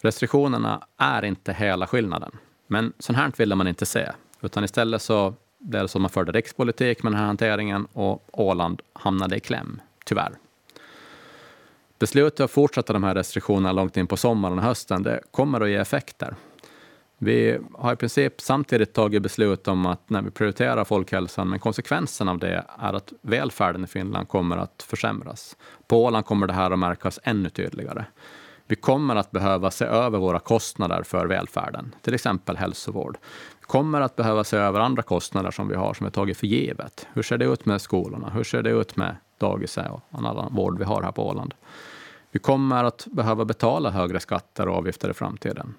Restriktionerna 0.00 0.86
är 0.96 1.24
inte 1.24 1.52
hela 1.52 1.86
skillnaden, 1.86 2.32
men 2.66 2.92
sånt 2.98 3.18
här 3.18 3.32
ville 3.36 3.54
man 3.54 3.68
inte 3.68 3.86
se, 3.86 4.10
utan 4.40 4.64
istället 4.64 5.02
så 5.02 5.34
blev 5.58 5.82
det 5.82 5.88
som 5.88 6.02
man 6.02 6.10
förde 6.10 6.32
rikspolitik 6.32 7.02
med 7.02 7.12
den 7.12 7.18
här 7.18 7.26
hanteringen 7.26 7.86
och 7.92 8.28
Åland 8.32 8.82
hamnade 8.92 9.36
i 9.36 9.40
kläm, 9.40 9.80
tyvärr. 10.04 10.32
Beslutet 11.98 12.40
att 12.40 12.50
fortsätta 12.50 12.92
de 12.92 13.04
här 13.04 13.14
restriktionerna 13.14 13.72
långt 13.72 13.96
in 13.96 14.06
på 14.06 14.16
sommaren 14.16 14.58
och 14.58 14.64
hösten, 14.64 15.02
det 15.02 15.20
kommer 15.30 15.60
att 15.60 15.68
ge 15.68 15.76
effekter. 15.76 16.34
Vi 17.18 17.58
har 17.74 17.92
i 17.92 17.96
princip 17.96 18.40
samtidigt 18.40 18.92
tagit 18.92 19.22
beslut 19.22 19.68
om 19.68 19.86
att 19.86 20.10
när 20.10 20.22
vi 20.22 20.30
prioriterar 20.30 20.84
folkhälsan, 20.84 21.48
men 21.48 21.58
konsekvensen 21.58 22.28
av 22.28 22.38
det 22.38 22.64
är 22.78 22.92
att 22.92 23.12
välfärden 23.22 23.84
i 23.84 23.86
Finland 23.86 24.28
kommer 24.28 24.56
att 24.56 24.82
försämras. 24.88 25.56
På 25.86 26.04
Åland 26.04 26.26
kommer 26.26 26.46
det 26.46 26.52
här 26.52 26.70
att 26.70 26.78
märkas 26.78 27.18
ännu 27.22 27.48
tydligare. 27.48 28.04
Vi 28.68 28.76
kommer 28.76 29.16
att 29.16 29.30
behöva 29.30 29.70
se 29.70 29.84
över 29.84 30.18
våra 30.18 30.38
kostnader 30.38 31.02
för 31.02 31.26
välfärden, 31.26 31.94
till 32.02 32.14
exempel 32.14 32.56
hälsovård. 32.56 33.18
Vi 33.60 33.66
kommer 33.66 34.00
att 34.00 34.16
behöva 34.16 34.44
se 34.44 34.56
över 34.56 34.80
andra 34.80 35.02
kostnader 35.02 35.50
som 35.50 35.68
vi 35.68 35.74
har, 35.74 35.94
som 35.94 36.06
vi 36.06 36.12
tagit 36.12 36.36
för 36.36 36.46
givet. 36.46 37.06
Hur 37.12 37.22
ser 37.22 37.38
det 37.38 37.44
ut 37.44 37.66
med 37.66 37.80
skolorna? 37.80 38.30
Hur 38.30 38.44
ser 38.44 38.62
det 38.62 38.70
ut 38.70 38.96
med 38.96 39.16
dagiset 39.38 39.90
och 39.90 40.00
annan 40.10 40.54
vård 40.54 40.78
vi 40.78 40.84
har 40.84 41.02
här 41.02 41.12
på 41.12 41.28
Åland? 41.28 41.54
Vi 42.30 42.38
kommer 42.38 42.84
att 42.84 43.06
behöva 43.10 43.44
betala 43.44 43.90
högre 43.90 44.20
skatter 44.20 44.68
och 44.68 44.76
avgifter 44.76 45.10
i 45.10 45.14
framtiden. 45.14 45.74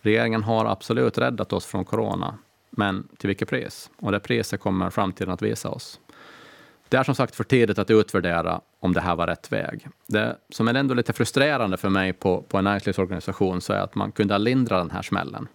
Regeringen 0.00 0.42
har 0.42 0.64
absolut 0.64 1.18
räddat 1.18 1.52
oss 1.52 1.66
från 1.66 1.84
corona, 1.84 2.38
men 2.70 3.08
till 3.16 3.28
vilket 3.28 3.48
pris? 3.48 3.90
Och 3.96 4.12
det 4.12 4.20
priset 4.20 4.60
kommer 4.60 4.90
framtiden 4.90 5.34
att 5.34 5.42
visa 5.42 5.68
oss. 5.68 6.00
Det 6.88 6.96
är 6.96 7.04
som 7.04 7.14
sagt 7.14 7.36
för 7.36 7.44
tidigt 7.44 7.78
att 7.78 7.90
utvärdera 7.90 8.60
om 8.80 8.92
det 8.92 9.00
här 9.00 9.16
var 9.16 9.26
rätt 9.26 9.52
väg. 9.52 9.88
Det 10.06 10.36
som 10.50 10.68
är 10.68 10.74
ändå 10.74 10.94
lite 10.94 11.12
frustrerande 11.12 11.76
för 11.76 11.88
mig 11.88 12.12
på, 12.12 12.42
på 12.42 12.58
en 12.58 12.64
näringslivsorganisation 12.64 13.60
så 13.60 13.72
är 13.72 13.80
att 13.80 13.94
man 13.94 14.12
kunde 14.12 14.34
ha 14.34 14.38
lindrat 14.38 14.80
den 14.80 14.90
här 14.90 15.02
smällen. 15.02 15.48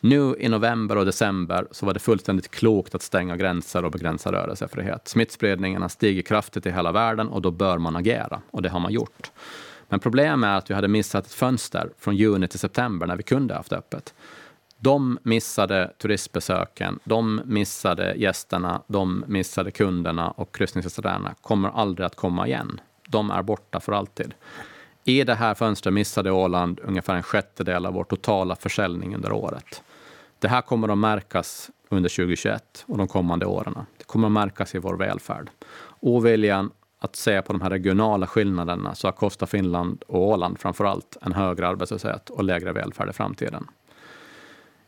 Nu 0.00 0.36
i 0.38 0.48
november 0.48 0.96
och 0.96 1.04
december 1.04 1.66
så 1.70 1.86
var 1.86 1.94
det 1.94 2.00
fullständigt 2.00 2.50
klokt 2.50 2.94
att 2.94 3.02
stänga 3.02 3.36
gränser 3.36 3.84
och 3.84 3.90
begränsa 3.90 4.32
rörelsefrihet. 4.32 5.08
Smittspridningen 5.08 5.82
har 5.82 5.88
stigit 5.88 6.28
kraftigt 6.28 6.66
i 6.66 6.70
hela 6.70 6.92
världen 6.92 7.28
och 7.28 7.42
då 7.42 7.50
bör 7.50 7.78
man 7.78 7.96
agera 7.96 8.40
och 8.50 8.62
det 8.62 8.68
har 8.68 8.80
man 8.80 8.92
gjort. 8.92 9.30
Men 9.92 10.00
problemet 10.00 10.48
är 10.48 10.56
att 10.56 10.70
vi 10.70 10.74
hade 10.74 10.88
missat 10.88 11.26
ett 11.26 11.32
fönster 11.32 11.90
från 11.98 12.16
juni 12.16 12.48
till 12.48 12.58
september 12.58 13.06
när 13.06 13.16
vi 13.16 13.22
kunde 13.22 13.54
haft 13.54 13.72
öppet. 13.72 14.14
De 14.78 15.18
missade 15.22 15.92
turistbesöken, 15.98 16.98
de 17.04 17.40
missade 17.44 18.14
gästerna, 18.14 18.82
de 18.86 19.24
missade 19.26 19.70
kunderna 19.70 20.30
och 20.30 20.54
kryssningsresenärerna 20.54 21.34
kommer 21.40 21.68
aldrig 21.68 22.06
att 22.06 22.16
komma 22.16 22.46
igen. 22.46 22.80
De 23.08 23.30
är 23.30 23.42
borta 23.42 23.80
för 23.80 23.92
alltid. 23.92 24.34
I 25.04 25.24
det 25.24 25.34
här 25.34 25.54
fönstret 25.54 25.94
missade 25.94 26.30
Åland 26.30 26.80
ungefär 26.82 27.14
en 27.14 27.22
sjättedel 27.22 27.86
av 27.86 27.94
vår 27.94 28.04
totala 28.04 28.56
försäljning 28.56 29.14
under 29.14 29.32
året. 29.32 29.82
Det 30.38 30.48
här 30.48 30.62
kommer 30.62 30.88
att 30.88 30.98
märkas 30.98 31.70
under 31.88 32.10
2021 32.10 32.84
och 32.86 32.98
de 32.98 33.08
kommande 33.08 33.46
åren. 33.46 33.78
Det 33.98 34.04
kommer 34.04 34.26
att 34.26 34.32
märkas 34.32 34.74
i 34.74 34.78
vår 34.78 34.96
välfärd. 34.96 35.50
Oviljan 36.00 36.70
att 37.04 37.16
se 37.16 37.42
på 37.42 37.52
de 37.52 37.62
här 37.62 37.70
regionala 37.70 38.26
skillnaderna 38.26 38.94
så 38.94 39.06
har 39.06 39.12
Kosta 39.12 39.46
Finland 39.46 40.02
och 40.06 40.28
Åland 40.28 40.58
framför 40.58 40.84
allt 40.84 41.16
en 41.22 41.32
högre 41.32 41.68
arbetslöshet 41.68 42.30
och 42.30 42.44
lägre 42.44 42.72
välfärd 42.72 43.08
i 43.08 43.12
framtiden. 43.12 43.66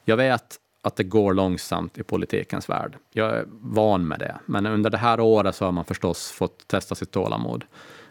Jag 0.05 0.17
vet 0.17 0.57
att 0.83 0.97
det 0.97 1.05
går 1.05 1.35
långsamt 1.35 1.99
i 1.99 2.03
politikens 2.03 2.69
värld. 2.69 2.97
Jag 3.13 3.31
är 3.31 3.45
van 3.49 4.09
med 4.09 4.19
det. 4.19 4.37
Men 4.47 4.67
under 4.67 4.91
det 4.91 4.99
här 4.99 5.21
året 5.21 5.55
så 5.55 5.65
har 5.65 5.73
man 5.73 5.85
förstås 5.85 6.31
fått 6.31 6.69
testa 6.69 6.95
sitt 6.95 7.11
tålamod. 7.11 7.65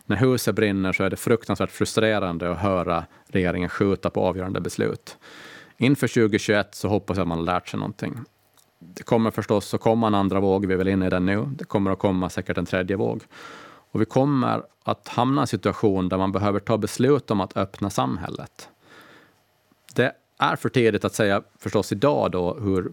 När 0.05 0.15
huset 0.15 0.55
brinner 0.55 0.93
så 0.93 1.03
är 1.03 1.09
det 1.09 1.15
fruktansvärt 1.15 1.71
frustrerande 1.71 2.51
att 2.51 2.57
höra 2.57 3.05
regeringen 3.27 3.69
skjuta 3.69 4.09
på 4.09 4.21
avgörande 4.21 4.61
beslut. 4.61 5.17
Inför 5.77 6.07
2021 6.07 6.75
så 6.75 6.87
hoppas 6.87 7.17
jag 7.17 7.21
att 7.21 7.27
man 7.27 7.37
har 7.37 7.45
lärt 7.45 7.67
sig 7.67 7.79
någonting. 7.79 8.19
Det 8.79 9.03
kommer 9.03 9.31
förstås 9.31 9.73
att 9.73 9.81
komma 9.81 10.07
en 10.07 10.15
andra 10.15 10.39
våg, 10.39 10.65
vi 10.65 10.73
är 10.73 10.77
väl 10.77 10.87
inne 10.87 11.07
i 11.07 11.09
den 11.09 11.25
nu. 11.25 11.45
Det 11.55 11.65
kommer 11.65 11.91
att 11.91 11.99
komma 11.99 12.29
säkert 12.29 12.57
en 12.57 12.65
tredje 12.65 12.95
våg. 12.95 13.23
Och 13.93 14.01
vi 14.01 14.05
kommer 14.05 14.63
att 14.83 15.07
hamna 15.07 15.41
i 15.41 15.43
en 15.43 15.47
situation 15.47 16.09
där 16.09 16.17
man 16.17 16.31
behöver 16.31 16.59
ta 16.59 16.77
beslut 16.77 17.31
om 17.31 17.41
att 17.41 17.57
öppna 17.57 17.89
samhället. 17.89 18.69
Det 19.95 20.11
är 20.37 20.55
för 20.55 20.69
tidigt 20.69 21.05
att 21.05 21.13
säga 21.13 21.43
förstås 21.59 21.91
idag 21.91 22.31
då 22.31 22.53
hur, 22.53 22.91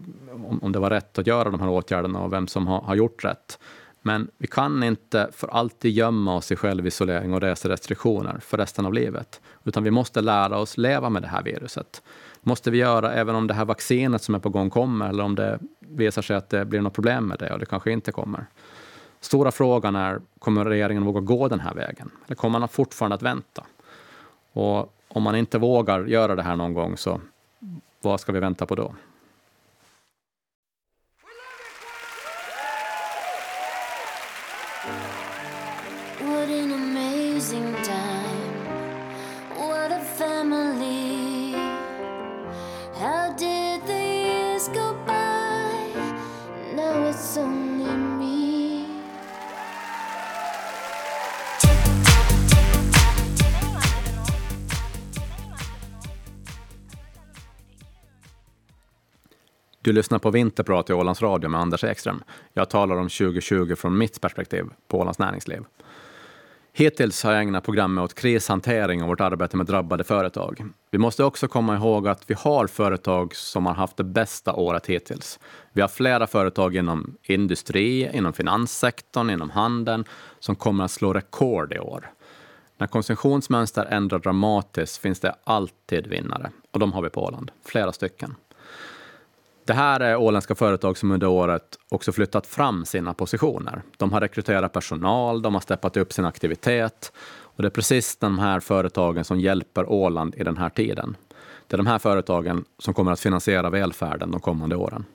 om, 0.61 0.71
det 0.71 0.79
var 0.79 0.89
rätt 0.89 1.19
att 1.19 1.27
göra 1.27 1.49
de 1.49 1.59
här 1.59 1.69
åtgärderna 1.69 2.19
och 2.19 2.33
vem 2.33 2.47
som 2.47 2.67
har, 2.67 2.81
har 2.81 2.95
gjort 2.95 3.25
rätt. 3.25 3.59
Men 4.01 4.27
vi 4.37 4.47
kan 4.47 4.83
inte 4.83 5.29
för 5.31 5.47
alltid 5.47 5.91
gömma 5.91 6.35
oss 6.35 6.51
i 6.51 6.55
självisolering 6.55 7.33
och 7.33 7.41
reserestriktioner 7.41 8.39
för 8.39 8.57
resten 8.57 8.85
av 8.85 8.93
livet, 8.93 9.41
utan 9.63 9.83
vi 9.83 9.91
måste 9.91 10.21
lära 10.21 10.57
oss 10.57 10.77
leva 10.77 11.09
med 11.09 11.21
det 11.21 11.27
här 11.27 11.43
viruset. 11.43 12.01
Det 12.43 12.49
måste 12.49 12.71
vi 12.71 12.77
göra 12.77 13.13
även 13.13 13.35
om 13.35 13.47
det 13.47 13.53
här 13.53 13.65
vaccinet 13.65 14.23
som 14.23 14.35
är 14.35 14.39
på 14.39 14.49
gång 14.49 14.69
kommer, 14.69 15.09
eller 15.09 15.23
om 15.23 15.35
det 15.35 15.59
visar 15.79 16.21
sig 16.21 16.35
att 16.35 16.49
det 16.49 16.65
blir 16.65 16.81
något 16.81 16.93
problem 16.93 17.27
med 17.27 17.39
det 17.39 17.53
och 17.53 17.59
det 17.59 17.65
kanske 17.65 17.91
inte 17.91 18.11
kommer. 18.11 18.45
Stora 19.21 19.51
frågan 19.51 19.95
är, 19.95 20.21
kommer 20.39 20.65
regeringen 20.65 21.05
våga 21.05 21.19
gå 21.19 21.47
den 21.47 21.59
här 21.59 21.73
vägen? 21.73 22.11
Eller 22.25 22.35
kommer 22.35 22.59
man 22.59 22.69
fortfarande 22.69 23.15
att 23.15 23.21
vänta? 23.21 23.65
Och 24.53 24.93
om 25.07 25.23
man 25.23 25.35
inte 25.35 25.57
vågar 25.57 26.05
göra 26.05 26.35
det 26.35 26.43
här 26.43 26.55
någon 26.55 26.73
gång, 26.73 26.97
så 26.97 27.21
vad 28.01 28.19
ska 28.19 28.31
vi 28.31 28.39
vänta 28.39 28.65
på 28.65 28.75
då? 28.75 28.95
Du 59.91 59.95
lyssnar 59.95 60.19
på 60.19 60.31
Vinterprat 60.31 60.89
i 60.89 60.93
Ålands 60.93 61.21
Radio 61.21 61.49
med 61.49 61.61
Anders 61.61 61.83
Ekström. 61.83 62.23
Jag 62.53 62.69
talar 62.69 62.95
om 62.95 63.09
2020 63.09 63.75
från 63.75 63.97
mitt 63.97 64.21
perspektiv 64.21 64.65
på 64.87 64.99
Ålands 64.99 65.19
näringsliv. 65.19 65.61
Hittills 66.73 67.23
har 67.23 67.31
jag 67.31 67.41
ägnat 67.41 67.63
programmet 67.63 68.03
åt 68.03 68.13
krishantering 68.13 69.01
och 69.01 69.07
vårt 69.07 69.21
arbete 69.21 69.57
med 69.57 69.65
drabbade 69.65 70.03
företag. 70.03 70.65
Vi 70.91 70.97
måste 70.97 71.23
också 71.23 71.47
komma 71.47 71.75
ihåg 71.75 72.07
att 72.07 72.29
vi 72.29 72.33
har 72.33 72.67
företag 72.67 73.35
som 73.35 73.65
har 73.65 73.73
haft 73.73 73.97
det 73.97 74.03
bästa 74.03 74.53
året 74.53 74.85
hittills. 74.85 75.39
Vi 75.73 75.81
har 75.81 75.87
flera 75.87 76.27
företag 76.27 76.75
inom 76.75 77.17
industri, 77.23 78.09
inom 78.13 78.33
finanssektorn, 78.33 79.29
inom 79.29 79.49
handeln 79.49 80.05
som 80.39 80.55
kommer 80.55 80.83
att 80.83 80.91
slå 80.91 81.13
rekord 81.13 81.73
i 81.73 81.79
år. 81.79 82.11
När 82.77 82.87
konsumtionsmönster 82.87 83.85
ändrar 83.85 84.19
dramatiskt 84.19 84.97
finns 84.97 85.19
det 85.19 85.35
alltid 85.43 86.07
vinnare 86.07 86.51
och 86.71 86.79
de 86.79 86.93
har 86.93 87.01
vi 87.01 87.09
på 87.09 87.23
Åland, 87.23 87.51
flera 87.65 87.91
stycken. 87.91 88.35
Det 89.71 89.75
här 89.75 89.99
är 89.99 90.15
åländska 90.15 90.55
företag 90.55 90.97
som 90.97 91.11
under 91.11 91.27
året 91.27 91.77
också 91.89 92.11
flyttat 92.11 92.47
fram 92.47 92.85
sina 92.85 93.13
positioner. 93.13 93.81
De 93.97 94.13
har 94.13 94.21
rekryterat 94.21 94.73
personal, 94.73 95.41
de 95.41 95.53
har 95.53 95.61
steppat 95.61 95.97
upp 95.97 96.13
sin 96.13 96.25
aktivitet 96.25 97.11
och 97.41 97.61
det 97.61 97.67
är 97.67 97.69
precis 97.69 98.17
de 98.17 98.39
här 98.39 98.59
företagen 98.59 99.23
som 99.23 99.39
hjälper 99.39 99.91
Åland 99.91 100.35
i 100.35 100.43
den 100.43 100.57
här 100.57 100.69
tiden. 100.69 101.17
Det 101.67 101.75
är 101.75 101.77
de 101.77 101.87
här 101.87 101.99
företagen 101.99 102.65
som 102.79 102.93
kommer 102.93 103.11
att 103.11 103.19
finansiera 103.19 103.69
välfärden 103.69 104.31
de 104.31 104.39
kommande 104.39 104.75
åren. 104.75 105.05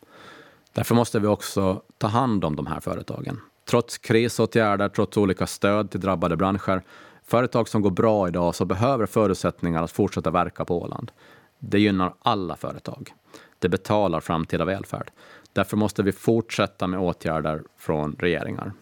Därför 0.73 0.95
måste 0.95 1.19
vi 1.19 1.27
också 1.27 1.83
ta 1.99 2.07
hand 2.07 2.45
om 2.45 2.57
de 2.57 2.67
här 2.67 2.81
företagen. 2.81 3.41
Trots 3.69 3.99
krisåtgärder, 3.99 4.89
trots 4.89 5.17
olika 5.17 5.47
stöd 5.47 5.91
till 5.91 6.01
drabbade 6.01 6.37
branscher, 6.37 6.83
företag 7.27 7.69
som 7.69 7.83
går 7.83 7.91
bra 7.91 8.29
idag 8.29 8.55
så 8.55 8.65
behöver 8.65 9.07
förutsättningar 9.07 9.83
att 9.83 9.93
fortsätta 9.93 10.31
verka 10.31 10.65
på 10.65 10.83
Åland. 10.83 11.11
Det 11.59 11.79
gynnar 11.79 12.15
alla 12.23 12.57
företag. 12.57 13.13
Det 13.59 13.69
betalar 13.69 14.21
framtida 14.21 14.65
välfärd. 14.65 15.11
Därför 15.53 15.77
måste 15.77 16.03
vi 16.03 16.13
fortsätta 16.13 16.87
med 16.87 17.01
åtgärder 17.01 17.63
från 17.79 18.17
regeringar. 18.19 18.73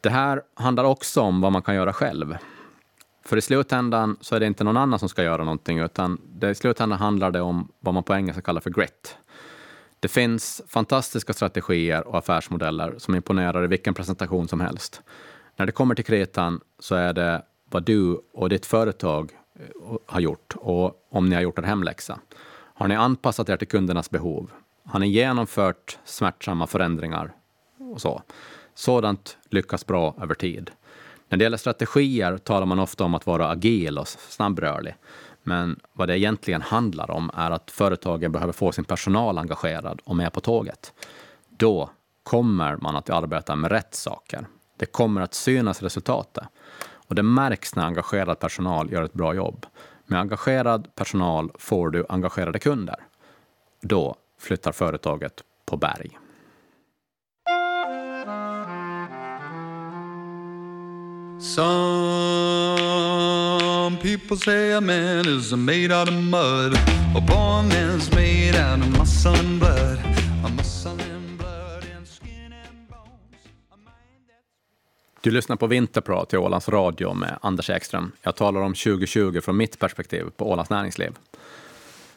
Det 0.00 0.10
här 0.10 0.42
handlar 0.54 0.84
också 0.84 1.20
om 1.20 1.40
vad 1.40 1.52
man 1.52 1.62
kan 1.62 1.74
göra 1.74 1.92
själv. 1.92 2.36
För 3.24 3.36
i 3.36 3.40
slutändan 3.40 4.16
så 4.20 4.34
är 4.36 4.40
det 4.40 4.46
inte 4.46 4.64
någon 4.64 4.76
annan 4.76 4.98
som 4.98 5.08
ska 5.08 5.22
göra 5.22 5.44
någonting, 5.44 5.78
utan 5.78 6.20
det, 6.24 6.50
i 6.50 6.54
slutändan 6.54 6.98
handlar 6.98 7.30
det 7.30 7.40
om 7.40 7.68
vad 7.80 7.94
man 7.94 8.02
på 8.02 8.14
engelska 8.14 8.42
kallar 8.42 8.60
för 8.60 8.70
grit. 8.70 9.16
Det 10.00 10.08
finns 10.08 10.62
fantastiska 10.68 11.32
strategier 11.32 12.08
och 12.08 12.18
affärsmodeller 12.18 12.94
som 12.98 13.14
imponerar 13.14 13.64
i 13.64 13.66
vilken 13.66 13.94
presentation 13.94 14.48
som 14.48 14.60
helst. 14.60 15.02
När 15.56 15.66
det 15.66 15.72
kommer 15.72 15.94
till 15.94 16.04
kritan 16.04 16.60
så 16.78 16.94
är 16.94 17.12
det 17.12 17.42
vad 17.70 17.82
du 17.82 18.20
och 18.32 18.48
ditt 18.48 18.66
företag 18.66 19.32
eh, 19.54 19.96
har 20.06 20.20
gjort 20.20 20.54
och 20.56 21.06
om 21.10 21.28
ni 21.28 21.34
har 21.34 21.42
gjort 21.42 21.58
en 21.58 21.64
hemläxa. 21.64 22.18
Har 22.82 22.88
ni 22.88 22.96
anpassat 22.96 23.48
er 23.48 23.56
till 23.56 23.68
kundernas 23.68 24.10
behov? 24.10 24.50
Har 24.84 25.00
ni 25.00 25.08
genomfört 25.08 25.98
smärtsamma 26.04 26.66
förändringar? 26.66 27.32
Och 27.92 28.00
så. 28.00 28.22
Sådant 28.74 29.38
lyckas 29.50 29.86
bra 29.86 30.14
över 30.22 30.34
tid. 30.34 30.70
När 31.28 31.38
det 31.38 31.44
gäller 31.44 31.56
strategier 31.56 32.38
talar 32.38 32.66
man 32.66 32.78
ofta 32.78 33.04
om 33.04 33.14
att 33.14 33.26
vara 33.26 33.48
agil 33.48 33.98
och 33.98 34.08
snabbrörlig. 34.08 34.94
Men 35.42 35.80
vad 35.92 36.08
det 36.08 36.18
egentligen 36.18 36.62
handlar 36.62 37.10
om 37.10 37.30
är 37.34 37.50
att 37.50 37.70
företagen 37.70 38.32
behöver 38.32 38.52
få 38.52 38.72
sin 38.72 38.84
personal 38.84 39.38
engagerad 39.38 40.00
och 40.04 40.16
med 40.16 40.32
på 40.32 40.40
tåget. 40.40 40.92
Då 41.48 41.90
kommer 42.22 42.76
man 42.76 42.96
att 42.96 43.10
arbeta 43.10 43.56
med 43.56 43.70
rätt 43.70 43.94
saker. 43.94 44.46
Det 44.76 44.86
kommer 44.86 45.20
att 45.20 45.34
synas 45.34 45.82
resultatet. 45.82 46.44
Och 47.08 47.14
det 47.14 47.22
märks 47.22 47.74
när 47.74 47.84
engagerad 47.84 48.38
personal 48.38 48.92
gör 48.92 49.02
ett 49.02 49.12
bra 49.12 49.34
jobb. 49.34 49.66
Med 50.12 50.20
engagerad 50.20 50.94
personal 50.94 51.50
får 51.54 51.90
du 51.90 52.06
engagerade 52.08 52.58
kunder. 52.58 52.96
Då 53.80 54.16
flyttar 54.38 54.72
företaget 54.72 55.32
på 55.66 55.76
berg. 55.76 56.18
Some 61.40 61.66
people 64.02 64.36
say 64.36 64.72
a 64.72 64.80
man 64.80 65.26
is 65.26 65.52
made 65.52 66.00
out 66.00 66.08
of 66.08 66.14
mud 66.14 66.74
A 67.16 67.20
born 67.28 67.68
man's 67.68 68.14
made 68.14 68.54
out 68.56 68.80
of 68.80 68.98
muscle 68.98 69.61
Du 75.22 75.30
lyssnar 75.30 75.56
på 75.56 75.66
Vinterprat 75.66 76.34
i 76.34 76.36
Ålands 76.36 76.68
Radio 76.68 77.14
med 77.14 77.38
Anders 77.42 77.70
Ekström. 77.70 78.12
Jag 78.22 78.36
talar 78.36 78.60
om 78.60 78.74
2020 78.74 79.40
från 79.40 79.56
mitt 79.56 79.78
perspektiv 79.78 80.24
på 80.36 80.50
Ålands 80.50 80.70
näringsliv. 80.70 81.12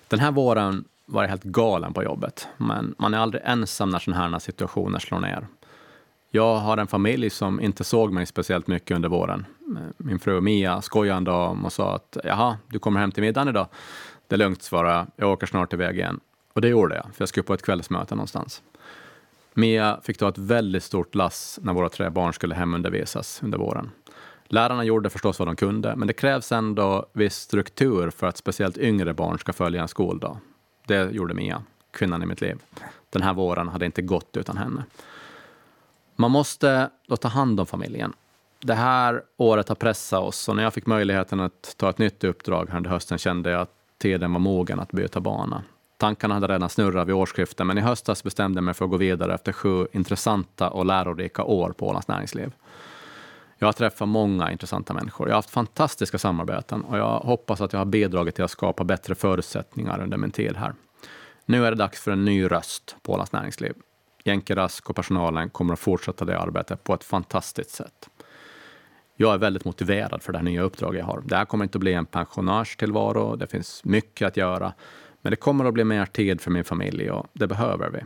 Den 0.08 0.20
här 0.20 0.32
våren 0.32 0.86
var 1.06 1.24
jag 1.24 1.30
helt 1.30 1.43
galen 1.43 1.93
på 1.93 2.03
jobbet, 2.03 2.47
men 2.58 2.95
man 2.97 3.14
är 3.14 3.18
aldrig 3.18 3.43
ensam 3.45 3.89
när 3.89 3.99
sådana 3.99 4.30
här 4.30 4.39
situationer 4.39 4.99
slår 4.99 5.20
ner. 5.20 5.47
Jag 6.32 6.56
har 6.56 6.78
en 6.78 6.88
familj 6.88 7.30
som 7.30 7.62
inte 7.62 7.84
såg 7.84 8.14
mig 8.14 8.26
speciellt 8.26 8.68
mycket 8.68 8.95
under 8.95 9.10
våren. 9.10 9.45
Min 9.97 10.20
fru 10.20 10.41
Mia 10.41 10.82
skojade 10.82 11.18
en 11.18 11.24
dag 11.24 11.58
och 11.64 11.74
sa 11.74 11.95
att 11.95 12.18
jaha, 12.24 12.58
du 12.68 12.80
kommer 12.80 12.99
hem 12.99 13.12
till 13.12 13.24
middagen 13.24 13.47
idag. 13.47 13.68
Det 14.28 14.36
är 14.36 14.39
lugnt, 14.39 14.64
svarade 14.64 14.95
jag. 14.95 15.08
Jag 15.16 15.32
åker 15.32 15.47
snart 15.47 15.74
iväg 15.74 15.95
igen. 15.95 16.20
Och 16.53 16.62
det 16.62 16.68
gjorde 16.68 16.95
jag, 16.95 17.03
för 17.03 17.22
jag 17.22 17.30
skulle 17.30 17.43
på 17.43 17.53
ett 17.53 17.66
kvällsmöte 17.66 18.16
någonstans. 18.16 18.62
Mia 19.58 19.99
fick 20.03 20.18
ta 20.18 20.30
ett 20.30 20.38
väldigt 20.38 20.84
stort 20.84 21.16
lass 21.16 21.60
när 21.62 21.74
våra 21.74 21.89
tre 21.89 22.10
barn 22.10 22.34
skulle 22.34 22.56
hemundervisas 22.56 23.39
under 23.43 23.58
våren. 23.58 23.91
Lärarna 24.47 24.84
gjorde 24.84 25.10
förstås 25.10 25.39
vad 25.39 25.47
de 25.47 25.56
kunde, 25.56 25.95
men 25.95 26.08
det 26.08 26.14
krävs 26.14 26.51
ändå 26.51 27.06
viss 27.14 27.36
struktur 27.36 28.10
för 28.10 28.28
att 28.28 28.38
speciellt 28.38 28.78
yngre 28.78 29.14
barn 29.14 29.39
ska 29.39 29.53
följa 29.53 29.82
en 29.82 29.88
skoldag. 29.88 30.38
Det 30.88 31.12
gjorde 31.12 31.34
Mia, 31.34 31.64
kvinnan 31.91 32.24
i 32.24 32.26
mitt 32.26 32.41
liv. 32.41 32.58
Den 33.10 33.22
här 33.22 33.34
våren 33.34 33.68
hade 33.68 33.86
inte 33.86 34.01
gått 34.01 34.38
utan 34.38 34.58
henne. 34.58 34.84
Man 36.16 36.32
måste 36.32 36.89
då 37.08 37.18
ta 37.18 37.28
hand 37.28 37.60
om 37.60 37.66
familjen. 37.66 38.14
Det 38.60 38.74
här 38.74 39.24
året 39.38 39.70
har 39.70 39.76
pressat 39.76 40.24
oss 40.24 40.49
och 40.49 40.56
när 40.56 40.64
jag 40.64 40.74
fick 40.74 40.86
möjligheten 40.86 41.39
att 41.39 41.76
ta 41.78 41.89
ett 41.89 41.97
nytt 41.97 42.24
uppdrag 42.24 42.70
under 42.74 42.89
hösten 42.89 43.18
kände 43.18 43.49
jag 43.49 43.62
att 43.62 43.74
tiden 43.97 44.34
var 44.34 44.39
mogen 44.39 44.80
att 44.80 44.91
byta 44.91 45.20
bana. 45.20 45.64
Tankarna 45.97 46.33
hade 46.33 46.47
redan 46.47 46.69
snurrat 46.69 47.07
vid 47.07 47.15
årsskiftet, 47.15 47.67
men 47.67 47.77
i 47.77 47.81
höstas 47.81 48.23
bestämde 48.23 48.57
jag 48.57 48.63
mig 48.63 48.73
för 48.73 48.85
att 48.85 48.91
gå 48.91 48.97
vidare 48.97 49.33
efter 49.33 49.51
sju 49.51 49.87
intressanta 49.91 50.69
och 50.69 50.85
lärorika 50.85 51.43
år 51.43 51.69
på 51.69 51.87
Ålands 51.87 52.07
näringsliv. 52.07 52.51
Jag 53.57 53.67
har 53.67 53.73
träffat 53.73 54.07
många 54.07 54.51
intressanta 54.51 54.93
människor. 54.93 55.27
Jag 55.27 55.33
har 55.33 55.37
haft 55.37 55.49
fantastiska 55.49 56.17
samarbeten 56.17 56.83
och 56.83 56.97
jag 56.97 57.19
hoppas 57.19 57.61
att 57.61 57.73
jag 57.73 57.79
har 57.79 57.85
bidragit 57.85 58.35
till 58.35 58.43
att 58.43 58.51
skapa 58.51 58.83
bättre 58.83 59.15
förutsättningar 59.15 60.03
under 60.03 60.17
min 60.17 60.31
tid 60.31 60.55
här. 60.55 60.73
Nu 61.45 61.65
är 61.65 61.71
det 61.71 61.77
dags 61.77 62.01
för 62.01 62.11
en 62.11 62.25
ny 62.25 62.45
röst 62.47 62.95
på 63.01 63.13
Ålands 63.13 63.31
näringsliv. 63.31 63.73
Jenke 64.23 64.55
Rask 64.55 64.89
och 64.89 64.95
personalen 64.95 65.49
kommer 65.49 65.73
att 65.73 65.79
fortsätta 65.79 66.25
det 66.25 66.39
arbetet 66.39 66.83
på 66.83 66.93
ett 66.93 67.03
fantastiskt 67.03 67.71
sätt. 67.71 68.09
Jag 69.15 69.33
är 69.33 69.37
väldigt 69.37 69.65
motiverad 69.65 70.23
för 70.23 70.31
det 70.31 70.37
här 70.37 70.45
nya 70.45 70.61
uppdraget 70.61 70.99
jag 70.99 71.05
har. 71.05 71.21
Det 71.25 71.35
här 71.35 71.45
kommer 71.45 71.65
inte 71.65 71.77
att 71.77 71.79
bli 71.79 71.93
en 71.93 72.05
pensionärstillvaro. 72.05 73.35
Det 73.35 73.47
finns 73.47 73.83
mycket 73.83 74.27
att 74.27 74.37
göra. 74.37 74.73
Men 75.26 75.30
det 75.30 75.36
kommer 75.36 75.65
att 75.65 75.73
bli 75.73 75.84
mer 75.84 76.05
tid 76.05 76.41
för 76.41 76.51
min 76.51 76.63
familj 76.63 77.11
och 77.11 77.28
det 77.34 77.47
behöver 77.47 77.89
vi. 77.89 77.99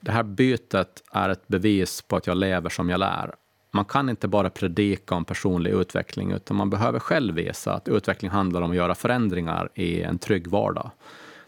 Det 0.00 0.12
här 0.12 0.22
bytet 0.22 1.02
är 1.12 1.28
ett 1.28 1.48
bevis 1.48 2.02
på 2.02 2.16
att 2.16 2.26
jag 2.26 2.36
lever 2.36 2.70
som 2.70 2.90
jag 2.90 3.00
lär. 3.00 3.34
Man 3.70 3.84
kan 3.84 4.08
inte 4.08 4.28
bara 4.28 4.50
predika 4.50 5.14
om 5.14 5.24
personlig 5.24 5.70
utveckling, 5.70 6.32
utan 6.32 6.56
man 6.56 6.70
behöver 6.70 6.98
själv 6.98 7.34
visa 7.34 7.74
att 7.74 7.88
utveckling 7.88 8.30
handlar 8.30 8.62
om 8.62 8.70
att 8.70 8.76
göra 8.76 8.94
förändringar 8.94 9.68
i 9.74 10.02
en 10.02 10.18
trygg 10.18 10.48
vardag. 10.48 10.90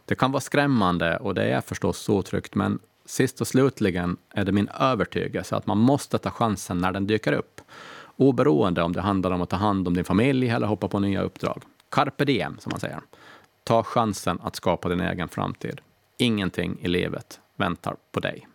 Det 0.04 0.14
kan 0.14 0.32
vara 0.32 0.40
skrämmande 0.40 1.16
och 1.16 1.34
det 1.34 1.44
är 1.44 1.60
förstås 1.60 2.08
otryggt, 2.08 2.54
men 2.54 2.78
sist 3.06 3.40
och 3.40 3.46
slutligen 3.46 4.16
är 4.30 4.44
det 4.44 4.52
min 4.52 4.68
övertygelse 4.80 5.56
att 5.56 5.66
man 5.66 5.78
måste 5.78 6.18
ta 6.18 6.30
chansen 6.30 6.78
när 6.78 6.92
den 6.92 7.06
dyker 7.06 7.32
upp. 7.32 7.60
Oberoende 8.16 8.82
om 8.82 8.92
det 8.92 9.00
handlar 9.00 9.30
om 9.30 9.42
att 9.42 9.50
ta 9.50 9.56
hand 9.56 9.88
om 9.88 9.94
din 9.94 10.04
familj 10.04 10.48
eller 10.48 10.66
hoppa 10.66 10.88
på 10.88 10.98
nya 10.98 11.22
uppdrag. 11.22 11.62
Carpe 11.90 12.24
diem, 12.24 12.58
som 12.58 12.70
man 12.70 12.80
säger. 12.80 13.00
Ta 13.68 13.82
chansen 13.82 14.40
att 14.42 14.56
skapa 14.56 14.88
din 14.88 15.00
egen 15.00 15.28
framtid. 15.28 15.80
Ingenting 16.18 16.78
i 16.80 16.88
livet 16.88 17.40
väntar 17.56 17.96
på 18.12 18.20
dig. 18.20 18.48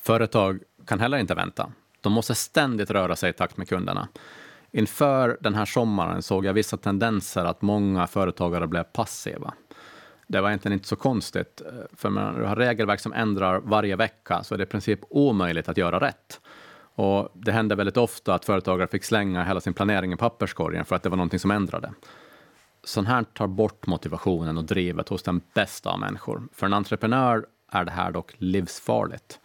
Företag 0.00 0.62
kan 0.86 1.00
heller 1.00 1.18
inte 1.18 1.34
vänta. 1.34 1.72
De 2.00 2.12
måste 2.12 2.34
ständigt 2.34 2.90
röra 2.90 3.16
sig 3.16 3.30
i 3.30 3.32
takt 3.32 3.56
med 3.56 3.68
kunderna. 3.68 4.08
Inför 4.72 5.38
den 5.40 5.54
här 5.54 5.64
sommaren 5.64 6.22
såg 6.22 6.44
jag 6.44 6.52
vissa 6.52 6.76
tendenser 6.76 7.44
att 7.44 7.62
många 7.62 8.06
företagare 8.06 8.66
blev 8.66 8.82
passiva. 8.82 9.54
Det 10.26 10.40
var 10.40 10.48
egentligen 10.48 10.72
inte 10.72 10.88
så 10.88 10.96
konstigt, 10.96 11.62
eh, 11.66 11.72
för 11.96 12.10
när 12.10 12.38
du 12.38 12.44
har 12.44 12.56
regelverk 12.56 13.00
som 13.00 13.12
ändrar 13.12 13.60
varje 13.60 13.96
vecka 13.96 14.42
så 14.42 14.54
är 14.54 14.58
det 14.58 14.64
i 14.64 14.66
princip 14.66 15.00
omöjligt 15.10 15.68
att 15.68 15.76
göra 15.76 16.00
rätt. 16.00 16.40
Och 16.94 17.28
det 17.34 17.52
hände 17.52 17.74
väldigt 17.74 17.96
ofta 17.96 18.34
att 18.34 18.44
företagare 18.44 18.88
fick 18.88 19.04
slänga 19.04 19.44
hela 19.44 19.60
sin 19.60 19.74
planering 19.74 20.12
i 20.12 20.16
papperskorgen 20.16 20.84
för 20.84 20.96
att 20.96 21.02
det 21.02 21.08
var 21.08 21.16
någonting 21.16 21.38
som 21.38 21.50
ändrade. 21.50 21.92
Sånt 22.84 23.08
här 23.08 23.24
tar 23.24 23.46
bort 23.46 23.86
motivationen 23.86 24.58
och 24.58 24.64
drivet 24.64 25.08
hos 25.08 25.22
den 25.22 25.40
bästa 25.54 25.90
av 25.90 26.00
människor. 26.00 26.42
För 26.52 26.66
en 26.66 26.72
entreprenör 26.72 27.46
är 27.72 27.84
det 27.84 27.90
här 27.90 28.10
dock 28.12 28.34
livsfarligt. 28.38 29.40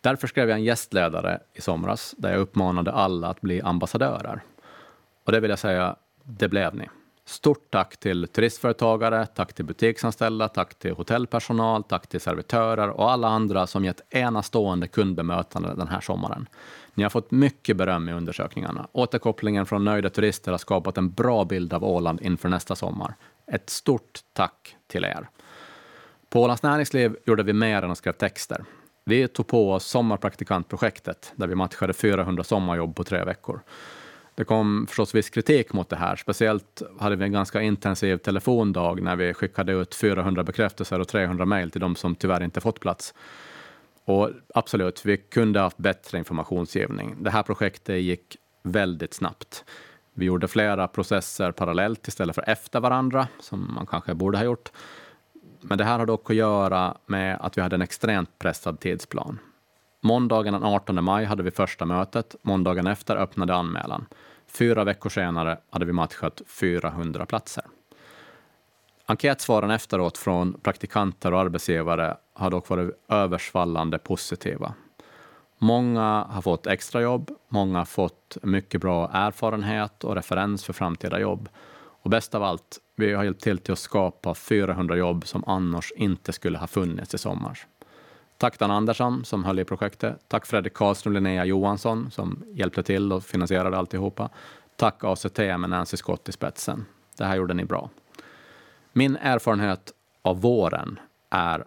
Därför 0.00 0.26
skrev 0.26 0.48
jag 0.48 0.58
en 0.58 0.64
gästledare 0.64 1.40
i 1.52 1.60
somras 1.60 2.14
där 2.18 2.30
jag 2.30 2.40
uppmanade 2.40 2.92
alla 2.92 3.28
att 3.28 3.40
bli 3.40 3.60
ambassadörer. 3.60 4.42
Och 5.28 5.32
det 5.32 5.40
vill 5.40 5.50
jag 5.50 5.58
säga, 5.58 5.96
det 6.24 6.48
blev 6.48 6.74
ni. 6.74 6.88
Stort 7.24 7.70
tack 7.70 7.96
till 7.96 8.28
turistföretagare, 8.28 9.26
tack 9.26 9.52
till 9.52 9.64
butiksanställda, 9.64 10.48
tack 10.48 10.74
till 10.74 10.92
hotellpersonal, 10.92 11.82
tack 11.82 12.06
till 12.06 12.20
servitörer 12.20 12.88
och 12.88 13.10
alla 13.10 13.28
andra 13.28 13.66
som 13.66 13.84
gett 13.84 14.14
enastående 14.14 14.88
kundbemötande 14.88 15.74
den 15.74 15.88
här 15.88 16.00
sommaren. 16.00 16.46
Ni 16.94 17.02
har 17.02 17.10
fått 17.10 17.30
mycket 17.30 17.76
beröm 17.76 18.08
i 18.08 18.12
undersökningarna. 18.12 18.88
Återkopplingen 18.92 19.66
från 19.66 19.84
nöjda 19.84 20.10
turister 20.10 20.50
har 20.50 20.58
skapat 20.58 20.98
en 20.98 21.12
bra 21.12 21.44
bild 21.44 21.72
av 21.72 21.84
Åland 21.84 22.20
inför 22.22 22.48
nästa 22.48 22.76
sommar. 22.76 23.14
Ett 23.52 23.70
stort 23.70 24.20
tack 24.32 24.76
till 24.86 25.04
er. 25.04 25.28
På 26.28 26.42
Ålands 26.42 26.62
Näringsliv 26.62 27.16
gjorde 27.26 27.42
vi 27.42 27.52
mer 27.52 27.82
än 27.82 27.90
att 27.90 27.98
skriva 27.98 28.16
texter. 28.16 28.64
Vi 29.04 29.28
tog 29.28 29.46
på 29.46 29.72
oss 29.72 29.84
sommarpraktikantprojektet 29.84 31.32
där 31.36 31.46
vi 31.46 31.54
matchade 31.54 31.92
400 31.92 32.44
sommarjobb 32.44 32.96
på 32.96 33.04
tre 33.04 33.24
veckor. 33.24 33.60
Det 34.38 34.44
kom 34.44 34.86
förstås 34.86 35.14
viss 35.14 35.30
kritik 35.30 35.72
mot 35.72 35.88
det 35.88 35.96
här. 35.96 36.16
Speciellt 36.16 36.82
hade 36.98 37.16
vi 37.16 37.24
en 37.24 37.32
ganska 37.32 37.62
intensiv 37.62 38.16
telefondag 38.16 39.02
när 39.02 39.16
vi 39.16 39.34
skickade 39.34 39.72
ut 39.72 39.94
400 39.94 40.44
bekräftelser 40.44 41.00
och 41.00 41.08
300 41.08 41.44
mejl 41.44 41.70
till 41.70 41.80
de 41.80 41.96
som 41.96 42.14
tyvärr 42.14 42.42
inte 42.42 42.60
fått 42.60 42.80
plats. 42.80 43.14
Och 44.04 44.30
absolut, 44.54 45.04
vi 45.04 45.16
kunde 45.16 45.60
haft 45.60 45.78
bättre 45.78 46.18
informationsgivning. 46.18 47.16
Det 47.20 47.30
här 47.30 47.42
projektet 47.42 48.02
gick 48.02 48.36
väldigt 48.62 49.14
snabbt. 49.14 49.64
Vi 50.14 50.24
gjorde 50.24 50.48
flera 50.48 50.88
processer 50.88 51.52
parallellt 51.52 52.08
istället 52.08 52.34
för 52.34 52.48
efter 52.48 52.80
varandra, 52.80 53.28
som 53.40 53.74
man 53.74 53.86
kanske 53.86 54.14
borde 54.14 54.38
ha 54.38 54.44
gjort. 54.44 54.72
Men 55.60 55.78
det 55.78 55.84
här 55.84 55.98
har 55.98 56.06
dock 56.06 56.30
att 56.30 56.36
göra 56.36 56.96
med 57.06 57.38
att 57.40 57.58
vi 57.58 57.62
hade 57.62 57.76
en 57.76 57.82
extremt 57.82 58.38
pressad 58.38 58.80
tidsplan. 58.80 59.38
Måndagen 60.00 60.52
den 60.52 60.64
18 60.64 61.04
maj 61.04 61.24
hade 61.24 61.42
vi 61.42 61.50
första 61.50 61.84
mötet. 61.84 62.36
Måndagen 62.42 62.86
efter 62.86 63.16
öppnade 63.16 63.54
anmälan. 63.54 64.06
Fyra 64.58 64.84
veckor 64.84 65.10
senare 65.10 65.58
hade 65.70 65.84
vi 65.84 65.92
matchat 65.92 66.42
400 66.46 67.26
platser. 67.26 67.64
Enkätsvaren 69.06 69.70
efteråt 69.70 70.18
från 70.18 70.60
praktikanter 70.60 71.32
och 71.32 71.40
arbetsgivare 71.40 72.16
har 72.32 72.50
dock 72.50 72.68
varit 72.68 72.90
översvallande 73.08 73.98
positiva. 73.98 74.74
Många 75.58 76.26
har 76.30 76.42
fått 76.42 76.66
extrajobb, 76.66 77.30
många 77.48 77.78
har 77.78 77.84
fått 77.84 78.36
mycket 78.42 78.80
bra 78.80 79.10
erfarenhet 79.12 80.04
och 80.04 80.14
referens 80.14 80.64
för 80.64 80.72
framtida 80.72 81.20
jobb. 81.20 81.48
Och 82.02 82.10
bäst 82.10 82.34
av 82.34 82.42
allt, 82.42 82.78
vi 82.96 83.14
har 83.14 83.24
hjälpt 83.24 83.42
till 83.42 83.58
till 83.58 83.72
att 83.72 83.78
skapa 83.78 84.34
400 84.34 84.96
jobb 84.96 85.26
som 85.26 85.44
annars 85.46 85.92
inte 85.96 86.32
skulle 86.32 86.58
ha 86.58 86.66
funnits 86.66 87.14
i 87.14 87.18
sommar. 87.18 87.58
Tack 88.38 88.58
Dan 88.58 88.70
Andersson 88.70 89.24
som 89.24 89.44
höll 89.44 89.58
i 89.58 89.64
projektet. 89.64 90.16
Tack 90.28 90.46
Fredrik 90.46 90.74
Karlström 90.74 91.10
och 91.10 91.22
Linnea 91.22 91.44
Johansson 91.44 92.10
som 92.10 92.44
hjälpte 92.52 92.82
till 92.82 93.12
och 93.12 93.24
finansierade 93.24 93.78
alltihopa. 93.78 94.28
Tack 94.76 95.04
ACT 95.04 95.38
med 95.38 95.70
Nancy 95.70 95.96
Scott 95.96 96.28
i 96.28 96.32
spetsen. 96.32 96.86
Det 97.16 97.24
här 97.24 97.36
gjorde 97.36 97.54
ni 97.54 97.64
bra. 97.64 97.90
Min 98.92 99.16
erfarenhet 99.16 99.92
av 100.22 100.40
våren 100.40 101.00
är 101.30 101.64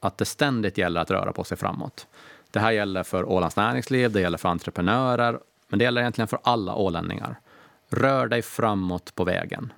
att 0.00 0.18
det 0.18 0.24
ständigt 0.24 0.78
gäller 0.78 1.00
att 1.00 1.10
röra 1.10 1.32
på 1.32 1.44
sig 1.44 1.56
framåt. 1.56 2.06
Det 2.50 2.60
här 2.60 2.72
gäller 2.72 3.02
för 3.02 3.24
Ålands 3.28 3.56
näringsliv, 3.56 4.12
det 4.12 4.20
gäller 4.20 4.38
för 4.38 4.48
entreprenörer, 4.48 5.38
men 5.68 5.78
det 5.78 5.84
gäller 5.84 6.00
egentligen 6.00 6.28
för 6.28 6.38
alla 6.42 6.74
ålänningar. 6.74 7.40
Rör 7.88 8.26
dig 8.26 8.42
framåt 8.42 9.14
på 9.14 9.24
vägen. 9.24 9.72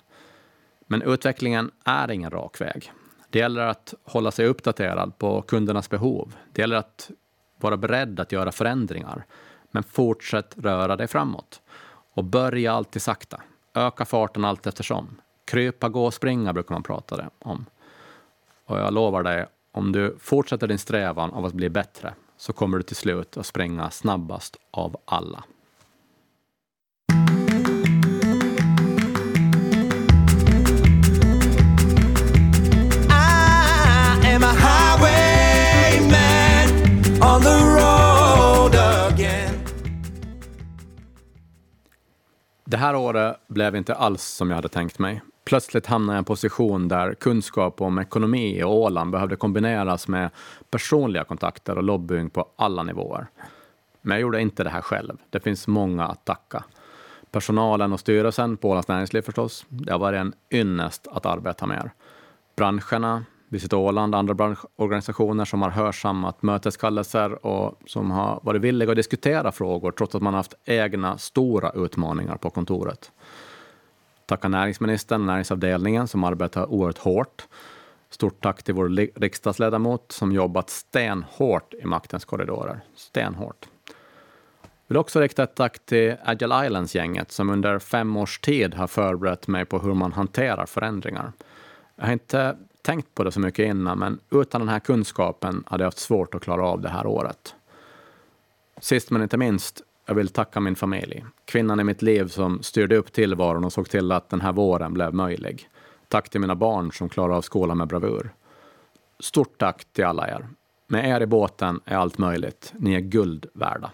Men 0.86 1.02
utvecklingen 1.02 1.70
är 1.84 2.10
ingen 2.10 2.30
rak 2.30 2.60
väg. 2.60 2.92
Det 3.34 3.40
gäller 3.40 3.66
att 3.66 3.94
hålla 4.04 4.30
sig 4.30 4.46
uppdaterad 4.46 5.18
på 5.18 5.42
kundernas 5.42 5.90
behov. 5.90 6.34
Det 6.52 6.62
gäller 6.62 6.76
att 6.76 7.10
vara 7.60 7.76
beredd 7.76 8.20
att 8.20 8.32
göra 8.32 8.52
förändringar. 8.52 9.26
Men 9.70 9.82
fortsätt 9.82 10.54
röra 10.58 10.96
dig 10.96 11.06
framåt. 11.06 11.60
Och 12.14 12.24
börja 12.24 12.72
alltid 12.72 13.02
sakta. 13.02 13.40
Öka 13.74 14.04
farten 14.04 14.44
allt 14.44 14.66
eftersom. 14.66 15.20
Krypa, 15.44 15.88
gå 15.88 16.06
och 16.06 16.14
springa 16.14 16.52
brukar 16.52 16.74
man 16.74 16.82
prata 16.82 17.30
om. 17.38 17.66
Och 18.64 18.78
jag 18.78 18.94
lovar 18.94 19.22
dig, 19.22 19.46
om 19.72 19.92
du 19.92 20.16
fortsätter 20.20 20.66
din 20.66 20.78
strävan 20.78 21.30
av 21.30 21.44
att 21.44 21.52
bli 21.52 21.70
bättre 21.70 22.14
så 22.36 22.52
kommer 22.52 22.76
du 22.76 22.82
till 22.82 22.96
slut 22.96 23.36
att 23.36 23.46
springa 23.46 23.90
snabbast 23.90 24.56
av 24.70 24.96
alla. 25.04 25.44
Det 42.74 42.78
här 42.78 42.96
året 42.96 43.36
blev 43.46 43.76
inte 43.76 43.94
alls 43.94 44.22
som 44.22 44.50
jag 44.50 44.56
hade 44.56 44.68
tänkt 44.68 44.98
mig. 44.98 45.22
Plötsligt 45.44 45.86
hamnade 45.86 46.16
jag 46.16 46.18
i 46.18 46.22
en 46.22 46.24
position 46.24 46.88
där 46.88 47.14
kunskap 47.14 47.80
om 47.80 47.98
ekonomi 47.98 48.62
och 48.62 48.74
Åland 48.74 49.10
behövde 49.10 49.36
kombineras 49.36 50.08
med 50.08 50.30
personliga 50.70 51.24
kontakter 51.24 51.76
och 51.78 51.82
lobbying 51.82 52.30
på 52.30 52.48
alla 52.56 52.82
nivåer. 52.82 53.26
Men 54.02 54.14
jag 54.14 54.20
gjorde 54.20 54.40
inte 54.40 54.64
det 54.64 54.70
här 54.70 54.80
själv. 54.80 55.16
Det 55.30 55.40
finns 55.40 55.66
många 55.66 56.06
att 56.06 56.24
tacka. 56.24 56.64
Personalen 57.30 57.92
och 57.92 58.00
styrelsen 58.00 58.56
på 58.56 58.70
Ålands 58.70 58.88
Näringsliv 58.88 59.22
förstås. 59.22 59.66
Det 59.68 59.92
har 59.92 59.98
varit 59.98 60.20
en 60.20 60.32
ynnest 60.50 61.06
att 61.12 61.26
arbeta 61.26 61.66
med 61.66 61.76
er. 61.76 61.90
Branscherna, 62.56 63.24
Visit 63.54 63.72
Åland, 63.72 64.14
andra 64.14 64.34
branschorganisationer 64.34 65.44
som 65.44 65.62
har 65.62 65.70
hörsammat 65.70 66.42
möteskallelser 66.42 67.46
och 67.46 67.80
som 67.86 68.10
har 68.10 68.40
varit 68.42 68.62
villiga 68.62 68.90
att 68.90 68.96
diskutera 68.96 69.52
frågor 69.52 69.90
trots 69.90 70.14
att 70.14 70.22
man 70.22 70.34
haft 70.34 70.54
egna 70.64 71.18
stora 71.18 71.70
utmaningar 71.70 72.36
på 72.36 72.50
kontoret. 72.50 73.12
Tacka 74.26 74.48
näringsministern 74.48 75.20
och 75.20 75.26
näringsavdelningen 75.26 76.08
som 76.08 76.24
arbetar 76.24 76.72
oerhört 76.72 76.98
hårt. 76.98 77.46
Stort 78.10 78.42
tack 78.42 78.62
till 78.62 78.74
vår 78.74 78.88
riksdagsledamot 79.20 80.12
som 80.12 80.32
jobbat 80.32 80.70
stenhårt 80.70 81.74
i 81.74 81.84
maktens 81.84 82.24
korridorer. 82.24 82.80
Stenhårt. 82.96 83.68
Jag 84.62 84.68
vill 84.86 84.96
också 84.96 85.20
rikta 85.20 85.42
ett 85.42 85.54
tack 85.54 85.86
till 85.86 86.14
Agile 86.24 86.66
Islands-gänget 86.66 87.32
som 87.32 87.50
under 87.50 87.78
fem 87.78 88.16
års 88.16 88.38
tid 88.38 88.74
har 88.74 88.86
förberett 88.86 89.48
mig 89.48 89.64
på 89.64 89.78
hur 89.78 89.94
man 89.94 90.12
hanterar 90.12 90.66
förändringar. 90.66 91.32
Jag 91.96 92.04
har 92.04 92.12
inte 92.12 92.56
tänkt 92.84 93.14
på 93.14 93.24
det 93.24 93.32
så 93.32 93.40
mycket 93.40 93.66
innan, 93.66 93.98
men 93.98 94.18
utan 94.30 94.60
den 94.60 94.68
här 94.68 94.80
kunskapen 94.80 95.64
hade 95.66 95.82
jag 95.82 95.86
haft 95.86 95.98
svårt 95.98 96.34
att 96.34 96.42
klara 96.42 96.66
av 96.66 96.80
det 96.80 96.88
här 96.88 97.06
året. 97.06 97.54
Sist 98.80 99.10
men 99.10 99.22
inte 99.22 99.36
minst, 99.36 99.82
jag 100.06 100.14
vill 100.14 100.28
tacka 100.28 100.60
min 100.60 100.76
familj. 100.76 101.24
Kvinnan 101.44 101.80
i 101.80 101.84
mitt 101.84 102.02
liv 102.02 102.28
som 102.28 102.62
styrde 102.62 102.96
upp 102.96 103.12
tillvaron 103.12 103.64
och 103.64 103.72
såg 103.72 103.88
till 103.88 104.12
att 104.12 104.28
den 104.28 104.40
här 104.40 104.52
våren 104.52 104.94
blev 104.94 105.14
möjlig. 105.14 105.68
Tack 106.08 106.28
till 106.28 106.40
mina 106.40 106.54
barn 106.54 106.92
som 106.92 107.08
klarar 107.08 107.34
av 107.34 107.42
skolan 107.42 107.78
med 107.78 107.88
bravur. 107.88 108.30
Stort 109.20 109.58
tack 109.58 109.84
till 109.92 110.04
alla 110.04 110.28
er. 110.28 110.48
Med 110.86 111.08
er 111.08 111.20
i 111.20 111.26
båten 111.26 111.80
är 111.84 111.96
allt 111.96 112.18
möjligt. 112.18 112.72
Ni 112.78 112.94
är 112.94 113.00
guld 113.00 113.46
värda. 113.52 113.90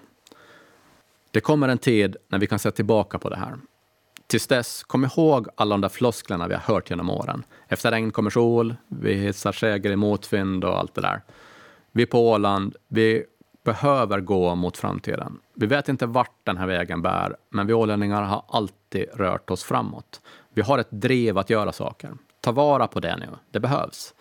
Det 1.31 1.41
kommer 1.41 1.69
en 1.69 1.79
tid 1.79 2.17
när 2.29 2.39
vi 2.39 2.47
kan 2.47 2.59
se 2.59 2.71
tillbaka 2.71 3.19
på 3.19 3.29
det 3.29 3.37
här. 3.37 3.57
Tills 4.31 4.47
dess, 4.47 4.85
kom 4.85 5.05
ihåg 5.05 5.49
alla 5.55 5.75
de 5.75 5.81
där 5.81 5.89
flosklerna 5.89 6.49
vi 6.49 6.55
har 6.55 6.61
hört 6.61 6.91
genom 6.91 7.11
åren. 7.11 7.45
Efter 7.69 7.91
regn 7.91 8.11
kommer 8.11 8.31
sol, 8.31 8.75
vi 8.89 9.15
hissar 9.15 9.53
seger 9.53 9.91
i 9.91 9.97
motvind 9.97 10.65
och 10.65 10.79
allt 10.79 10.95
det 10.95 11.01
där. 11.01 11.23
Vi 11.93 12.07
på 12.07 12.31
Åland, 12.31 12.77
vi 12.89 13.25
behöver 13.65 14.21
gå 14.21 14.55
mot 14.55 14.77
framtiden. 14.77 15.39
Vi 15.55 15.67
vet 15.67 15.89
inte 15.89 16.07
vart 16.07 16.35
den 16.45 16.57
här 16.57 16.67
vägen 16.67 17.03
bär, 17.03 17.37
men 17.49 17.67
vi 17.67 17.73
ålänningar 17.73 18.23
har 18.23 18.45
alltid 18.49 19.05
rört 19.15 19.51
oss 19.51 19.65
framåt. 19.65 20.21
Vi 20.55 20.63
har 20.63 20.79
ett 20.79 20.91
driv 20.91 21.39
att 21.39 21.51
göra 21.51 21.73
saker. 21.73 22.11
Ta 22.41 22.53
vara 22.53 22.87
på 22.87 23.01
det 23.01 23.17
nu, 23.17 23.29
det 23.51 23.61
behövs. 23.61 24.15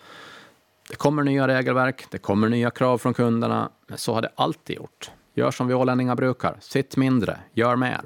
Det 0.88 0.96
kommer 0.96 1.22
nya 1.22 1.48
regelverk, 1.48 2.04
det 2.10 2.18
kommer 2.18 2.48
nya 2.48 2.70
krav 2.70 2.98
från 2.98 3.14
kunderna, 3.14 3.70
men 3.86 3.98
så 3.98 4.14
har 4.14 4.22
det 4.22 4.32
alltid 4.34 4.76
gjort. 4.76 5.10
Gör 5.34 5.50
som 5.50 5.68
vi 5.68 5.74
ålänningar 5.74 6.14
brukar, 6.14 6.56
sitt 6.60 6.96
mindre, 6.96 7.38
gör 7.52 7.76
mer. 7.76 8.00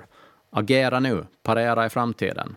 Agera 0.56 1.00
nu, 1.00 1.26
parera 1.42 1.86
i 1.86 1.88
framtiden. 1.88 2.56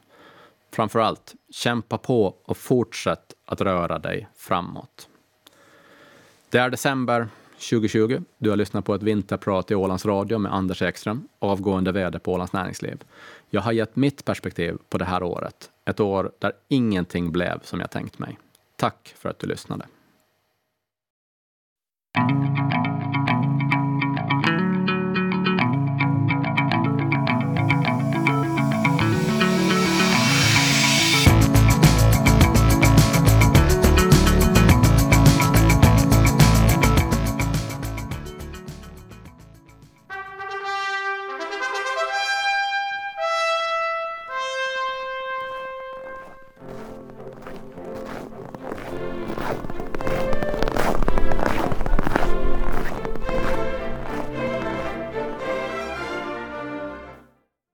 Framför 0.71 0.99
allt, 0.99 1.35
kämpa 1.49 1.97
på 1.97 2.35
och 2.43 2.57
fortsätt 2.57 3.33
att 3.45 3.61
röra 3.61 3.99
dig 3.99 4.27
framåt. 4.35 5.09
Det 6.49 6.57
är 6.57 6.69
december 6.69 7.27
2020. 7.51 8.21
Du 8.37 8.49
har 8.49 8.57
lyssnat 8.57 8.85
på 8.85 8.95
ett 8.95 9.03
vinterprat 9.03 9.71
i 9.71 9.75
Ålands 9.75 10.05
Radio 10.05 10.37
med 10.37 10.53
Anders 10.53 10.81
Ekström, 10.81 11.27
avgående 11.39 11.91
vd 11.91 12.19
på 12.19 12.33
Ålands 12.33 12.53
Näringsliv. 12.53 13.03
Jag 13.49 13.61
har 13.61 13.71
gett 13.71 13.95
mitt 13.95 14.25
perspektiv 14.25 14.77
på 14.89 14.97
det 14.97 15.05
här 15.05 15.23
året. 15.23 15.71
Ett 15.85 15.99
år 15.99 16.31
där 16.39 16.51
ingenting 16.67 17.31
blev 17.31 17.59
som 17.63 17.79
jag 17.79 17.91
tänkt 17.91 18.19
mig. 18.19 18.37
Tack 18.75 19.13
för 19.17 19.29
att 19.29 19.39
du 19.39 19.47
lyssnade. 19.47 19.85